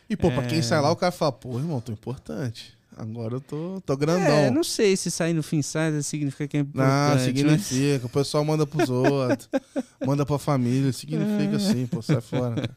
[0.08, 0.46] E, pô, pra É.
[0.46, 2.76] quem sai lá, o cara fala, pô, irmão, tô importante.
[3.00, 4.26] Agora eu tô, tô grandão.
[4.26, 7.14] É, não sei se sair no sai significa que é Não, importante.
[7.14, 7.22] mas-
[7.66, 8.06] significa.
[8.06, 9.48] O pessoal manda pros outros,
[10.06, 10.92] manda pra família.
[10.92, 12.54] Significa assim, pô, sai fora.
[12.56, 12.76] cara.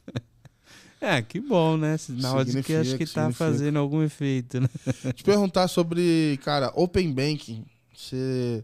[1.01, 1.97] É, que bom, né?
[2.09, 3.45] Na hora de que acho que Significa, tá significa.
[3.45, 4.69] fazendo algum efeito, né?
[5.13, 7.65] Te perguntar sobre, cara, Open Banking.
[7.93, 8.63] Você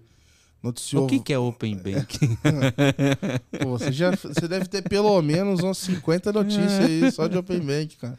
[0.63, 1.03] noticiou.
[1.03, 2.37] O que, que é Open Banking?
[3.61, 7.59] Pô, você, já, você deve ter pelo menos umas 50 notícias aí só de Open
[7.59, 8.17] Bank, cara.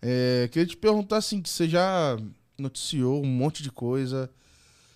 [0.00, 2.16] É, queria te perguntar assim, que você já
[2.58, 4.30] noticiou um monte de coisa.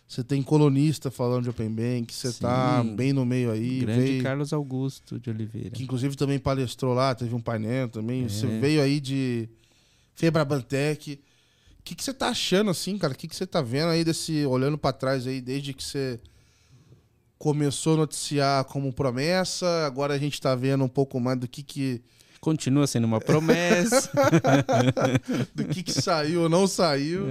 [0.07, 2.97] Você tem colunista falando de Open Bank, você tá Sim.
[2.97, 3.81] bem no meio aí.
[3.81, 5.71] Grande veio- Carlos Augusto de Oliveira.
[5.71, 8.25] que inclusive também palestrou lá, teve um painel também.
[8.25, 8.29] É.
[8.29, 9.49] Você veio aí de
[10.15, 11.21] Febrabantec.
[11.79, 13.13] O que, que você tá achando assim, cara?
[13.13, 14.45] O que, que você tá vendo aí desse.
[14.47, 16.19] Olhando pra trás aí, desde que você
[17.39, 21.63] começou a noticiar como promessa, agora a gente tá vendo um pouco mais do que
[21.63, 22.03] que,
[22.41, 24.11] Continua sendo uma promessa.
[25.55, 27.29] do que, que saiu ou não saiu.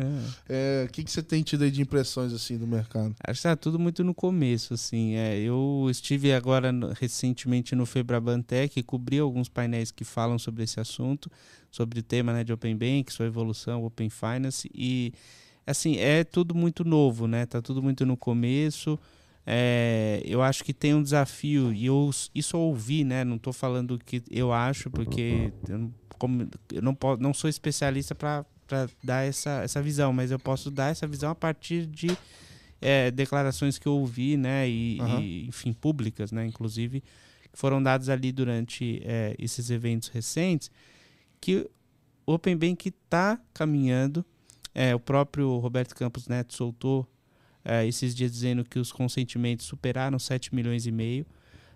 [0.50, 0.84] É.
[0.84, 3.16] É, o que, que você tem tido aí de impressões assim do mercado?
[3.26, 5.16] Acho que tá tudo muito no começo, assim.
[5.16, 10.80] É, eu estive agora recentemente no Febrabantec e cobri alguns painéis que falam sobre esse
[10.80, 11.32] assunto,
[11.72, 14.70] sobre o tema né, de Open Bank, sua evolução, Open Finance.
[14.74, 15.14] E,
[15.66, 17.46] assim, é tudo muito novo, né?
[17.46, 19.00] Tá tudo muito no começo.
[19.50, 23.24] É, eu acho que tem um desafio, e eu, isso eu ouvi, né?
[23.24, 27.34] Não estou falando o que eu acho, porque eu não, como- eu não, posso, não
[27.34, 28.46] sou especialista para
[29.02, 32.10] dar essa, essa visão, mas eu posso dar essa visão a partir de
[32.82, 34.68] é, declarações que eu ouvi, né?
[34.68, 35.22] E, Aham.
[35.22, 36.46] e, enfim, públicas, né?
[36.46, 40.70] Inclusive, que foram dadas ali durante é, esses eventos recentes,
[41.40, 41.66] que
[42.26, 44.26] o Open Bank está caminhando.
[44.76, 47.08] É, o próprio Roberto Campos Neto soltou
[47.70, 51.26] é, esses dias dizendo que os consentimentos superaram 7 milhões e meio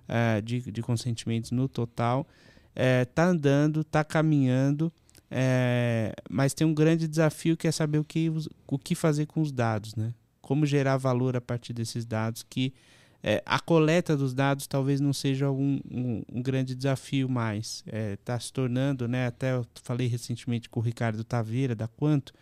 [0.08, 2.26] é, de, de consentimentos no total.
[2.74, 4.90] Está andando, está caminhando,
[5.30, 8.32] é, mas tem um grande desafio que é saber o que,
[8.66, 10.14] o que fazer com os dados, né?
[10.42, 12.74] Como gerar valor a partir desses dados, que
[13.22, 17.84] é, a coleta dos dados talvez não seja um, um- um grande desafio mais.
[18.14, 19.28] Está se tornando, né?
[19.28, 22.34] Até eu falei recentemente com o Ricardo Taveira, da Quanto,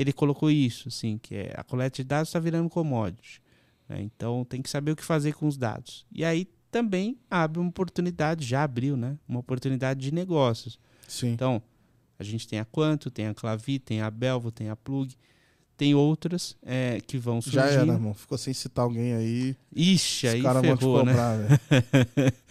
[0.00, 3.42] ele colocou isso, assim, que é, a coleta de dados está virando commodity.
[3.88, 4.00] né?
[4.00, 6.06] Então tem que saber o que fazer com os dados.
[6.10, 9.18] E aí também abre uma oportunidade, já abriu, né?
[9.28, 10.78] Uma oportunidade de negócios.
[11.06, 11.32] Sim.
[11.32, 11.60] Então,
[12.18, 15.14] a gente tem a Quanto, tem a Clavi, tem a Belvo, tem a Plug,
[15.76, 17.62] tem outras é, que vão surgindo.
[17.62, 18.14] Já era, irmão.
[18.14, 19.56] Ficou sem citar alguém aí.
[19.74, 21.12] Ixi, Os aí caras vão te ferrou, né?
[21.12, 22.32] velho.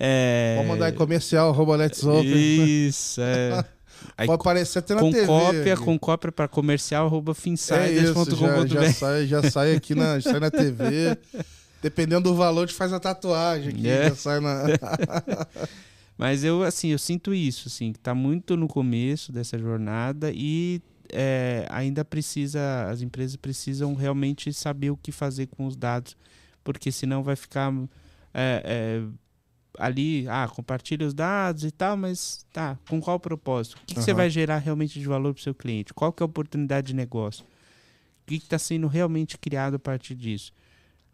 [0.00, 0.54] É...
[0.58, 1.76] Pode mandar em comercial, arroba.
[2.24, 3.64] Isso, é.
[4.16, 5.26] Aí, Pode aparecer até na com TV.
[5.26, 5.84] cópia, aqui.
[5.84, 8.66] com cópia para comercial, arroba É finsiders.com.br.
[8.66, 11.16] já, já, sai, já sai aqui na, sai na TV.
[11.80, 13.88] Dependendo do valor, gente faz a tatuagem aqui.
[13.88, 14.08] É.
[14.08, 14.64] Já sai na.
[16.18, 20.82] Mas eu, assim, eu sinto isso, assim, que tá muito no começo dessa jornada e
[21.12, 26.16] é, ainda precisa, as empresas precisam realmente saber o que fazer com os dados,
[26.64, 27.72] porque senão vai ficar
[28.34, 29.02] é, é,
[29.78, 33.74] ali, ah, compartilha os dados e tal, mas tá, com qual propósito?
[33.76, 35.94] O que, que você vai gerar realmente de valor para o seu cliente?
[35.94, 37.44] Qual que é a oportunidade de negócio?
[37.44, 40.52] O que está sendo realmente criado a partir disso?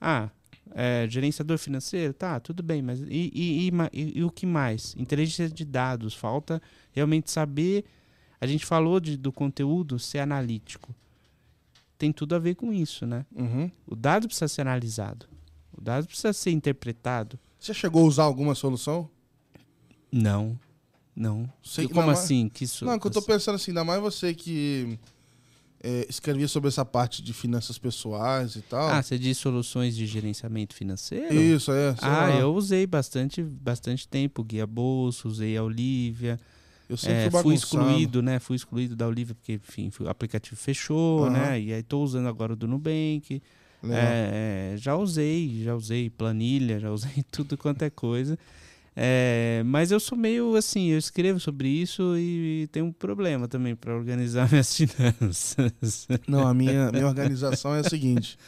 [0.01, 0.31] Ah,
[0.73, 4.95] é, gerenciador financeiro, tá, tudo bem, mas e, e, e, e, o que mais?
[4.97, 6.61] Inteligência de dados, falta
[6.91, 7.85] realmente saber.
[8.41, 10.95] A gente falou de, do conteúdo ser analítico.
[11.99, 13.25] Tem tudo a ver com isso, né?
[13.35, 13.71] Uhum.
[13.87, 15.27] O dado precisa ser analisado.
[15.73, 17.39] O dado precisa ser interpretado.
[17.65, 19.09] Você chegou a usar alguma solução?
[20.13, 20.59] Não.
[21.17, 21.51] Não.
[21.63, 22.47] Sei, Como assim?
[22.47, 24.99] Que isso, Não, que eu tô pensando assim, ainda mais você que
[25.83, 28.87] é, escrevia sobre essa parte de finanças pessoais e tal.
[28.91, 31.33] Ah, você diz soluções de gerenciamento financeiro?
[31.41, 31.95] Isso, é.
[32.03, 32.31] Ah, lá.
[32.33, 34.45] eu usei bastante, bastante tempo.
[34.45, 36.39] Guia Bolsa, usei a Olivia.
[36.87, 38.39] Eu sempre É, fui fui excluído, né?
[38.39, 41.31] Fui excluído da Olivia porque, enfim, o aplicativo fechou, Aham.
[41.31, 41.61] né?
[41.63, 43.41] E aí tô usando agora o do Nubank.
[43.93, 48.39] É, é, já usei, já usei planilha, já usei tudo quanto é coisa.
[48.97, 53.75] É, mas eu sou meio assim, eu escrevo sobre isso e, tem um problema também
[53.75, 56.07] para organizar minhas finanças.
[56.29, 58.39] Não, a minha, minha organização é a seguinte.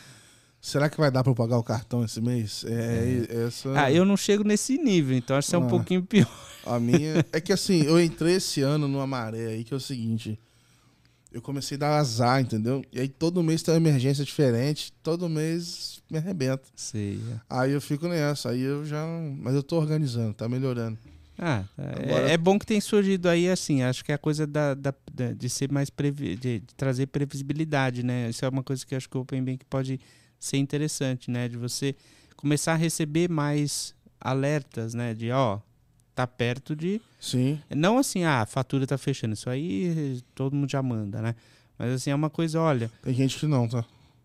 [0.61, 2.65] Será que vai dar eu pagar o cartão esse mês?
[2.67, 3.71] É, essa.
[3.81, 5.71] ah, eu não chego nesse nível, então acho que é um Ah.
[5.71, 6.31] pouquinho pior.
[6.65, 7.25] A minha.
[7.33, 10.39] É que assim, eu entrei esse ano numa maré aí que é o seguinte.
[11.37, 12.83] Eu comecei a dar azar, entendeu?
[12.91, 16.63] E aí todo mês tem uma emergência diferente, todo mês me arrebenta.
[16.75, 17.21] Sei.
[17.31, 17.41] é.
[17.51, 19.05] Aí eu fico nessa, aí eu já.
[19.39, 20.97] Mas eu tô organizando, tá melhorando.
[21.39, 23.83] Ah, é, Agora- é bom que tem surgido aí assim.
[23.83, 24.95] Acho que é a coisa da, da-
[25.37, 28.31] de ser mais previ, de, trazer previsibilidade, né?
[28.31, 30.01] Isso é uma coisa que acho que o Open Bank pode
[30.41, 31.49] ser interessante, né?
[31.49, 31.95] De você
[32.35, 35.13] começar a receber mais alertas, né?
[35.13, 35.59] De ó,
[36.17, 37.61] tá perto de Sim.
[37.71, 39.35] não assim, ah, a fatura tá fechando.
[39.35, 41.35] Isso aí todo mundo já manda, né?
[41.79, 43.85] Mas assim, é uma coisa, olha, Tem gente que não, tá?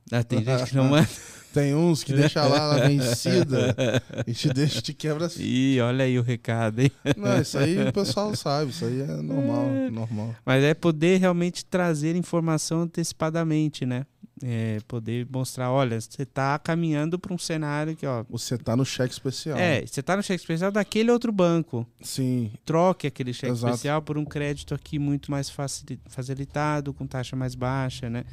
[0.09, 1.07] ah, tem gente que não manda.
[1.53, 3.75] Tem uns que deixa lá na vencida
[4.25, 5.43] e te deixa, te quebra assim.
[5.43, 6.89] Ih, olha aí o recado, hein?
[7.17, 10.33] Não, isso aí o pessoal sabe, isso aí é normal, normal.
[10.45, 14.05] Mas é poder realmente trazer informação antecipadamente, né?
[14.43, 18.23] É, poder mostrar, olha, você está caminhando para um cenário que, ó.
[18.29, 19.57] Você tá no cheque especial.
[19.57, 21.85] É, você está no cheque especial daquele outro banco.
[22.01, 23.73] Sim, Troque aquele cheque Exato.
[23.73, 28.23] especial por um crédito aqui muito mais facili- facilitado, com taxa mais baixa, né?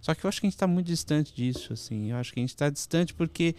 [0.00, 2.10] Só que eu acho que a gente está muito distante disso, assim.
[2.10, 3.54] Eu acho que a gente está distante porque,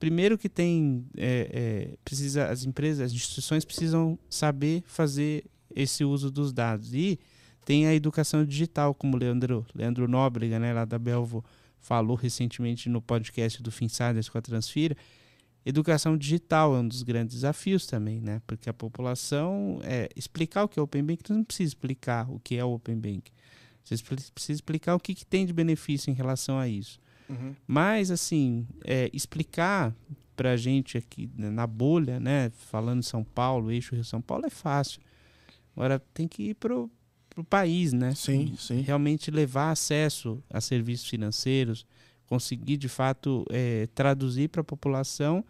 [0.00, 1.50] primeiro que tem, é,
[1.92, 5.44] é, precisa, as empresas, as instituições precisam saber fazer
[5.76, 6.94] esse uso dos dados.
[6.94, 7.18] E
[7.64, 11.44] tem a educação digital, como o Leandro, Leandro Nóbrega, né, lá da Belvo,
[11.78, 14.96] falou recentemente no podcast do Finsiders com a Transfira.
[15.66, 18.42] Educação digital é um dos grandes desafios também, né?
[18.46, 22.38] Porque a população é, explicar o que é o Open Bank, não precisa explicar o
[22.38, 23.30] que é o Open Bank.
[23.82, 26.98] Você precisa explicar o que, que tem de benefício em relação a isso.
[27.28, 27.54] Uhum.
[27.66, 29.94] Mas, assim, é, explicar
[30.36, 32.50] pra gente aqui né, na bolha, né?
[32.50, 35.00] Falando em São Paulo, eixo Rio-São Paulo, é fácil.
[35.74, 36.54] Agora tem que ir
[37.34, 38.14] pro, pro país, né?
[38.14, 38.80] sim, sim.
[38.80, 41.86] realmente levar acesso a serviços financeiros,
[42.26, 45.44] conseguir de fato eh, traduzir para a população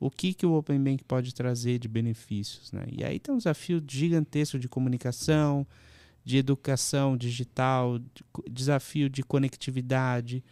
[0.00, 2.70] o que, que o Open Bank pode trazer de benefícios.
[2.70, 2.84] Né?
[2.90, 5.66] E aí tem um desafio gigantesco de comunicação,
[6.24, 10.44] de educação digital, de desafio de conectividade.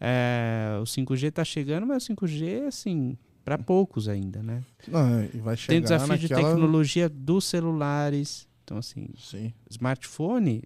[0.00, 4.42] Eh, o 5G está chegando, mas o 5G, assim, para poucos ainda.
[4.42, 4.64] Né?
[4.88, 6.50] Não, vai chegar Tem o desafio de naquela...
[6.50, 8.47] tecnologia dos celulares.
[8.68, 9.50] Então, assim, Sim.
[9.70, 10.62] smartphone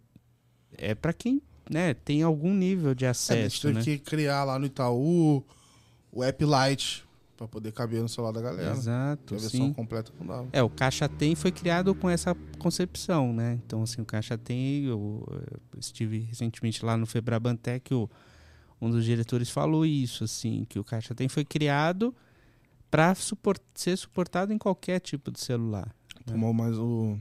[0.77, 3.85] é para quem né, tem algum nível de É, a gente acesso, teve né?
[3.85, 5.45] que criar lá no Itaú
[6.11, 7.05] o app Lite
[7.37, 8.73] pra poder caber no celular da galera.
[8.73, 9.73] Exato, a versão sim.
[9.73, 10.49] completa não dava.
[10.53, 13.61] É, o Caixa Tem foi criado com essa concepção, né?
[13.65, 15.25] Então, assim, o Caixa Tem, eu,
[15.73, 18.11] eu estive recentemente lá no Febrabantec, o,
[18.81, 22.13] um dos diretores falou isso, assim, que o Caixa Tem foi criado
[22.91, 23.15] para
[23.77, 25.95] ser suportado em qualquer tipo de celular.
[26.27, 27.17] Tomou mais o.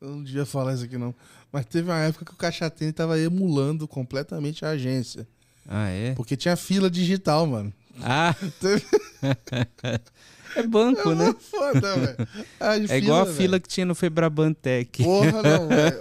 [0.00, 1.14] Eu não devia falar isso aqui, não.
[1.50, 5.26] Mas teve uma época que o Caixa Tem tava emulando completamente a agência.
[5.68, 6.14] Ah, é?
[6.14, 7.72] Porque tinha fila digital, mano.
[8.02, 8.84] Ah, Teve...
[10.54, 11.34] é banco, né?
[11.50, 12.28] Foda, velho.
[12.60, 13.36] Ah, É igual a velho.
[13.36, 15.02] fila que tinha no Febrabantec.
[15.02, 15.96] Porra, não, velho.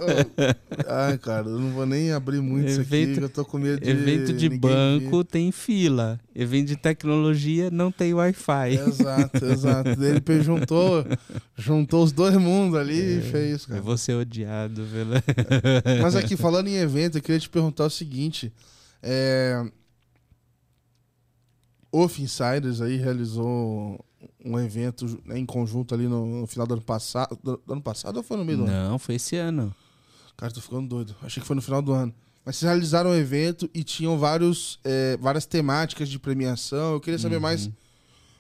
[0.88, 3.80] Ai, cara, eu não vou nem abrir muito isso aqui, Evento- eu tô com medo
[3.82, 3.90] de.
[3.90, 6.20] Evento de banco tem fila.
[6.36, 8.74] Evento de tecnologia não tem Wi-Fi.
[8.88, 9.90] Exato, exato.
[10.04, 11.06] Ele juntou,
[11.58, 13.82] juntou os dois mundos ali e fez isso, Eu cara.
[13.82, 15.24] vou ser odiado pela.
[16.02, 18.52] Mas aqui, falando em evento, eu queria te perguntar o seguinte.
[19.02, 19.64] É...
[21.92, 24.04] O Finsiders aí realizou
[24.44, 27.38] um evento né, em conjunto ali no, no, final do ano passado.
[27.42, 28.90] Do, do, ano passado ou foi no meio do Não, ano?
[28.92, 29.74] Não, foi esse ano.
[30.38, 31.16] Cara, tô ficando doido.
[31.22, 32.14] Achei que foi no final do ano.
[32.46, 36.94] Mas vocês realizaram um evento e tinham vários, é, várias temáticas de premiação.
[36.94, 37.42] Eu queria saber uhum.
[37.42, 37.70] mais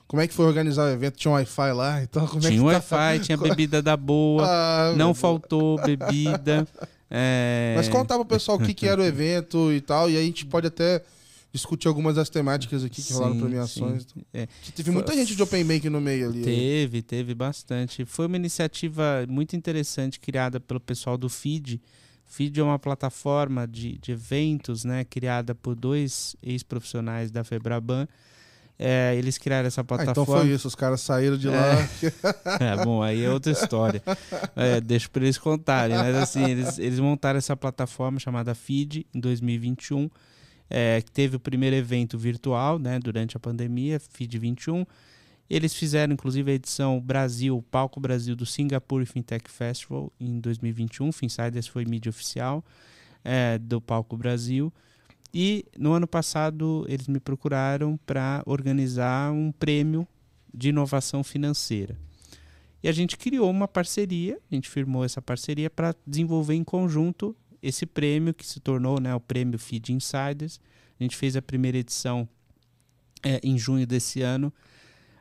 [0.07, 1.17] como é que foi organizar o evento?
[1.17, 2.01] Tinha um Wi-Fi lá?
[2.03, 3.19] Então, como tinha é Wi-Fi, tá?
[3.19, 6.67] tinha bebida da boa, ah, não faltou bebida.
[7.09, 7.73] É...
[7.77, 10.25] Mas conta pro pessoal o que, que era o evento e tal, e aí a
[10.25, 11.01] gente pode até
[11.55, 14.05] discutir algumas das temáticas aqui que sim, rolaram premiações.
[14.33, 14.47] É.
[14.75, 16.43] Teve muita Foi, gente de Open Bank no meio ali.
[16.43, 18.03] Teve, teve bastante.
[18.05, 21.81] Foi uma iniciativa muito interessante criada pelo pessoal do FID.
[22.25, 28.05] FID é uma plataforma de, de eventos, né, criada por dois ex-profissionais da Febraban.
[28.77, 30.11] É, eles criaram essa plataforma.
[30.19, 31.51] Ah, então foi isso, os caras saíram de é.
[31.51, 31.89] lá.
[32.59, 34.03] é, bom, aí é outra história.
[34.53, 35.95] É, deixa para eles contarem.
[35.95, 40.09] Mas assim, eles, eles montaram essa plataforma chamada FID em 2021
[40.69, 44.85] é, que teve o primeiro evento virtual né, durante a pandemia, FID 21.
[45.49, 51.11] Eles fizeram, inclusive, a edição Brasil, Palco Brasil do Singapore Fintech Festival em 2021.
[51.11, 52.63] Finsiders foi mídia oficial
[53.23, 54.73] é, do Palco Brasil.
[55.33, 60.07] E no ano passado eles me procuraram para organizar um prêmio
[60.53, 61.97] de inovação financeira.
[62.81, 67.35] E a gente criou uma parceria, a gente firmou essa parceria para desenvolver em conjunto
[67.65, 70.59] esse prêmio que se tornou né, o prêmio Feed Insiders.
[70.99, 72.29] A gente fez a primeira edição
[73.23, 74.53] é, em junho desse ano.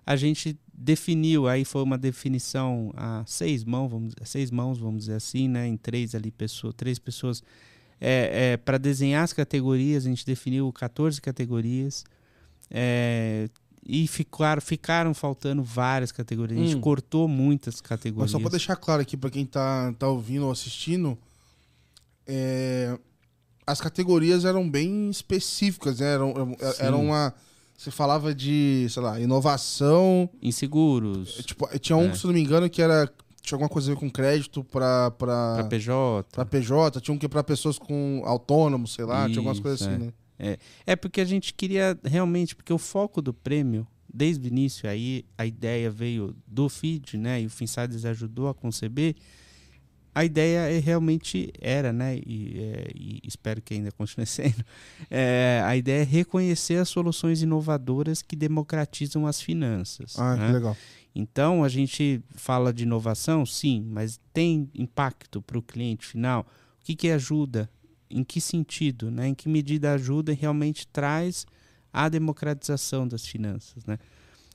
[0.04, 5.14] A gente definiu, aí foi uma definição a seis mãos, vamos, seis mãos, vamos dizer
[5.14, 7.42] assim, né, em três ali pessoas, três pessoas.
[7.98, 12.04] É, é, para desenhar as categorias, a gente definiu 14 categorias.
[12.70, 13.48] É,
[13.86, 16.60] e ficaram, ficaram faltando várias categorias.
[16.60, 16.80] A gente hum.
[16.80, 18.24] cortou muitas categorias.
[18.24, 21.18] Mas só para deixar claro aqui para quem está tá ouvindo ou assistindo,
[22.26, 22.98] é,
[23.66, 26.14] as categorias eram bem específicas, né?
[26.14, 26.34] Eram,
[26.78, 27.34] era uma.
[27.76, 30.28] Você falava de, sei lá, inovação.
[30.40, 31.38] Inseguros.
[31.40, 32.14] É, tipo, tinha um, é.
[32.14, 33.10] se não me engano, que era.
[33.42, 36.28] Tinha alguma coisa a ver com crédito para para PJ.
[36.32, 39.82] Para PJ, tinha um que para pessoas com autônomos, sei lá, Isso, tinha algumas coisas
[39.82, 39.98] assim, é.
[39.98, 40.12] né?
[40.38, 40.58] É.
[40.86, 45.26] é porque a gente queria realmente, porque o foco do prêmio, desde o início, aí
[45.36, 47.42] a ideia veio do feed, né?
[47.42, 49.14] E o Finsides ajudou a conceber
[50.14, 54.64] a ideia é, realmente era, né, e, é, e, espero que ainda continue sendo,
[55.10, 60.18] é, a ideia é reconhecer as soluções inovadoras que democratizam as finanças.
[60.18, 60.46] Ah, né?
[60.46, 60.76] que legal.
[61.14, 66.42] Então, a gente fala de inovação, sim, mas tem impacto para o cliente final?
[66.80, 67.70] O que, que ajuda?
[68.10, 69.10] Em que sentido?
[69.10, 69.28] Né?
[69.28, 71.46] Em que medida ajuda e realmente traz
[71.92, 73.84] a democratização das finanças?
[73.86, 73.96] Né?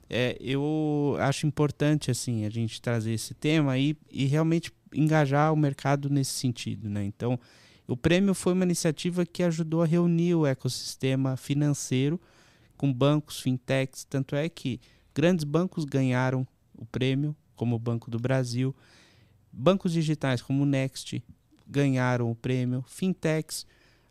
[0.10, 5.58] É, eu acho importante assim a gente trazer esse tema e, e realmente engajar o
[5.58, 6.90] mercado nesse sentido.
[6.90, 7.04] Né?
[7.06, 7.40] Então,
[7.88, 12.20] o prêmio foi uma iniciativa que ajudou a reunir o ecossistema financeiro
[12.78, 14.80] com bancos, fintechs, tanto é que
[15.14, 16.48] grandes bancos ganharam
[16.78, 18.74] o prêmio, como o Banco do Brasil,
[19.52, 21.22] bancos digitais como o Next
[21.68, 23.66] ganharam o prêmio, fintechs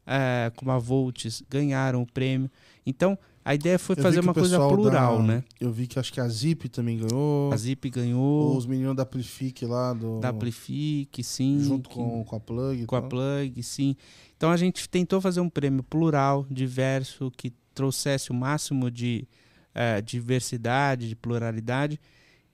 [0.08, 2.50] uh, como a Volts ganharam o prêmio.
[2.84, 3.18] Então,
[3.48, 5.44] a ideia foi fazer uma coisa plural, da, né?
[5.58, 7.50] Eu vi que acho que a Zip também ganhou.
[7.50, 8.54] A Zip ganhou.
[8.54, 10.20] Os meninos da Plific lá do.
[10.20, 11.58] Da Plific, sim.
[11.58, 12.84] Junto que, com, com a Plug.
[12.84, 13.96] Com a Plug, sim.
[14.36, 19.26] Então a gente tentou fazer um prêmio plural, diverso, que trouxesse o máximo de
[19.74, 21.98] é, diversidade, de pluralidade,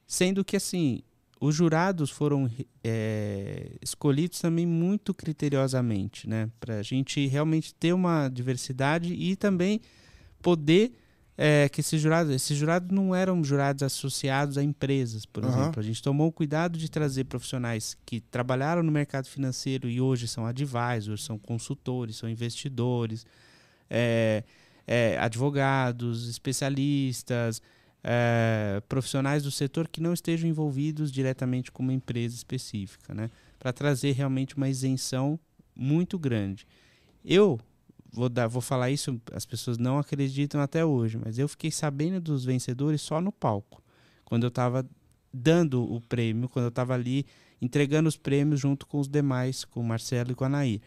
[0.06, 1.02] sendo que assim
[1.40, 2.48] os jurados foram
[2.84, 6.48] é, escolhidos também muito criteriosamente, né?
[6.60, 9.80] Para a gente realmente ter uma diversidade e também
[10.44, 10.92] poder
[11.36, 15.50] é, que esses jurados, esses jurados não eram jurados associados a empresas, por uhum.
[15.50, 15.80] exemplo.
[15.80, 20.28] A gente tomou o cuidado de trazer profissionais que trabalharam no mercado financeiro e hoje
[20.28, 23.26] são advisors, são consultores, são investidores,
[23.88, 24.44] é,
[24.86, 27.60] é, advogados, especialistas,
[28.04, 33.30] é, profissionais do setor que não estejam envolvidos diretamente com uma empresa específica, né?
[33.58, 35.40] Para trazer realmente uma isenção
[35.74, 36.66] muito grande.
[37.24, 37.58] Eu
[38.15, 42.20] vou dar, vou falar isso, as pessoas não acreditam até hoje, mas eu fiquei sabendo
[42.20, 43.82] dos vencedores só no palco,
[44.24, 44.86] quando eu estava
[45.32, 47.27] dando o prêmio, quando eu estava ali
[47.61, 50.81] entregando os prêmios junto com os demais, com o Marcelo e com a Nair.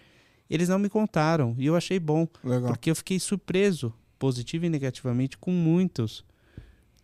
[0.49, 2.69] Eles não me contaram e eu achei bom, Legal.
[2.69, 6.23] porque eu fiquei surpreso, positivo e negativamente, com muitos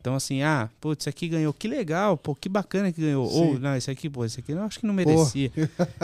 [0.03, 3.25] então, assim, ah, putz, esse aqui ganhou, que legal, pô, que bacana que ganhou.
[3.29, 3.39] Sim.
[3.39, 5.49] Ou, não, esse aqui, pô, esse aqui eu acho que não merecia.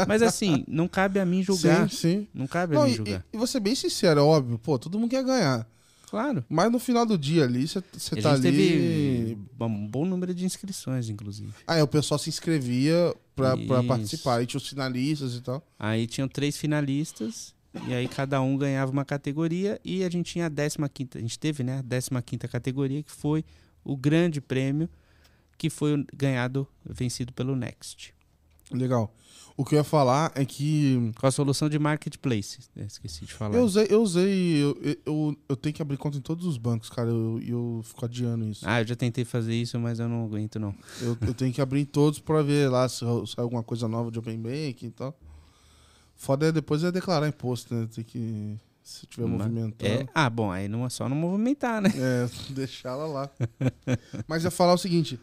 [0.07, 1.89] Mas, assim, não cabe a mim julgar.
[1.89, 2.27] Sim, sim.
[2.33, 3.25] Não cabe não, a mim e, julgar.
[3.33, 5.67] E, e ser bem sincero, óbvio, pô, todo mundo quer ganhar.
[6.09, 6.45] Claro.
[6.47, 7.81] Mas no final do dia ali, você
[8.21, 8.41] tá ali.
[8.41, 11.51] teve um bom número de inscrições, inclusive.
[11.67, 14.37] Ah, é, o pessoal se inscrevia pra, pra participar.
[14.37, 15.61] Aí tinha os finalistas e tal.
[15.77, 17.53] Aí tinham três finalistas.
[17.85, 19.77] E aí cada um ganhava uma categoria.
[19.83, 21.17] E a gente tinha a 15 quinta.
[21.17, 21.79] A gente teve, né?
[21.79, 23.43] A 15 quinta categoria, que foi
[23.83, 24.89] o grande prêmio
[25.57, 28.13] que foi ganhado, vencido pelo Next.
[28.71, 29.13] Legal.
[29.57, 31.11] O que eu ia falar é que.
[31.19, 32.59] Com a solução de marketplace.
[32.73, 32.85] né?
[32.85, 33.57] Esqueci de falar.
[33.57, 34.63] Eu usei, eu usei.
[34.63, 37.09] Eu, eu, eu tenho que abrir conta em todos os bancos, cara.
[37.09, 38.63] E eu, eu fico adiando isso.
[38.65, 40.73] Ah, eu já tentei fazer isso, mas eu não aguento, não.
[41.01, 44.09] Eu, eu tenho que abrir em todos pra ver lá se sai alguma coisa nova
[44.09, 45.13] de Open Bank e tal.
[46.15, 47.85] Foda é depois é declarar imposto, né?
[47.93, 48.57] Tem que.
[48.89, 49.91] Se tiver Mas- movimentando.
[49.91, 51.91] É, ah, bom, aí não é só não movimentar, né?
[51.95, 53.29] É, deixar ela lá.
[54.27, 55.19] Mas ia falar o seguinte: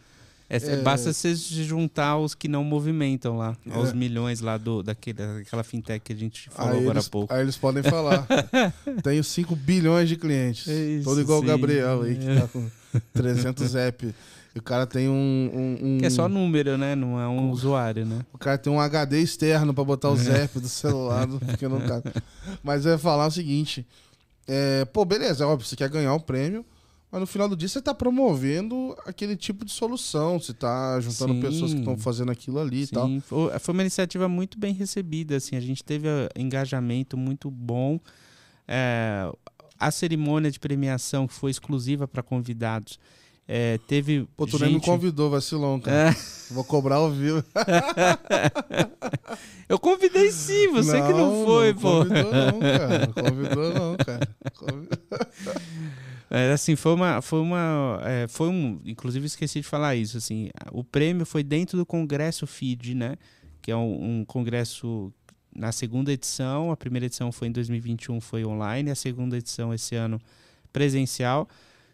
[0.49, 0.77] É, É.
[0.83, 3.93] Basta você se juntar aos que não movimentam lá, aos É.
[3.95, 7.35] milhões lá do, daquele, daquela fintech que a gente falou aí agora eles, há pouco.
[7.35, 8.25] aí eles podem falar.
[9.03, 10.69] Tenho 5 bilhões de clientes.
[10.69, 11.47] É isso, Todo igual sim.
[11.47, 12.71] o Gabriel aí, que tá com
[13.15, 14.15] 300 app.
[14.57, 15.13] E o cara tem um.
[15.13, 16.95] um- um- Que é só número, né?
[16.95, 18.21] Não é um usuário, né?
[18.33, 20.13] O cara tem um HD externo pra botar É.
[20.13, 22.03] os apps do celular, do pequeno cara.
[22.63, 23.87] Mas eu ia falar o seguinte:
[24.49, 26.65] é, pô, beleza, é óbvio, você quer ganhar o prêmio,
[27.13, 31.35] mas no final do dia você tá promovendo aquele tipo de solução, você tá juntando
[31.35, 31.41] Sim.
[31.43, 33.07] pessoas que estão fazendo aquilo ali e tal.
[33.09, 38.01] Sim, foi, uma iniciativa muito bem recebida, assim, a gente teve ah, engajamento muito bom.
[38.67, 39.31] É,
[39.79, 42.99] a cerimônia de premiação que foi exclusiva para convidados
[43.49, 44.63] é, teve Pô, tu gente...
[44.63, 46.11] nem me convidou, vacilão, cara.
[46.11, 46.17] É,
[46.53, 47.45] Vou cobrar ao vivo.
[49.69, 52.05] eu convidei sim, você que não foi, não pô.
[52.05, 53.07] Convidou não, cara.
[53.09, 54.29] Convidou não, cara.
[54.55, 54.89] Convi-
[56.29, 60.51] É, assim, foi uma, foi uma, é, foi um, inclusive esqueci de falar isso, assim,
[60.73, 63.15] o prêmio foi dentro do Congresso FID, né,
[63.63, 65.13] que é um, um congresso
[65.55, 69.95] na segunda edição, a primeira edição foi em 2021, foi online, a segunda edição esse
[69.95, 70.21] ano
[70.73, 71.49] presencial,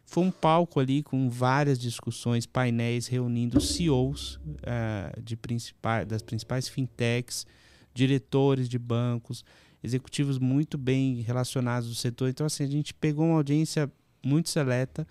[0.04, 6.68] foi um palco ali com várias discussões, painéis reunindo CEOs eh, de principais, das principais
[6.68, 7.46] fintechs,
[7.94, 9.44] diretores de bancos,
[9.82, 12.28] executivos muito bem relacionados do setor.
[12.28, 13.90] Então, assim, a gente pegou uma audiência
[14.24, 15.06] muito seleta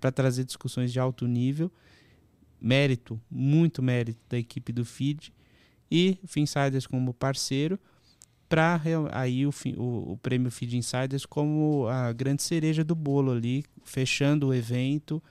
[0.00, 1.70] para trazer discussões de alto nível,
[2.60, 5.32] mérito, muito mérito da equipe do FID
[5.90, 7.78] e Finsiders como parceiro,
[8.48, 8.80] para
[9.12, 14.48] aí o, o, o prêmio Feed Insiders como a grande cereja do bolo ali, fechando
[14.48, 15.22] o evento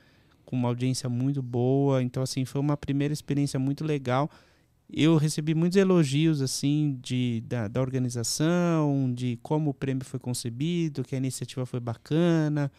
[0.48, 2.02] com uma audiência muito boa.
[2.02, 4.31] Então, assim, foi uma primeira experiência muito legal.
[4.89, 11.03] Eu recebi muitos elogios assim de, da, da organização, de como o prêmio foi concebido,
[11.03, 12.72] que a iniciativa foi bacana.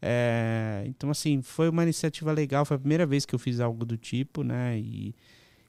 [0.00, 2.64] É, então, assim, foi uma iniciativa legal.
[2.64, 4.78] Foi a primeira vez que eu fiz algo do tipo, né?
[4.78, 5.12] E,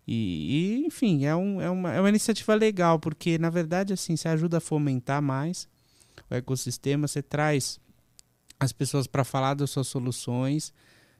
[0.07, 4.15] e, e, enfim, é, um, é, uma, é uma iniciativa legal, porque, na verdade, assim,
[4.15, 5.67] você ajuda a fomentar mais
[6.29, 7.79] o ecossistema, você traz
[8.59, 10.73] as pessoas para falar das suas soluções,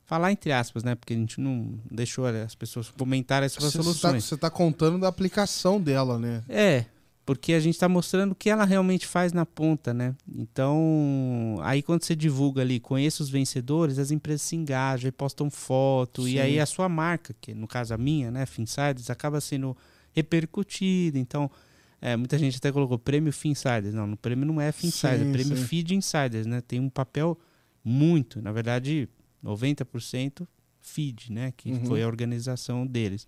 [0.05, 0.95] falar entre aspas, né?
[0.95, 4.23] Porque a gente não deixou as pessoas comentarem as suas Você tá, soluções.
[4.25, 6.43] você tá contando da aplicação dela, né?
[6.49, 6.85] É,
[7.29, 10.15] porque a gente está mostrando o que ela realmente faz na ponta, né?
[10.35, 15.47] Então, aí quando você divulga ali, conheça os vencedores, as empresas se engajam e postam
[15.47, 16.31] foto, Sim.
[16.31, 19.77] e aí a sua marca, que no caso a minha, né, Finsiders, acaba sendo
[20.11, 21.19] repercutida.
[21.19, 21.51] Então,
[22.01, 23.93] é, muita gente até colocou prêmio Finsiders.
[23.93, 25.65] Não, no prêmio não é Finsiders, é prêmio sim.
[25.65, 26.61] Feed Insiders, né?
[26.61, 27.37] Tem um papel
[27.83, 29.07] muito, na verdade,
[29.45, 30.47] 90%
[30.81, 31.53] feed, né?
[31.55, 31.85] Que Uhum.
[31.85, 33.27] foi a organização deles.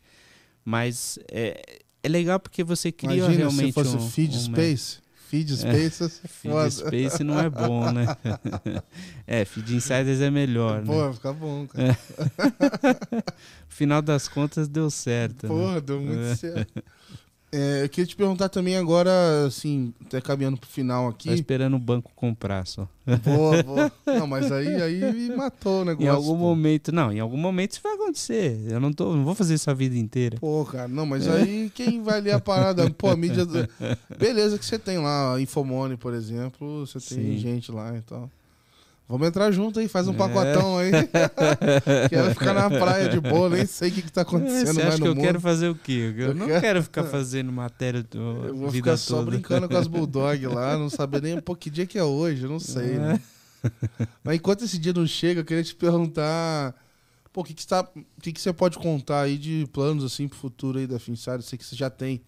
[0.65, 4.97] Mas é, é legal porque você cria Imagina realmente se fosse um, Feed um Space.
[5.29, 6.71] Feed Space é Feed.
[6.71, 8.05] Space não é bom, né?
[9.25, 10.87] é, Feed Insiders é melhor, né?
[10.87, 11.97] Pô, fica bom, cara.
[13.71, 15.43] No final das contas deu certo.
[15.43, 15.49] né?
[15.49, 16.35] Porra, deu muito É.
[16.35, 16.83] certo.
[17.53, 19.11] É, eu queria te perguntar também agora,
[19.45, 21.33] assim, até caminhando pro final Tá aqui.
[21.33, 22.87] esperando o banco comprar só.
[23.25, 23.91] Boa, boa.
[24.05, 26.05] Não, mas aí, aí me matou o negócio.
[26.05, 26.37] Em algum pô.
[26.37, 28.57] momento, não, em algum momento isso vai acontecer.
[28.69, 30.37] Eu não tô, não vou fazer isso a vida inteira.
[30.39, 32.89] Pô, cara, não, mas aí quem vai ler a parada?
[32.91, 33.45] Pô, a mídia.
[33.45, 33.67] do-
[34.17, 37.37] Beleza, que você tem lá, Infomone, por exemplo, você tem Sim.
[37.37, 38.29] gente lá e tal.
[39.11, 40.17] Vamos entrar junto aí, faz um É.
[40.17, 40.91] pacotão aí.
[42.09, 44.97] quero ficar na praia de boa, nem sei o que, que tá acontecendo Você acha
[44.97, 45.23] que eu mundo.
[45.23, 46.13] quero fazer o quê?
[46.17, 48.17] Eu, Eu não quero- quero, ficar fazendo matéria do,
[48.47, 49.31] Eu vou vida ficar só toda.
[49.31, 52.49] brincando com as bulldog lá, não saber nem pô, que dia que é hoje, eu
[52.49, 52.93] não sei.
[52.93, 52.97] É.
[52.97, 53.21] né?
[54.23, 56.73] Mas enquanto esse dia não chega, eu queria te perguntar,
[57.33, 57.87] pô, o que que, você tá-
[58.21, 61.35] que que você pode contar aí de planos assim pro futuro aí da Finsar?
[61.35, 62.21] Eu sei que você já tem,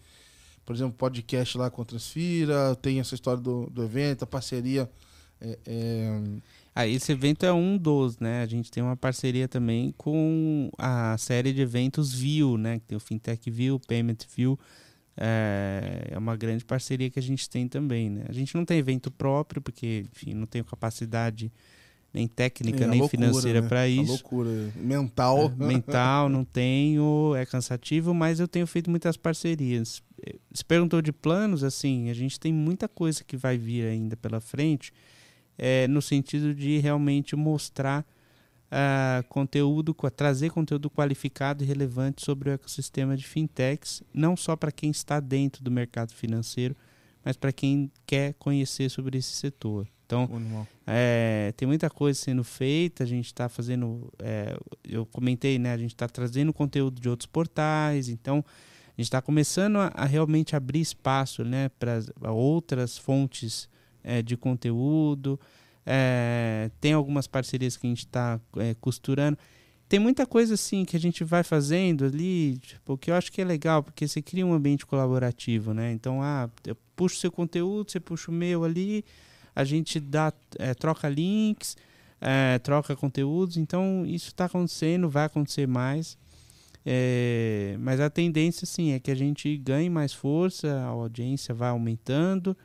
[0.64, 4.88] por exemplo, podcast lá com a Transfira, tem essa história do, do evento, a parceria.
[5.40, 6.20] é, é,
[6.74, 8.42] Ah, esse evento é um dos, né?
[8.42, 12.80] A gente tem uma parceria também com a série de eventos View, né?
[12.80, 14.58] Que tem o Fintech View, Payment View.
[15.16, 18.24] É, é uma grande parceria que a gente tem também, né?
[18.28, 21.52] A gente não tem evento próprio, porque, enfim, não tenho capacidade
[22.12, 23.68] nem técnica, é a nem loucura, financeira né?
[23.68, 24.12] para A isso.
[24.12, 25.52] loucura mental.
[25.60, 30.00] É, mental, não tenho, é cansativo, mas eu tenho feito muitas parcerias.
[30.52, 34.40] Você perguntou de planos, assim, a gente tem muita coisa que vai vir ainda pela
[34.40, 34.92] frente,
[35.58, 38.04] eh, no sentido de realmente mostrar
[38.74, 44.72] uh, conteúdo, trazer conteúdo qualificado e relevante sobre o ecossistema de fintechs, não só para
[44.72, 46.76] quem está dentro do mercado financeiro,
[47.24, 49.86] mas para quem quer conhecer sobre esse setor.
[50.06, 50.28] Então,
[50.86, 54.54] é, tem muita coisa sendo feita, a gente está fazendo, é,
[54.86, 58.44] eu comentei, né, a gente está trazendo conteúdo de outros portais, então
[58.88, 63.68] a gente está começando a, a, realmente abrir espaço né, para outras fontes
[64.04, 65.40] é, de conteúdo,
[65.86, 69.38] é, tem algumas parcerias que a gente está é, costurando.
[69.88, 73.40] Tem muita coisa assim que a gente vai fazendo ali, tipo, que eu acho que
[73.40, 75.92] é legal, porque você cria um ambiente colaborativo, né?
[75.92, 79.04] Então, ah, eu puxo seu conteúdo, você puxa o meu ali,
[79.54, 81.76] a gente dá, é, troca links,
[82.20, 86.16] é, troca conteúdos, então isso está acontecendo, vai acontecer mais.
[86.86, 91.68] É, mas a tendência, sim, é que a gente ganhe mais força, a audiência vai
[91.68, 92.56] aumentando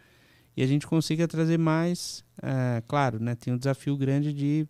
[0.59, 2.21] e a gente consiga trazer mais.
[2.43, 4.67] É, claro, né, tem um desafio grande de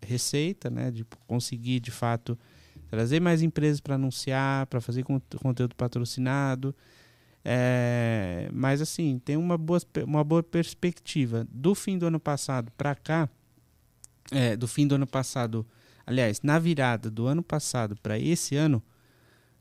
[0.00, 2.38] receita, né, de conseguir de fato
[2.88, 6.72] trazer mais empresas para anunciar, para fazer conteúdo patrocinado.
[7.44, 11.44] É, mas assim, tem uma boa, uma boa perspectiva.
[11.50, 13.28] Do fim do ano passado para cá,
[14.30, 15.66] é, do fim do ano passado,
[16.06, 18.80] aliás, na virada do ano passado para esse ano,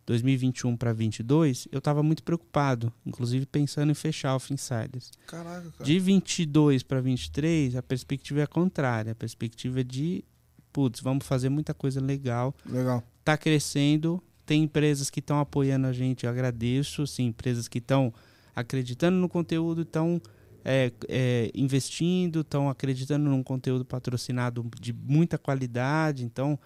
[0.08, 5.12] 2021 para 22, eu estava muito preocupado, inclusive pensando em fechar o Finsiders.
[5.28, 5.84] Caraca, cara.
[5.84, 9.12] De 22 para 23, a perspectiva é a contrária.
[9.12, 10.24] A perspectiva é de,
[10.72, 12.56] putz, vamos fazer muita coisa legal.
[12.66, 13.04] Legal.
[13.22, 17.06] Tá crescendo, tem empresas que estão apoiando a gente, eu agradeço.
[17.06, 18.14] Sim, empresas que estão
[18.56, 20.22] acreditando no conteúdo, estão
[20.64, 26.24] é, é, investindo, estão acreditando num conteúdo patrocinado de muita qualidade.
[26.24, 26.58] Então,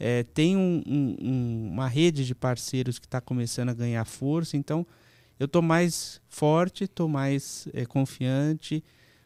[0.00, 4.86] é, tem um, um, uma rede de parceiros que está começando a ganhar força, então
[5.38, 8.82] eu estou mais forte, estou mais é, confiante,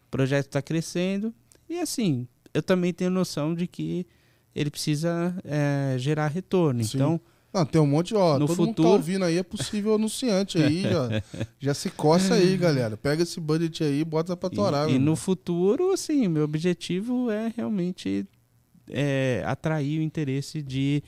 [0.08, 1.32] o projeto está crescendo
[1.70, 4.04] e assim, eu também tenho noção de que
[4.52, 6.82] ele precisa é, gerar retorno.
[6.82, 6.96] Sim.
[6.96, 7.20] Então,
[7.52, 8.66] não, tem um monte, ó, no todo futuro...
[8.66, 11.22] mundo tá ouvindo aí, é possível anunciante aí, já,
[11.60, 12.96] já se coça aí, galera.
[12.96, 14.90] Pega esse budget aí e bota pra torar.
[14.90, 18.26] E, e no futuro, assim, meu objetivo é realmente
[18.88, 21.02] é, atrair o interesse de,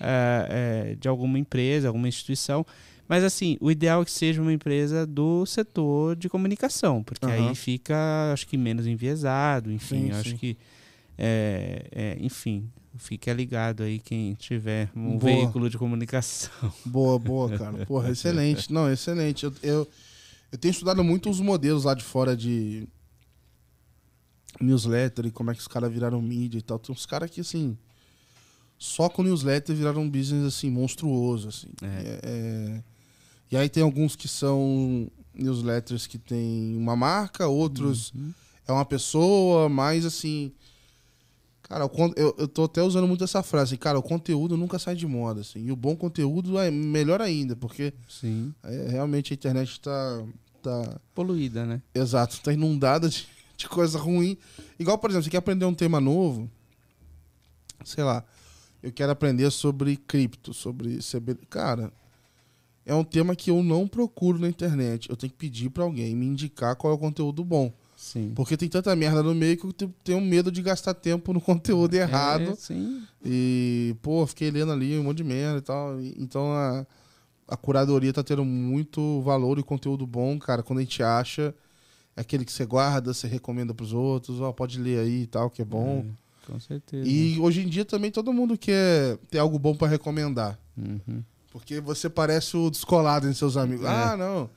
[0.00, 2.64] é, é, de alguma empresa, alguma instituição.
[3.08, 7.48] Mas assim, o ideal é que seja uma empresa do setor de comunicação, porque uhum.
[7.48, 10.36] aí fica, acho que, menos enviesado, enfim, sim, acho sim.
[10.36, 10.56] que.
[11.16, 15.32] É, é, enfim, fica ligado aí quem tiver um boa.
[15.32, 16.50] veículo de comunicação.
[16.84, 17.86] Boa, boa, cara.
[17.86, 18.72] Porra, excelente.
[18.72, 19.44] Não, excelente.
[19.44, 19.88] Eu, eu,
[20.50, 22.88] eu tenho estudado muito os modelos lá de fora de,
[24.60, 26.78] newsletter e como é que os caras viraram mídia e tal.
[26.78, 27.76] Tem uns caras que, assim,
[28.78, 31.68] só com newsletter viraram um business, assim, monstruoso, assim.
[31.82, 31.86] É.
[31.86, 32.82] É, é...
[33.50, 38.32] E aí tem alguns que são newsletters que tem uma marca, outros uhum.
[38.66, 40.52] é uma pessoa, mas, assim...
[41.62, 45.06] Cara, eu, eu tô até usando muito essa frase, cara, o conteúdo nunca sai de
[45.06, 45.64] moda, assim.
[45.64, 48.52] E o bom conteúdo é melhor ainda, porque Sim.
[48.62, 50.24] É, realmente a internet tá,
[50.62, 51.00] tá...
[51.14, 51.80] Poluída, né?
[51.94, 53.26] Exato, tá inundada de
[53.56, 54.36] de coisa ruim.
[54.78, 56.50] Igual, por exemplo, você quer aprender um tema novo,
[57.84, 58.24] sei lá,
[58.82, 61.36] eu quero aprender sobre cripto, sobre CB.
[61.48, 61.92] Cara,
[62.84, 65.08] é um tema que eu não procuro na internet.
[65.08, 67.72] Eu tenho que pedir para alguém me indicar qual é o conteúdo bom.
[67.96, 68.32] Sim.
[68.34, 71.94] Porque tem tanta merda no meio que eu tenho medo de gastar tempo no conteúdo
[71.94, 72.50] errado.
[72.50, 73.02] É, sim.
[73.24, 76.00] E, pô, fiquei lendo ali um monte de merda e tal.
[76.18, 76.86] Então a,
[77.48, 81.54] a curadoria tá tendo muito valor e conteúdo bom, cara, quando a gente acha
[82.16, 85.26] é aquele que você guarda, você recomenda para os outros, ó, pode ler aí e
[85.26, 86.04] tal, que é bom.
[86.08, 87.08] É, com certeza.
[87.08, 90.58] E hoje em dia também todo mundo quer ter algo bom para recomendar.
[90.76, 91.22] Uhum.
[91.50, 93.86] Porque você parece o descolado em seus amigos.
[93.86, 93.88] É.
[93.88, 94.50] Ah, não.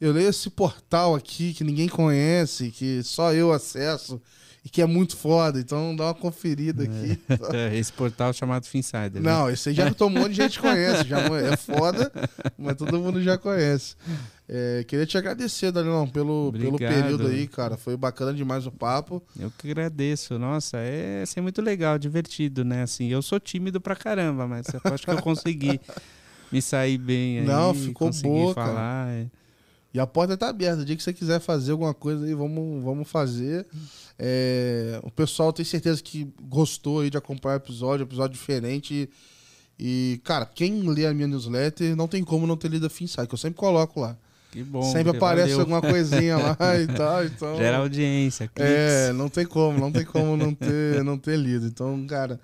[0.00, 4.20] Eu leio esse portal aqui que ninguém conhece, que só eu acesso
[4.64, 5.60] e que é muito foda.
[5.60, 7.20] Então dá uma conferida aqui.
[7.54, 7.76] É.
[7.76, 9.20] esse portal chamado Finsider.
[9.20, 9.20] Né?
[9.20, 11.06] Não, esse aí já todo mundo de gente conhece.
[11.06, 12.10] Já é foda,
[12.56, 13.96] mas todo mundo já conhece.
[14.48, 17.76] É, queria te agradecer, Danilão, pelo, pelo período aí, cara.
[17.76, 19.22] Foi bacana demais o papo.
[19.38, 20.38] Eu que agradeço.
[20.38, 22.82] Nossa, é assim, muito legal, divertido, né?
[22.82, 25.80] Assim, eu sou tímido pra caramba, mas eu acho que eu consegui
[26.50, 27.46] me sair bem aí.
[27.46, 29.06] Não, ficou boa, falar.
[29.06, 29.10] Cara.
[29.10, 29.43] É.
[29.94, 30.82] E a porta tá aberta.
[30.82, 33.64] O dia que você quiser fazer alguma coisa aí, vamos, vamos fazer.
[34.18, 39.08] É, o pessoal tem certeza que gostou aí de acompanhar o episódio, episódio diferente.
[39.78, 43.24] E, cara, quem lê a minha newsletter não tem como não ter lido a FinSci,
[43.24, 44.16] que eu sempre coloco lá.
[44.50, 44.82] Que bom.
[44.82, 45.60] Sempre aparece valeu.
[45.60, 47.24] alguma coisinha lá e tal.
[47.24, 48.48] Então, Gera audiência.
[48.48, 48.72] Cliques.
[48.72, 51.66] É, não tem como, não tem como não ter, não ter lido.
[51.66, 52.40] Então, cara,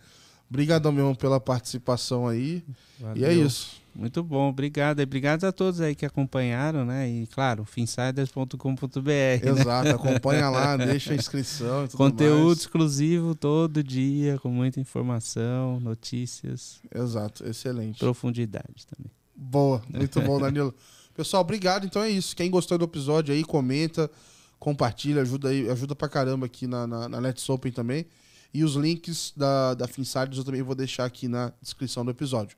[0.49, 2.65] brigadão mesmo pela participação aí.
[3.01, 3.17] Valeu.
[3.17, 3.80] E é isso.
[3.95, 5.01] Muito bom, obrigado.
[5.01, 7.09] E obrigado a todos aí que acompanharam, né?
[7.09, 9.01] E claro, finsiders.com.br.
[9.05, 9.41] Né?
[9.43, 9.95] Exato, né?
[9.95, 11.89] acompanha lá, deixa a inscrição.
[11.89, 12.59] Conteúdo mais.
[12.59, 16.81] exclusivo todo dia, com muita informação, notícias.
[16.95, 17.99] Exato, excelente.
[17.99, 19.11] Profundidade também.
[19.35, 20.75] Boa, muito bom, Danilo.
[21.15, 21.85] Pessoal, obrigado.
[21.87, 22.37] Então é isso.
[22.37, 24.11] Quem gostou do episódio aí, comenta,
[24.59, 28.07] compartilha, ajuda aí, ajuda pra caramba aqui na, na, na Let's Open também.
[28.53, 32.57] E os links da, da Finsiders eu também vou deixar aqui na descrição do episódio.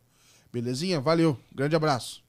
[0.53, 1.01] Belezinha?
[1.01, 1.39] Valeu.
[1.55, 2.23] Grande abraço.